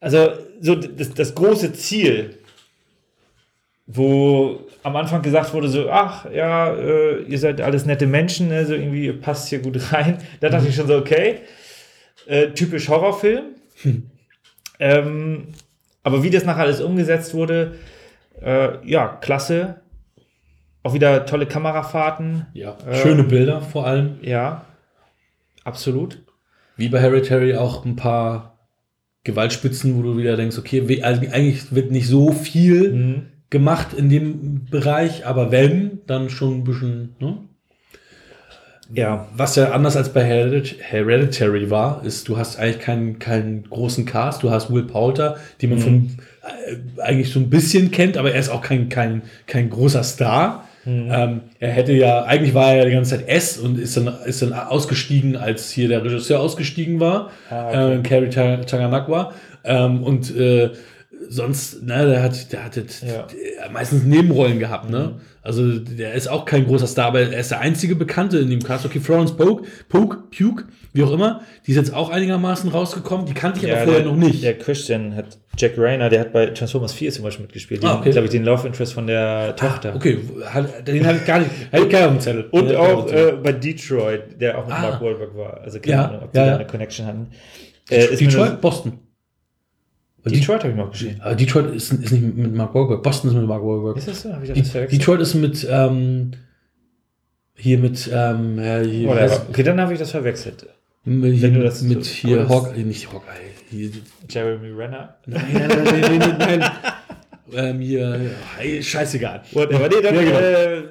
Also, 0.00 0.30
so 0.62 0.76
das, 0.76 1.12
das 1.12 1.34
große 1.34 1.74
Ziel, 1.74 2.37
wo 3.90 4.60
am 4.82 4.94
Anfang 4.96 5.22
gesagt 5.22 5.54
wurde, 5.54 5.68
so, 5.68 5.90
ach 5.90 6.30
ja, 6.30 6.74
äh, 6.74 7.22
ihr 7.22 7.38
seid 7.38 7.60
alles 7.62 7.86
nette 7.86 8.06
Menschen, 8.06 8.52
also 8.52 8.74
irgendwie 8.74 9.06
ihr 9.06 9.18
passt 9.18 9.48
hier 9.48 9.60
gut 9.60 9.80
rein. 9.92 10.18
Da 10.40 10.50
dachte 10.50 10.68
ich 10.68 10.76
schon 10.76 10.86
so, 10.86 10.96
okay, 10.96 11.36
äh, 12.26 12.48
typisch 12.50 12.88
Horrorfilm. 12.88 13.46
ähm, 14.78 15.48
aber 16.02 16.22
wie 16.22 16.30
das 16.30 16.44
nachher 16.44 16.62
alles 16.64 16.80
umgesetzt 16.82 17.32
wurde, 17.34 17.76
äh, 18.42 18.86
ja, 18.86 19.08
klasse. 19.20 19.80
Auch 20.82 20.94
wieder 20.94 21.26
tolle 21.26 21.46
Kamerafahrten. 21.46 22.46
Ja. 22.52 22.76
Äh, 22.86 22.94
Schöne 22.94 23.24
Bilder 23.24 23.60
vor 23.62 23.86
allem. 23.86 24.18
Ja, 24.22 24.64
absolut. 25.64 26.22
Wie 26.76 26.88
bei 26.88 27.00
Hereditary 27.00 27.56
auch 27.56 27.84
ein 27.84 27.96
paar 27.96 28.58
Gewaltspitzen, 29.24 29.96
wo 29.96 30.02
du 30.02 30.16
wieder 30.16 30.36
denkst, 30.36 30.58
okay, 30.58 31.02
eigentlich 31.02 31.74
wird 31.74 31.90
nicht 31.90 32.06
so 32.06 32.32
viel 32.32 32.92
Mhm. 32.92 33.26
Gemacht 33.50 33.88
in 33.96 34.08
dem 34.10 34.64
Bereich, 34.66 35.26
aber 35.26 35.50
wenn, 35.50 36.00
dann 36.06 36.28
schon 36.30 36.58
ein 36.58 36.64
bisschen, 36.64 37.14
ne? 37.20 37.38
Ja, 38.94 39.28
Was 39.36 39.54
ja 39.56 39.72
anders 39.72 39.96
als 39.98 40.14
bei 40.14 40.24
Heredit- 40.24 40.76
Hereditary 40.80 41.68
war, 41.70 42.02
ist, 42.04 42.26
du 42.28 42.38
hast 42.38 42.58
eigentlich 42.58 42.78
keinen, 42.80 43.18
keinen 43.18 43.64
großen 43.68 44.06
Cast. 44.06 44.42
Du 44.42 44.50
hast 44.50 44.72
Will 44.72 44.84
Poulter, 44.84 45.36
den 45.60 45.70
man 45.70 45.78
von 45.78 46.10
äh, 46.42 47.02
eigentlich 47.02 47.30
so 47.30 47.38
ein 47.38 47.50
bisschen 47.50 47.90
kennt, 47.90 48.16
aber 48.16 48.32
er 48.32 48.40
ist 48.40 48.48
auch 48.48 48.62
kein, 48.62 48.88
kein, 48.88 49.22
kein 49.46 49.68
großer 49.68 50.02
Star. 50.02 50.64
Ähm, 50.86 51.40
er 51.60 51.68
hätte 51.70 51.92
ja, 51.92 52.22
eigentlich 52.24 52.54
war 52.54 52.70
er 52.70 52.78
ja 52.78 52.84
die 52.86 52.92
ganze 52.92 53.18
Zeit 53.18 53.28
S 53.28 53.58
und 53.58 53.78
ist 53.78 53.94
dann, 53.98 54.08
ist 54.24 54.40
dann 54.40 54.54
ausgestiegen, 54.54 55.36
als 55.36 55.70
hier 55.70 55.86
der 55.88 56.02
Regisseur 56.02 56.40
ausgestiegen 56.40 56.98
war, 56.98 57.30
Ah, 57.50 57.68
okay. 57.68 57.94
äh, 57.96 57.98
Cary 58.02 58.30
Ta- 58.30 58.56
Taganakwa. 58.64 59.34
Ähm, 59.64 60.02
und 60.02 60.34
äh, 60.34 60.70
sonst, 61.28 61.82
ne, 61.82 62.06
der 62.06 62.22
hat, 62.22 62.52
der 62.52 62.64
hat 62.64 62.76
Ja. 62.76 63.26
meistens 63.70 64.04
Nebenrollen 64.04 64.58
gehabt, 64.58 64.90
ne? 64.90 65.20
Also 65.42 65.78
der 65.78 66.12
ist 66.14 66.28
auch 66.28 66.44
kein 66.44 66.66
großer 66.66 66.86
Star, 66.86 67.06
aber 67.06 67.20
er 67.20 67.38
ist 67.40 67.50
der 67.50 67.60
einzige 67.60 67.94
Bekannte 67.94 68.38
in 68.38 68.50
dem 68.50 68.62
Cast. 68.62 68.84
Okay, 68.84 69.00
Florence 69.00 69.34
Poke, 69.36 69.64
Poke, 69.88 70.18
Puke, 70.36 70.64
wie 70.92 71.02
auch 71.02 71.12
immer, 71.12 71.40
die 71.66 71.70
ist 71.70 71.76
jetzt 71.78 71.94
auch 71.94 72.10
einigermaßen 72.10 72.70
rausgekommen. 72.70 73.24
Die 73.26 73.32
kannte 73.34 73.64
ich 73.64 73.72
aber 73.72 73.82
vorher 73.84 74.02
der, 74.02 74.12
noch 74.12 74.16
nicht. 74.18 74.42
Der 74.42 74.58
Christian 74.58 75.14
hat 75.16 75.38
Jack 75.56 75.72
Rayner, 75.78 76.10
der 76.10 76.20
hat 76.20 76.32
bei 76.32 76.46
Transformers 76.46 76.92
4 76.92 77.12
zum 77.12 77.24
Beispiel 77.24 77.44
mitgespielt. 77.46 77.82
Den, 77.82 77.88
Ah, 77.88 77.98
okay. 77.98 78.10
glaube 78.10 78.26
ich, 78.26 78.30
den 78.30 78.44
Love 78.44 78.66
Interest 78.66 78.92
von 78.92 79.06
der 79.06 79.56
Tochter. 79.56 79.94
Okay, 79.96 80.18
hat, 80.46 80.86
den 80.86 81.06
hatte 81.06 81.18
ich 81.18 81.24
gar 81.26 81.38
nicht, 81.38 81.50
hatte 81.72 81.84
ich 81.84 81.88
dem 81.88 82.20
Zettel. 82.20 82.44
Und 82.50 82.68
gar 82.70 82.80
auch 82.82 83.10
äh, 83.10 83.32
bei 83.42 83.52
Detroit, 83.52 84.40
der 84.40 84.58
auch 84.58 84.66
mit 84.66 84.74
Ah. 84.74 84.82
Mark 84.82 85.00
Wahlberg 85.00 85.36
war. 85.36 85.60
Also 85.62 85.80
keine 85.80 85.92
Ja, 85.96 86.04
Ahnung, 86.08 86.22
ob 86.24 86.32
die 86.32 86.38
ja, 86.38 86.44
da 86.44 86.50
ja. 86.50 86.56
eine 86.58 86.66
Connection 86.66 87.06
hatten. 87.06 87.26
Äh, 87.90 88.06
Detroit? 88.16 88.50
nur- 88.52 88.60
Boston. 88.60 88.98
Detroit 90.24 90.60
habe 90.62 90.70
ich 90.70 90.76
noch 90.76 90.90
gesehen. 90.90 91.20
Aber 91.20 91.34
Detroit 91.34 91.74
ist, 91.74 91.92
ist 91.92 92.12
nicht 92.12 92.36
mit 92.36 92.54
Mark 92.54 92.74
Wahlberg. 92.74 93.02
Boston 93.02 93.30
ist 93.30 93.36
mit 93.36 93.46
Mark 93.46 93.62
Wahlberg. 93.62 93.96
Ist 93.96 94.08
das 94.08 94.22
so? 94.22 94.32
Habe 94.32 94.44
ich 94.44 94.52
das 94.52 94.70
verwechselt? 94.70 95.00
Detroit 95.00 95.20
ist 95.20 95.34
mit, 95.34 95.66
ähm, 95.70 96.30
hier 97.54 97.78
mit, 97.78 98.10
ähm, 98.12 98.58
ja, 98.58 98.78
hier, 98.80 99.40
Okay, 99.50 99.62
dann 99.62 99.80
habe 99.80 99.92
ich 99.92 99.98
das 99.98 100.10
verwechselt. 100.10 100.66
mit, 101.04 101.34
hier, 101.34 101.42
Wenn 101.42 101.54
du 101.54 101.62
das 101.62 101.82
mit 101.82 102.04
so- 102.04 102.10
hier, 102.10 102.40
aber 102.42 102.48
Hawkeye, 102.48 102.82
nicht 102.84 103.06
Hawkeye, 103.12 103.52
hier, 103.70 103.90
Jeremy 104.28 104.70
Renner. 104.70 105.16
nein, 105.26 105.42
nein, 105.52 105.68
nein, 105.68 106.00
nein, 106.00 106.18
nein, 106.38 106.58
nein, 106.60 106.70
ähm, 107.54 107.80
hier, 107.80 108.20
hey, 108.58 108.82
scheißegal. 108.82 109.42
Whatever. 109.52 109.88
Nee, 109.88 110.02
dann 110.02 110.14
Ja, 110.14 110.20
genau. 110.22 110.38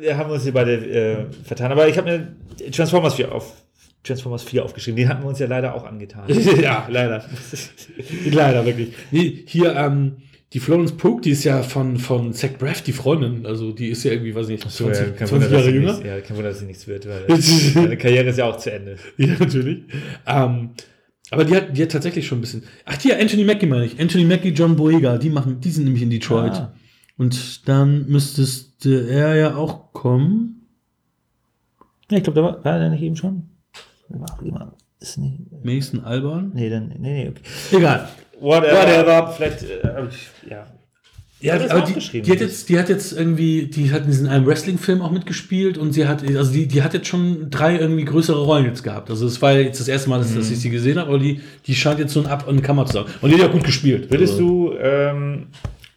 äh, 0.01 0.13
haben 0.15 0.29
wir 0.29 0.33
uns 0.35 0.43
hier 0.43 0.53
beide 0.53 0.73
äh, 0.73 1.25
vertan. 1.43 1.71
Aber 1.71 1.87
ich 1.87 1.97
habe 1.97 2.09
mir 2.09 2.71
Transformers 2.71 3.13
4 3.13 3.31
auf 3.31 3.53
Transformers 4.07 4.43
4 4.43 4.63
aufgeschrieben. 4.63 4.97
Den 4.97 5.09
hatten 5.09 5.23
wir 5.23 5.29
uns 5.29 5.39
ja 5.39 5.47
leider 5.47 5.75
auch 5.75 5.85
angetan. 5.85 6.25
ja, 6.61 6.87
leider. 6.89 7.23
leider, 8.31 8.65
wirklich. 8.65 8.93
Nee, 9.11 9.43
hier, 9.45 9.75
ähm, 9.75 10.17
die 10.53 10.59
Florence 10.59 10.93
Pugh, 10.93 11.19
die 11.21 11.31
ist 11.31 11.43
ja 11.43 11.61
von, 11.61 11.97
von 11.97 12.33
Zach 12.33 12.51
Braff, 12.57 12.81
die 12.81 12.93
Freundin, 12.93 13.45
also 13.45 13.73
die 13.73 13.89
ist 13.89 14.03
ja 14.05 14.13
irgendwie, 14.13 14.33
weiß 14.33 14.47
ich 14.47 14.63
nicht, 14.63 14.71
20, 14.71 14.77
So, 14.77 14.89
ja, 14.89 15.09
kein 15.11 15.27
20 15.27 15.31
Wunder, 15.31 15.45
dass 15.45 15.51
Jahre 15.51 15.63
sie 15.63 15.71
jünger. 15.71 15.91
nichts, 15.91 16.07
ja, 16.07 16.21
kein 16.21 16.37
Wunder, 16.37 16.49
dass 16.49 16.59
sie 16.59 16.65
nichts 16.65 16.87
wird, 16.87 17.07
weil 17.07 17.41
seine 17.41 17.97
Karriere 17.97 18.29
ist 18.29 18.37
ja 18.37 18.45
auch 18.45 18.57
zu 18.57 18.71
Ende. 18.71 18.95
Ja, 19.17 19.35
natürlich. 19.37 19.83
Ähm, 20.25 20.69
aber 21.29 21.43
die 21.43 21.55
hat, 21.55 21.75
die 21.75 21.81
hat 21.81 21.91
tatsächlich 21.91 22.25
schon 22.25 22.37
ein 22.37 22.41
bisschen. 22.41 22.63
Ach, 22.85 22.97
die, 22.97 23.13
Anthony 23.13 23.43
Mackie 23.43 23.65
meine 23.65 23.85
ich. 23.85 23.99
Anthony 23.99 24.23
Mackie, 24.23 24.49
John 24.49 24.77
Boyega, 24.77 25.17
die 25.17 25.29
machen, 25.29 25.59
die 25.59 25.69
sind 25.69 25.83
nämlich 25.83 26.03
in 26.03 26.09
Detroit. 26.09 26.53
Ah. 26.53 26.73
Und 27.17 27.67
dann 27.67 28.07
müssteste 28.07 29.09
er 29.09 29.35
ja 29.35 29.55
auch 29.55 29.91
kommen. 29.91 30.67
Ja, 32.09 32.17
ich 32.17 32.23
glaube, 32.23 32.39
da 32.39 32.45
war, 32.45 32.63
war 32.63 32.79
der 32.79 32.89
nicht 32.89 33.01
eben 33.01 33.17
schon? 33.17 33.49
Ach, 34.13 34.41
jemand. 34.41 34.73
Ist 34.99 35.17
nicht. 35.17 35.39
Mason 35.63 36.03
Alban. 36.03 36.51
Nee, 36.53 36.69
dann, 36.69 36.87
nee, 36.87 36.97
nee, 36.99 37.29
okay. 37.29 37.77
Egal. 37.77 38.07
Whatever. 38.39 38.77
Whatever. 38.77 39.33
Vielleicht, 39.33 39.63
äh, 39.63 40.49
ja. 40.49 40.67
Ja, 41.39 41.53
aber 41.53 41.83
auch 41.83 41.87
die, 41.87 41.93
geschrieben? 41.93 42.25
die, 42.25 42.31
hat 42.31 42.39
jetzt, 42.39 42.67
die 42.67 42.79
hat 42.79 42.89
jetzt 42.89 43.13
irgendwie, 43.13 43.67
die 43.67 43.91
hat 43.91 44.05
in 44.05 44.07
diesem 44.07 44.27
einem 44.27 44.47
Wrestling-Film 44.47 45.03
auch 45.03 45.11
mitgespielt 45.11 45.77
und 45.77 45.93
sie 45.93 46.07
hat, 46.07 46.23
also 46.27 46.51
die, 46.51 46.67
die 46.67 46.81
hat 46.81 46.95
jetzt 46.95 47.05
schon 47.05 47.51
drei 47.51 47.77
irgendwie 47.77 48.05
größere 48.05 48.43
Rollen 48.43 48.65
jetzt 48.65 48.81
gehabt. 48.81 49.11
Also 49.11 49.27
es 49.27 49.39
war 49.39 49.53
jetzt 49.53 49.79
das 49.79 49.87
erste 49.87 50.09
Mal, 50.09 50.17
dass, 50.17 50.31
Mhm. 50.31 50.37
dass 50.37 50.49
ich 50.49 50.59
sie 50.59 50.71
gesehen 50.71 50.97
habe, 50.97 51.09
aber 51.09 51.19
die, 51.19 51.41
die 51.67 51.75
scheint 51.75 51.99
jetzt 51.99 52.13
so 52.13 52.21
ein 52.21 52.25
Ab- 52.25 52.47
und 52.47 52.63
Kammer 52.63 52.87
zu 52.87 52.99
haben. 52.99 53.09
Und 53.21 53.29
die 53.29 53.35
hat 53.35 53.43
ja 53.43 53.47
gut 53.49 53.63
gespielt. 53.63 54.09
Würdest 54.09 54.33
also, 54.33 54.71
du 54.71 54.77
ähm, 54.79 55.47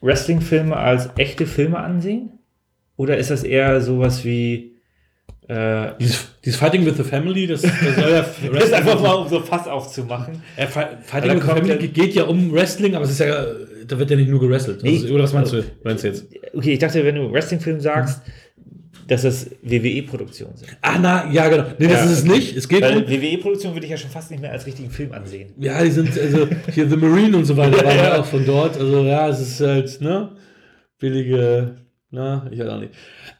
Wrestling-Filme 0.02 0.76
als 0.76 1.08
echte 1.16 1.46
Filme 1.46 1.78
ansehen? 1.78 2.32
Oder 2.96 3.16
ist 3.16 3.30
das 3.30 3.42
eher 3.42 3.80
sowas 3.80 4.24
wie. 4.26 4.76
Äh, 5.50 5.94
Dieses, 5.98 6.28
dieses 6.44 6.58
Fighting 6.60 6.86
with 6.86 6.96
the 6.96 7.02
Family, 7.02 7.46
das, 7.46 7.62
das 7.62 7.72
soll 7.72 8.10
ja 8.12 8.24
das 8.54 8.64
ist 8.64 8.72
einfach 8.72 9.00
mal, 9.00 9.14
um 9.14 9.28
so 9.28 9.40
Fass 9.40 9.66
aufzumachen. 9.66 10.40
Aber 10.56 10.68
Fighting 11.02 11.34
with 11.36 11.42
the 11.42 11.48
Family 11.48 11.88
geht 11.88 12.14
ja 12.14 12.24
um 12.24 12.52
Wrestling, 12.52 12.94
aber 12.94 13.04
es 13.04 13.10
ist 13.10 13.18
ja, 13.20 13.44
da 13.86 13.98
wird 13.98 14.10
ja 14.10 14.16
nicht 14.16 14.30
nur 14.30 14.38
gewrestelt. 14.38 14.82
Nee. 14.84 15.00
Also, 15.02 15.12
oder 15.14 15.24
was 15.24 15.32
meinst 15.32 15.52
du? 15.52 15.64
Meinst 15.82 16.04
du 16.04 16.08
jetzt? 16.08 16.26
Okay, 16.54 16.74
ich 16.74 16.78
dachte, 16.78 17.04
wenn 17.04 17.16
du 17.16 17.32
Wrestling-Film 17.32 17.80
sagst, 17.80 18.22
dass 19.08 19.22
das 19.22 19.50
WWE-Produktionen 19.62 20.56
sind. 20.56 20.70
Ah, 20.82 20.96
na, 21.00 21.28
ja, 21.32 21.48
genau. 21.48 21.64
Nee, 21.78 21.88
das 21.88 21.98
Ja, 21.98 22.04
ist 22.04 22.10
es 22.12 22.22
okay. 22.24 22.32
nicht. 22.32 22.56
Es 22.56 22.68
geht 22.68 22.82
Weil 22.82 22.98
um. 22.98 23.08
WWE-Produktion 23.08 23.74
würde 23.74 23.86
ich 23.86 23.90
ja 23.90 23.96
schon 23.96 24.10
fast 24.10 24.30
nicht 24.30 24.40
mehr 24.40 24.52
als 24.52 24.66
richtigen 24.66 24.90
Film 24.90 25.10
ansehen. 25.10 25.52
Ja, 25.58 25.82
die 25.82 25.90
sind, 25.90 26.16
also, 26.16 26.46
hier 26.72 26.88
The 26.88 26.96
Marine 26.96 27.36
und 27.36 27.44
so 27.44 27.56
weiter 27.56 27.78
waren 27.84 27.96
ja 27.96 28.20
auch 28.20 28.24
von 28.24 28.46
dort. 28.46 28.78
Also, 28.78 29.02
ja, 29.04 29.28
es 29.28 29.40
ist 29.40 29.60
halt, 29.60 30.00
ne? 30.00 30.30
Billige, 31.00 31.74
na, 32.10 32.46
ich 32.50 32.58
weiß 32.58 32.68
auch 32.68 32.80
nicht. 32.80 32.92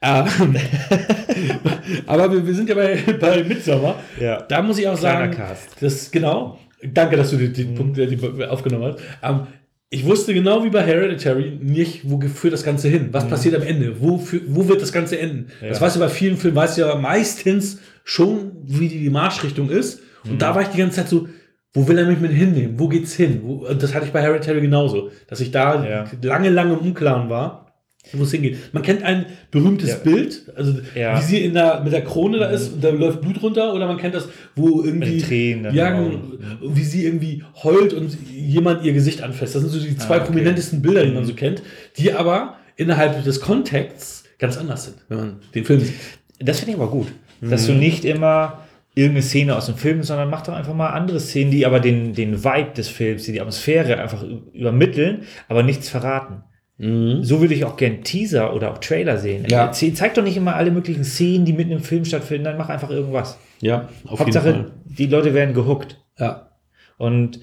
Ähm, 0.03 0.57
aber 2.07 2.31
wir, 2.33 2.47
wir 2.47 2.55
sind 2.55 2.69
ja 2.69 2.75
bei, 2.75 2.99
bei 3.21 3.43
Midsommar. 3.45 3.97
Ja. 4.21 4.43
Da 4.43 4.63
muss 4.63 4.79
ich 4.79 4.87
auch 4.89 4.99
Kleiner 4.99 5.21
sagen, 5.33 5.37
Cast. 5.37 5.77
das 5.83 6.11
genau. 6.11 6.59
Danke, 6.83 7.17
dass 7.17 7.31
du 7.31 7.37
die, 7.37 7.53
die 7.53 7.65
Punkte 7.65 8.07
die 8.07 8.45
aufgenommen 8.47 8.95
hast. 8.95 8.99
Ähm, 9.23 9.47
ich 9.91 10.05
wusste 10.07 10.33
genau 10.33 10.65
wie 10.65 10.71
bei 10.71 10.83
Hereditary 10.83 11.59
nicht, 11.61 12.09
wo 12.09 12.21
führt 12.21 12.55
das 12.55 12.63
Ganze 12.63 12.89
hin. 12.89 13.09
Was 13.13 13.27
passiert 13.29 13.57
am 13.57 13.63
Ende? 13.63 14.01
Wo, 14.01 14.17
fü- 14.19 14.43
wo 14.47 14.69
wird 14.69 14.81
das 14.81 14.93
Ganze 14.93 15.19
enden? 15.19 15.49
Das 15.61 15.79
Ja. 15.79 15.87
weißt 15.87 15.97
du 15.97 16.01
bei 16.01 16.09
vielen 16.09 16.37
Filmen, 16.37 16.57
weißt 16.57 16.79
du 16.79 16.83
ja 16.83 16.95
meistens 16.95 17.81
schon, 18.05 18.53
wie 18.65 18.89
die, 18.89 19.01
die 19.01 19.11
Marschrichtung 19.11 19.69
ist. 19.69 20.01
Und 20.25 20.41
da 20.43 20.55
war 20.55 20.63
ich 20.63 20.69
die 20.69 20.79
ganze 20.79 20.97
Zeit 20.99 21.09
so, 21.09 21.29
wo 21.73 21.89
will 21.89 21.99
er 21.99 22.07
mich 22.07 22.21
mit 22.21 22.31
hinnehmen? 22.33 22.79
Wo 22.79 22.89
geht's 22.89 23.15
hin? 23.15 23.41
Wo, 23.43 23.67
und 23.67 23.83
das 23.83 23.95
hatte 23.95 24.07
ich 24.07 24.13
bei 24.13 24.23
Hereditary 24.23 24.61
genauso, 24.61 25.11
dass 25.27 25.41
ich 25.41 25.51
da 25.51 25.85
Ja. 25.85 26.05
lange, 26.23 26.51
lange 26.51 26.75
im 26.75 26.79
Unklaren 26.79 27.29
war, 27.29 27.70
wo 28.13 28.23
es 28.25 28.31
hingeht. 28.33 28.57
Man 28.73 28.83
kennt 28.83 29.03
ein 29.03 29.27
berühmtes 29.51 29.91
Ja. 29.91 29.97
Bild, 29.97 30.51
also 30.57 30.75
Ja. 30.95 31.19
wie 31.19 31.23
sie 31.23 31.45
in 31.45 31.55
der, 31.55 31.81
mit 31.83 31.93
der 31.93 32.03
Krone 32.03 32.39
da 32.39 32.47
ist 32.51 32.73
und 32.73 32.83
da 32.85 32.91
läuft 32.91 33.21
Blut 33.21 33.43
runter, 33.43 33.73
oder 33.75 33.87
man 33.87 33.99
kennt 33.99 34.15
das, 34.15 34.29
wo 34.57 34.83
irgendwie 34.83 35.19
Tränen 35.19 35.75
ja, 35.75 35.91
genau, 35.91 36.21
wie 36.63 36.83
sie 36.85 37.05
irgendwie 37.05 37.45
heult 37.63 37.93
und 37.93 38.17
jemand 38.29 38.85
ihr 38.85 38.93
Gesicht 38.93 39.23
anfasst. 39.23 39.55
Das 39.55 39.63
sind 39.63 39.71
so 39.71 39.79
die 39.79 39.97
zwei 39.97 40.15
Ah, 40.15 40.19
okay. 40.19 40.27
prominentesten 40.27 40.83
Bilder, 40.83 41.05
die 41.05 41.13
man 41.13 41.25
so 41.25 41.35
kennt, 41.35 41.63
die 41.99 42.13
aber 42.13 42.57
innerhalb 42.77 43.23
des 43.23 43.41
Kontexts 43.41 44.25
ganz 44.39 44.57
anders 44.57 44.85
sind, 44.87 44.97
wenn 45.09 45.19
man 45.19 45.37
den 45.55 45.65
Film 45.65 45.81
sieht. 45.81 45.95
Das 46.39 46.59
finde 46.61 46.73
ich 46.73 46.79
aber 46.81 46.91
gut. 46.91 47.09
Dass 47.43 47.69
Mhm. 47.69 47.73
du 47.75 47.79
nicht 47.79 48.05
immer 48.05 48.65
irgendeine 48.95 49.23
Szene 49.23 49.55
aus 49.57 49.67
dem 49.67 49.77
Film, 49.77 50.03
sondern 50.03 50.31
mach 50.31 50.43
doch 50.43 50.55
einfach 50.55 50.75
mal 50.75 50.89
andere 50.89 51.21
Szenen, 51.21 51.51
die 51.51 51.65
aber 51.65 51.79
den, 51.81 52.13
den 52.15 52.43
Vibe 52.43 52.71
des 52.77 52.89
Films, 52.89 53.25
die 53.25 53.33
die 53.33 53.41
Atmosphäre 53.41 53.99
einfach 54.01 54.25
übermitteln, 54.53 55.23
aber 55.49 55.63
nichts 55.63 55.89
verraten. 55.91 56.43
So 56.83 57.41
würde 57.43 57.53
ich 57.53 57.67
auch 57.67 57.77
gern 57.77 58.03
Teaser 58.05 58.55
oder 58.55 58.73
auch 58.73 58.79
Trailer 58.79 59.19
sehen. 59.19 59.45
Ja. 59.51 59.67
Erzähl- 59.67 59.93
Zeig 59.93 60.15
doch 60.15 60.23
nicht 60.23 60.39
immer 60.39 60.57
alle 60.57 60.71
möglichen 60.71 61.05
Szenen, 61.05 61.45
die 61.45 61.53
mitten 61.53 61.73
im 61.73 61.81
Film 61.81 62.07
stattfinden, 62.07 62.45
dann 62.45 62.57
mach 62.57 62.71
einfach 62.71 62.89
irgendwas. 62.89 63.39
Ja, 63.61 63.91
auf 64.07 64.21
Hauptsache, 64.21 64.71
die 64.87 65.07
Leute 65.07 65.35
werden 65.35 65.53
gehuckt. 65.55 65.99
Ja. 66.19 66.49
Und 66.97 67.41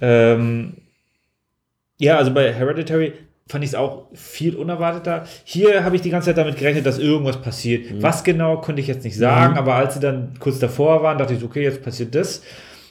ähm, 0.00 0.74
ja, 1.98 2.16
also 2.16 2.32
bei 2.32 2.50
Hereditary 2.52 3.12
fand 3.48 3.64
ich 3.64 3.70
es 3.70 3.74
auch 3.74 4.06
viel 4.14 4.56
unerwarteter. 4.56 5.24
Hier 5.44 5.84
habe 5.84 5.96
ich 5.96 6.02
die 6.02 6.10
ganze 6.10 6.26
Zeit 6.30 6.38
damit 6.38 6.56
gerechnet, 6.56 6.86
dass 6.86 6.98
irgendwas 6.98 7.42
passiert. 7.42 7.90
Mhm. 7.90 8.02
Was 8.02 8.24
genau, 8.24 8.58
konnte 8.62 8.80
ich 8.80 8.86
jetzt 8.88 9.04
nicht 9.04 9.16
sagen, 9.18 9.58
aber 9.58 9.74
als 9.74 9.94
sie 9.94 10.00
dann 10.00 10.34
kurz 10.38 10.58
davor 10.58 11.02
waren, 11.02 11.18
dachte 11.18 11.34
ich, 11.34 11.42
okay, 11.44 11.64
jetzt 11.64 11.82
passiert 11.82 12.14
das. 12.14 12.42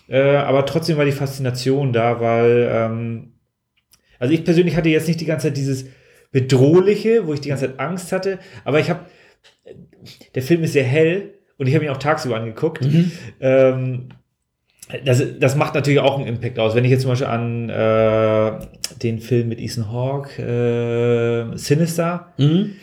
Äh, 0.08 0.36
aber 0.38 0.66
trotzdem 0.68 0.98
war 0.98 1.06
die 1.06 1.12
Faszination 1.12 1.94
da, 1.94 2.20
weil, 2.22 2.70
ähm, 2.72 3.34
also 4.20 4.34
ich 4.34 4.44
persönlich 4.44 4.76
hatte 4.76 4.90
jetzt 4.90 5.08
nicht 5.08 5.20
die 5.22 5.26
ganze 5.26 5.48
Zeit 5.48 5.58
dieses 5.58 5.86
Bedrohliche, 6.32 7.26
wo 7.28 7.34
ich 7.34 7.42
die 7.42 7.50
ganze 7.50 7.68
Zeit 7.68 7.80
Angst 7.80 8.12
hatte, 8.12 8.40
aber 8.66 8.80
ich 8.80 8.90
habe, 8.90 9.02
der 10.36 10.42
Film 10.42 10.64
ist 10.64 10.74
sehr 10.74 10.84
hell 10.84 11.34
und 11.58 11.68
ich 11.68 11.76
habe 11.76 11.86
ihn 11.86 11.92
auch 11.92 11.98
tagsüber 11.98 12.36
angeguckt. 12.38 12.88
Ähm, 13.40 14.10
das, 15.04 15.22
das 15.38 15.58
macht 15.58 15.76
natürlich 15.76 16.00
auch 16.00 16.18
einen 16.18 16.28
Impact 16.28 16.60
aus. 16.60 16.74
Wenn 16.74 16.86
ich 16.86 16.92
jetzt 16.92 17.02
zum 17.02 17.12
Beispiel 17.12 17.28
an 17.28 17.68
äh, 17.70 18.52
den 19.04 19.20
Film 19.20 19.50
mit 19.50 19.60
Ethan 19.60 19.92
Hawke, 19.92 20.42
äh, 21.54 21.58
Sinister, 21.58 22.32
Mhm. 22.38 22.76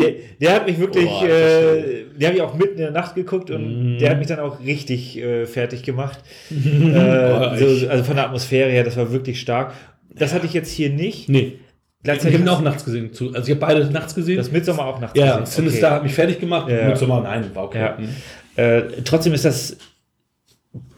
der, 0.00 0.12
der 0.40 0.54
hat 0.54 0.66
mich 0.66 0.78
wirklich, 0.78 1.04
Boah, 1.04 1.26
äh, 1.28 2.04
der 2.18 2.28
habe 2.28 2.36
ich 2.38 2.42
auch 2.42 2.54
mitten 2.54 2.72
in 2.72 2.78
der 2.78 2.90
Nacht 2.92 3.14
geguckt 3.14 3.50
und 3.50 3.94
Mhm. 3.94 3.98
der 3.98 4.10
hat 4.12 4.18
mich 4.18 4.26
dann 4.28 4.40
auch 4.40 4.58
richtig 4.64 5.18
äh, 5.18 5.44
fertig 5.44 5.82
gemacht. 5.82 6.18
äh, 6.50 7.58
so, 7.58 7.88
also 7.88 8.04
von 8.04 8.16
der 8.16 8.24
Atmosphäre 8.24 8.70
her, 8.70 8.84
das 8.84 8.96
war 8.96 9.12
wirklich 9.12 9.38
stark. 9.38 9.74
Das 10.10 10.32
hatte 10.34 10.46
ich 10.46 10.52
jetzt 10.52 10.70
hier 10.70 10.90
nicht. 10.90 11.28
Nee. 11.28 11.58
Ich 12.06 12.10
habe 12.10 12.30
ihn 12.30 12.48
auch 12.48 12.60
nachts 12.60 12.84
gesehen. 12.84 13.12
Zu- 13.14 13.28
Also 13.34 13.44
ich 13.50 13.50
habe 13.50 13.60
beide 13.60 13.90
nachts 13.90 14.14
gesehen. 14.14 14.36
das 14.36 14.52
Midsommar 14.52 14.86
auch 14.86 15.00
nachts 15.00 15.18
ja, 15.18 15.38
gesehen. 15.38 15.46
Sinister 15.46 15.86
Okay. 15.86 15.94
hat 15.96 16.02
mich 16.02 16.14
fertig 16.14 16.38
gemacht. 16.40 16.68
Ja. 16.70 16.88
Midsommar, 16.88 17.22
nein, 17.22 17.50
war 17.54 17.64
okay. 17.64 17.78
Ja. 17.80 17.98
Mhm. 17.98 18.08
Äh, 18.56 18.82
trotzdem 19.04 19.32
ist 19.32 19.44
das 19.44 19.76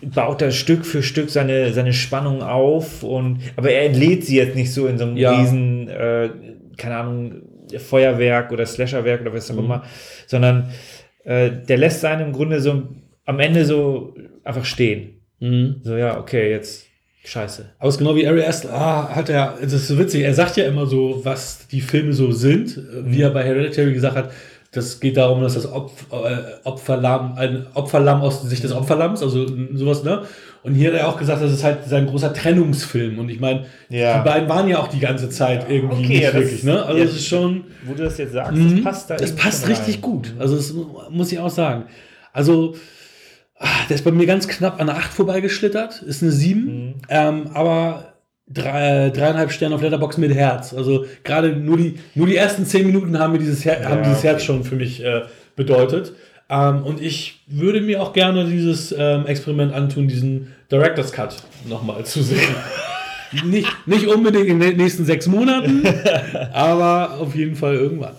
baut 0.02 0.40
er 0.42 0.50
Stück 0.50 0.86
für 0.86 1.02
Stück 1.02 1.30
seine, 1.30 1.72
seine 1.72 1.92
Spannung 1.92 2.42
auf 2.42 3.02
und 3.02 3.40
aber 3.56 3.70
er 3.70 3.86
entlädt 3.86 4.24
sie 4.24 4.36
jetzt 4.36 4.56
nicht 4.56 4.72
so 4.72 4.86
in 4.86 4.98
so 4.98 5.04
einem 5.04 5.16
Ja. 5.16 5.38
riesen, 5.38 5.88
äh, 5.88 6.30
keine 6.76 6.96
Ahnung, 6.96 7.42
Feuerwerk 7.78 8.52
oder 8.52 8.64
Slasherwerk 8.64 9.20
oder 9.22 9.32
was 9.34 9.50
auch 9.50 9.54
Mhm. 9.54 9.64
immer, 9.64 9.84
sondern 10.26 10.70
äh, 11.24 11.50
der 11.68 11.76
lässt 11.78 12.00
seinen 12.00 12.28
im 12.28 12.32
Grunde 12.32 12.60
so 12.60 12.84
am 13.24 13.40
Ende 13.40 13.64
so 13.64 14.14
einfach 14.44 14.64
stehen. 14.64 15.20
Mhm. 15.40 15.76
So, 15.82 15.96
ja, 15.96 16.18
okay, 16.18 16.50
jetzt 16.50 16.85
scheiße. 17.26 17.66
Aber 17.78 17.88
es 17.88 17.94
ist 17.96 17.98
genau 17.98 18.14
wie 18.16 18.26
Ari 18.26 18.42
Aster, 18.44 18.72
ah, 18.72 19.08
hat 19.14 19.28
er, 19.28 19.54
das 19.60 19.72
ist 19.72 19.88
so 19.88 19.98
witzig, 19.98 20.22
er 20.22 20.34
sagt 20.34 20.56
ja 20.56 20.64
immer 20.64 20.86
so, 20.86 21.20
was 21.24 21.66
die 21.68 21.80
Filme 21.80 22.12
so 22.12 22.30
sind, 22.32 22.80
wie 23.04 23.20
er 23.22 23.30
bei 23.30 23.42
Hereditary 23.44 23.92
gesagt 23.92 24.16
hat, 24.16 24.30
das 24.72 25.00
geht 25.00 25.16
darum, 25.16 25.40
dass 25.42 25.54
das 25.54 25.70
Opf, 25.70 25.92
äh, 26.12 26.36
Opferlamm, 26.64 27.34
ein 27.36 27.66
Opferlamm 27.74 28.20
aus 28.22 28.42
Sicht 28.42 28.62
des 28.62 28.72
Opferlamms, 28.72 29.22
also 29.22 29.46
sowas, 29.74 30.02
ne? 30.04 30.22
Und 30.62 30.74
hier 30.74 30.92
hat 30.92 30.98
er 30.98 31.08
auch 31.08 31.16
gesagt, 31.16 31.40
das 31.42 31.52
ist 31.52 31.62
halt 31.62 31.84
sein 31.86 32.06
großer 32.08 32.34
Trennungsfilm. 32.34 33.20
Und 33.20 33.28
ich 33.28 33.38
meine, 33.38 33.66
Ja. 33.88 34.18
die 34.18 34.24
beiden 34.28 34.48
waren 34.48 34.68
ja 34.68 34.78
auch 34.80 34.88
die 34.88 34.98
ganze 34.98 35.30
Zeit 35.30 35.66
irgendwie 35.70 35.94
Okay, 36.04 36.08
nicht 36.08 36.22
ja, 36.24 36.34
wirklich, 36.34 36.64
ne? 36.64 36.84
Also 36.84 36.98
ja. 36.98 37.04
es 37.04 37.12
ist 37.14 37.26
schon. 37.28 37.64
Wo 37.86 37.94
du 37.94 38.02
das 38.02 38.18
jetzt 38.18 38.32
sagst, 38.32 38.52
Mhm. 38.52 38.74
das 38.76 38.84
passt 38.84 39.10
da 39.10 39.16
Das 39.16 39.32
passt 39.36 39.68
richtig 39.68 39.94
rein. 39.96 40.02
gut. 40.02 40.34
Also 40.38 40.56
das 40.56 40.74
muss 41.10 41.30
ich 41.30 41.38
auch 41.38 41.50
sagen. 41.50 41.84
Also 42.32 42.74
der 43.88 43.94
ist 43.94 44.04
bei 44.04 44.10
mir 44.10 44.26
ganz 44.26 44.48
knapp 44.48 44.80
an 44.80 44.88
der 44.88 44.96
8 44.96 45.12
vorbeigeschlittert. 45.12 46.02
Ist 46.02 46.22
eine 46.22 46.32
7. 46.32 46.64
Mhm. 46.64 46.94
Ähm, 47.08 47.50
aber 47.54 48.14
drei, 48.48 49.10
dreieinhalb 49.10 49.50
Sterne 49.50 49.74
auf 49.74 49.82
Letterbox 49.82 50.18
mit 50.18 50.34
Herz. 50.34 50.74
Also 50.74 51.06
gerade 51.24 51.50
nur 51.50 51.76
die, 51.76 51.98
nur 52.14 52.26
die 52.26 52.36
ersten 52.36 52.66
10 52.66 52.86
Minuten 52.86 53.18
haben 53.18 53.32
mir 53.32 53.38
dieses, 53.38 53.64
Her 53.64 53.88
haben 53.88 54.02
dieses. 54.02 54.22
Herz 54.22 54.44
schon 54.44 54.64
für 54.64 54.76
mich 54.76 55.02
äh, 55.02 55.22
bedeutet. 55.56 56.14
Ähm, 56.48 56.84
und 56.84 57.00
ich 57.00 57.42
würde 57.46 57.80
mir 57.80 58.02
auch 58.02 58.12
gerne 58.12 58.44
dieses 58.44 58.94
ähm, 58.96 59.26
Experiment 59.26 59.72
antun, 59.72 60.06
diesen 60.06 60.52
Director's 60.70 61.12
Cut 61.12 61.36
nochmal 61.68 62.04
zu 62.04 62.22
sehen. 62.22 62.54
nicht, 63.44 63.68
nicht 63.86 64.06
unbedingt 64.06 64.46
in 64.46 64.60
den 64.60 64.76
nächsten 64.76 65.04
sechs 65.04 65.26
Monaten, 65.26 65.82
aber 66.52 67.18
auf 67.18 67.34
jeden 67.34 67.56
Fall 67.56 67.74
irgendwann. 67.74 68.14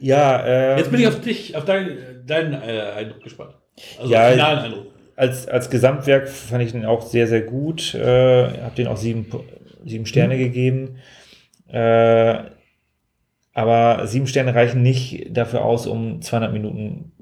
Ja, 0.00 0.44
ähm, 0.44 0.78
Jetzt 0.78 0.90
bin 0.90 1.00
ich 1.00 1.06
auf 1.06 1.20
dich, 1.20 1.56
auf 1.56 1.64
deinen, 1.64 2.26
deinen 2.26 2.54
äh, 2.54 2.92
Eindruck 2.96 3.22
gespannt. 3.22 3.54
Also 3.98 4.12
Ja, 4.12 4.30
finalen 4.30 4.58
Eindruck. 4.58 4.86
als, 5.16 5.46
als 5.48 5.70
Gesamtwerk 5.70 6.28
fand 6.28 6.62
ich 6.62 6.72
den 6.72 6.84
auch 6.84 7.02
sehr, 7.06 7.26
sehr 7.26 7.42
gut. 7.42 7.94
Äh, 7.94 8.62
habe 8.62 8.74
den 8.76 8.86
auch 8.86 8.96
sieben, 8.96 9.26
sieben 9.84 10.06
Sterne 10.06 10.34
Mhm. 10.34 10.38
gegeben. 10.38 10.96
Äh, 11.68 12.38
aber 13.54 14.06
sieben 14.06 14.26
Sterne 14.26 14.54
reichen 14.54 14.82
nicht 14.82 15.26
dafür 15.36 15.64
aus, 15.64 15.86
um 15.86 16.22
200 16.22 16.52
Minuten 16.52 17.12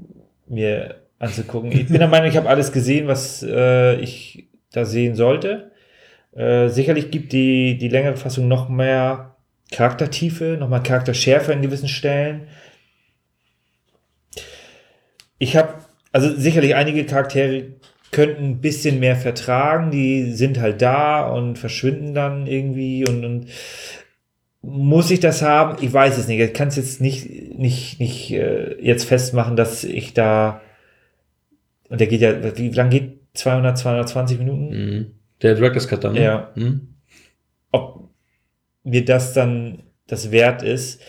mir 0.47 0.97
anzugucken. 1.19 1.73
Ich 1.73 1.89
bin 1.89 1.99
der 1.99 2.09
Meinung, 2.09 2.29
ich 2.29 2.37
habe 2.37 2.49
alles 2.49 2.73
gesehen, 2.73 3.07
was 3.09 3.43
äh, 3.43 3.97
ich 4.01 4.49
da 4.73 4.85
sehen 4.85 5.15
sollte. 5.15 5.71
Äh, 6.35 6.69
sicherlich 6.69 7.11
gibt 7.11 7.33
die, 7.33 7.79
die 7.79 7.89
längere 7.89 8.17
Fassung 8.17 8.47
noch 8.49 8.69
mehr 8.69 9.37
Charaktertiefe, 9.73 10.57
noch 10.61 10.69
mal 10.69 10.81
Charakterschärfe 10.81 11.53
in 11.53 11.63
gewissen 11.63 11.89
Stellen. 11.89 12.49
Ich 15.39 15.57
habe, 15.57 15.75
also 16.17 16.35
sicherlich 16.35 16.75
einige 16.75 17.05
Charaktere 17.05 17.75
könnten 18.11 18.45
ein 18.45 18.61
bisschen 18.63 19.01
mehr 19.01 19.17
vertragen, 19.17 19.91
die 19.91 20.33
sind 20.33 20.59
halt 20.59 20.81
da 20.81 21.29
und 21.29 21.59
verschwinden 21.59 22.15
dann 22.15 22.47
irgendwie 22.47 23.07
und, 23.07 23.23
und 23.23 23.49
muss 24.63 25.11
ich 25.11 25.21
das 25.21 25.43
haben? 25.43 25.77
Ich 25.85 25.93
weiß 25.93 26.17
es 26.17 26.27
nicht. 26.27 26.41
Ich 26.41 26.55
kann 26.55 26.69
es 26.69 26.77
jetzt 26.77 27.03
nicht, 27.03 27.29
nicht, 27.59 28.01
nicht 28.01 28.33
äh, 28.33 28.81
jetzt 28.81 29.05
festmachen, 29.05 29.57
dass 29.57 29.85
ich 29.85 30.15
da 30.15 30.63
und 31.91 32.01
der 32.01 32.07
geht 32.07 32.23
ja, 32.23 32.57
wie 32.57 32.71
lang 32.71 32.89
geht 32.89 33.21
200, 33.35 33.77
220 33.77 34.39
Minuten? 34.39 34.69
Mhm. 34.71 35.07
Der 35.43 35.55
Director's 35.55 35.87
Cut 35.87 36.03
dann, 36.03 36.15
ne? 36.15 36.25
Ja. 36.25 36.51
Mhm. 36.55 36.95
ob 37.73 38.09
mir 38.85 39.05
das 39.05 39.35
dann 39.35 39.83
das 40.07 40.31
wert 40.31 40.63
ist 40.63 41.03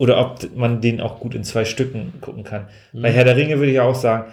oder 0.00 0.18
ob 0.18 0.56
man 0.56 0.80
den 0.80 0.98
auch 1.02 1.20
gut 1.20 1.34
in 1.34 1.44
zwei 1.44 1.66
Stücken 1.66 2.14
gucken 2.22 2.42
kann. 2.42 2.68
Bei 2.94 3.12
Herr 3.12 3.24
der 3.24 3.36
Ringe 3.36 3.58
würde 3.58 3.70
ich 3.70 3.80
auch 3.80 3.94
sagen, 3.94 4.32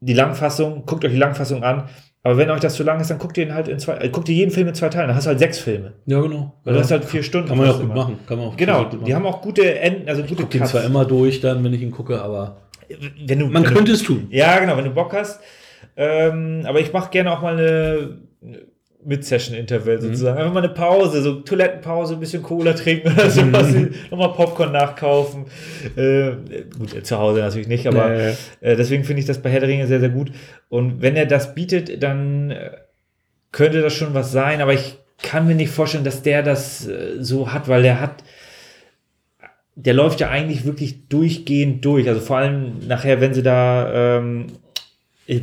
die 0.00 0.14
Langfassung, 0.14 0.86
guckt 0.86 1.04
euch 1.04 1.12
die 1.12 1.18
Langfassung 1.18 1.62
an, 1.62 1.90
aber 2.22 2.38
wenn 2.38 2.50
euch 2.50 2.60
das 2.60 2.74
zu 2.74 2.82
lang 2.82 2.98
ist, 2.98 3.10
dann 3.10 3.18
guckt 3.18 3.36
ihr 3.36 3.44
ihn 3.44 3.52
halt 3.52 3.68
in 3.68 3.78
zwei, 3.78 3.98
äh, 3.98 4.08
guckt 4.08 4.30
ihr 4.30 4.34
jeden 4.34 4.50
Film 4.50 4.68
in 4.68 4.74
zwei 4.74 4.88
Teilen, 4.88 5.08
dann 5.08 5.16
hast 5.16 5.26
du 5.26 5.28
halt 5.28 5.40
sechs 5.40 5.58
Filme. 5.58 5.92
Ja, 6.06 6.22
genau. 6.22 6.54
Weil 6.64 6.72
ja. 6.72 6.78
du 6.78 6.84
hast 6.84 6.90
halt 6.90 7.04
vier 7.04 7.22
Stunden. 7.22 7.48
Kann 7.48 7.58
man 7.58 7.68
auch 7.68 7.74
gut 7.74 7.82
immer. 7.82 7.94
machen. 7.94 8.18
Kann 8.26 8.38
man 8.38 8.48
auch 8.48 8.56
Genau, 8.56 8.84
die 8.84 9.14
haben 9.14 9.26
auch 9.26 9.42
gute 9.42 9.78
Enden, 9.78 10.08
also 10.08 10.22
gute 10.22 10.46
den 10.46 10.64
zwar 10.64 10.84
immer 10.84 11.04
durch, 11.04 11.42
dann, 11.42 11.62
wenn 11.62 11.74
ich 11.74 11.82
ihn 11.82 11.90
gucke, 11.90 12.22
aber 12.22 12.56
Wenn 13.26 13.40
du, 13.40 13.46
man 13.46 13.64
wenn 13.64 13.74
könnte 13.74 13.90
du, 13.90 13.92
es 13.92 14.02
tun. 14.02 14.28
Ja, 14.30 14.58
genau, 14.58 14.78
wenn 14.78 14.84
du 14.86 14.90
Bock 14.90 15.12
hast. 15.12 15.38
Ähm, 15.96 16.62
aber 16.64 16.80
ich 16.80 16.94
mache 16.94 17.10
gerne 17.10 17.30
auch 17.30 17.42
mal 17.42 17.58
eine, 17.58 18.20
eine 19.04 19.08
Mid-Session-Interval 19.08 20.00
sozusagen. 20.00 20.38
Einfach 20.38 20.52
mal 20.52 20.64
eine 20.64 20.72
Pause, 20.72 21.22
so 21.22 21.40
Toilettenpause, 21.40 22.14
ein 22.14 22.20
bisschen 22.20 22.42
Cola 22.42 22.72
trinken 22.72 23.12
oder 23.12 23.30
sowas. 23.30 23.74
Nochmal 24.10 24.32
Popcorn 24.32 24.72
nachkaufen. 24.72 25.46
Äh, 25.96 26.32
gut, 26.78 26.94
äh, 26.94 27.02
zu 27.02 27.18
Hause 27.18 27.40
natürlich 27.40 27.68
nicht, 27.68 27.86
aber 27.86 28.14
ja. 28.14 28.30
Äh, 28.60 28.76
deswegen 28.76 29.04
finde 29.04 29.20
ich 29.20 29.26
das 29.26 29.38
bei 29.38 29.50
Herr 29.50 29.60
der 29.60 29.68
Ringe 29.68 29.86
sehr, 29.86 30.00
sehr 30.00 30.10
gut. 30.10 30.32
Und 30.68 31.02
wenn 31.02 31.16
er 31.16 31.26
das 31.26 31.54
bietet, 31.54 32.02
dann 32.02 32.50
äh, 32.50 32.70
könnte 33.50 33.82
das 33.82 33.92
schon 33.92 34.14
was 34.14 34.32
sein, 34.32 34.60
aber 34.60 34.72
ich 34.72 34.98
kann 35.22 35.46
mir 35.46 35.54
nicht 35.54 35.70
vorstellen, 35.70 36.04
dass 36.04 36.22
der 36.22 36.42
das 36.42 36.86
äh, 36.86 37.16
so 37.20 37.52
hat, 37.52 37.68
weil 37.68 37.82
der 37.82 38.00
hat 38.00 38.24
der 39.74 39.94
läuft 39.94 40.20
ja 40.20 40.28
eigentlich 40.28 40.64
wirklich 40.64 41.08
durchgehend 41.08 41.84
durch. 41.84 42.08
Also 42.08 42.20
vor 42.20 42.36
allem 42.38 42.86
nachher, 42.86 43.20
wenn 43.20 43.34
sie 43.34 43.42
da 43.42 44.18
ähm, 44.18 44.46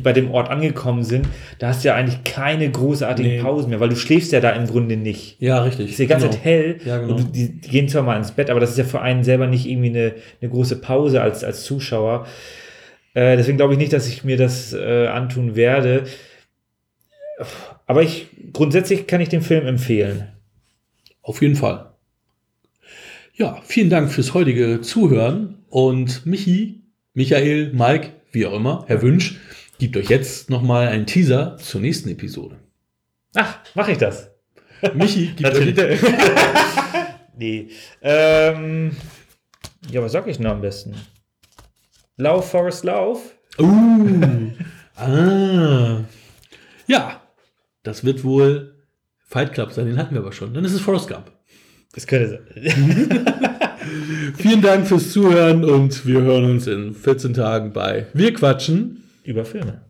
bei 0.02 0.12
dem 0.12 0.30
Ort 0.30 0.50
angekommen 0.50 1.02
sind, 1.02 1.26
da 1.58 1.68
hast 1.68 1.82
du 1.84 1.88
ja 1.88 1.94
eigentlich 1.94 2.22
keine 2.24 2.70
großartigen 2.70 3.32
Nee. 3.36 3.40
Pausen 3.42 3.70
mehr, 3.70 3.80
weil 3.80 3.88
du 3.88 3.96
schläfst 3.96 4.30
ja 4.32 4.40
da 4.40 4.50
im 4.50 4.66
Grunde 4.66 4.96
nicht. 4.96 5.40
Ja, 5.40 5.62
richtig. 5.62 5.90
Ist 5.90 5.98
die 5.98 6.06
ganze 6.06 6.26
Genau. 6.26 6.36
Zeit 6.36 6.44
hell 6.44 6.78
Ja, 6.84 6.98
genau. 6.98 7.14
und 7.16 7.34
die, 7.34 7.60
die 7.60 7.68
gehen 7.68 7.88
zwar 7.88 8.02
mal 8.02 8.16
ins 8.16 8.32
Bett, 8.32 8.50
aber 8.50 8.60
das 8.60 8.70
ist 8.72 8.78
ja 8.78 8.84
für 8.84 9.00
einen 9.00 9.24
selber 9.24 9.46
nicht 9.46 9.66
irgendwie 9.66 9.88
eine, 9.88 10.14
eine 10.40 10.50
große 10.50 10.76
Pause 10.80 11.22
als, 11.22 11.42
als 11.44 11.64
Zuschauer. 11.64 12.26
Äh, 13.14 13.36
deswegen 13.36 13.56
glaube 13.56 13.72
ich 13.72 13.78
nicht, 13.78 13.92
dass 13.92 14.06
ich 14.06 14.22
mir 14.22 14.36
das 14.36 14.72
äh, 14.72 15.06
antun 15.08 15.56
werde. 15.56 16.04
Aber 17.86 18.02
ich 18.02 18.28
grundsätzlich 18.52 19.06
kann 19.06 19.20
ich 19.20 19.28
den 19.30 19.42
Film 19.42 19.66
empfehlen. 19.66 20.28
Auf 21.22 21.40
jeden 21.42 21.56
Fall. 21.56 21.86
Ja, 23.34 23.60
vielen 23.64 23.90
Dank 23.90 24.12
fürs 24.12 24.34
heutige 24.34 24.80
Zuhören. 24.82 25.56
Und 25.70 26.26
Michi, 26.26 26.82
Michael, 27.14 27.72
Mike, 27.72 28.08
wie 28.32 28.44
auch 28.46 28.52
immer, 28.54 28.84
Herr 28.88 29.02
Wünsch, 29.02 29.38
gibt 29.80 29.96
euch 29.96 30.10
jetzt 30.10 30.50
nochmal 30.50 30.88
einen 30.88 31.06
Teaser 31.06 31.56
zur 31.56 31.80
nächsten 31.80 32.10
Episode. 32.10 32.56
Ach, 33.34 33.58
mache 33.74 33.92
ich 33.92 33.98
das? 33.98 34.30
Michi, 34.94 35.26
gibt 35.36 35.48
euch 35.48 35.74
Natürlich. 35.74 36.00
nee. 37.36 37.68
Ähm, 38.02 38.94
ja, 39.90 40.02
was 40.02 40.12
sag 40.12 40.26
ich 40.28 40.36
denn 40.36 40.46
am 40.46 40.60
besten? 40.60 40.94
Lauf, 42.16 42.50
Forest, 42.50 42.84
Lauf. 42.84 43.34
Uh, 43.58 44.52
ah. 44.96 46.00
Ja, 46.86 47.22
das 47.82 48.04
wird 48.04 48.22
wohl 48.22 48.74
Fight 49.26 49.54
Club 49.54 49.72
sein, 49.72 49.86
den 49.86 49.96
hatten 49.96 50.14
wir 50.14 50.20
aber 50.20 50.32
schon. 50.32 50.52
Dann 50.52 50.64
ist 50.64 50.74
es 50.74 50.80
Forrest 50.82 51.08
Gump. 51.08 51.32
Das 51.94 52.06
könnte 52.06 52.28
sein. 52.28 52.74
Vielen 54.36 54.60
Dank 54.60 54.86
fürs 54.86 55.10
Zuhören 55.10 55.64
und 55.64 56.06
wir 56.06 56.20
hören 56.20 56.44
uns 56.44 56.66
in 56.66 56.94
14 56.94 57.32
Tagen 57.34 57.72
bei 57.72 58.06
Wir 58.12 58.34
quatschen. 58.34 59.09
Über 59.22 59.44
Filme. 59.44 59.82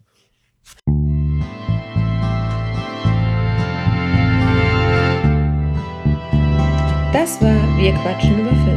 Das 7.13 7.41
war 7.43 7.79
Wir 7.79 7.93
quatschen 7.95 8.41
über 8.41 8.51
Filme. 8.51 8.70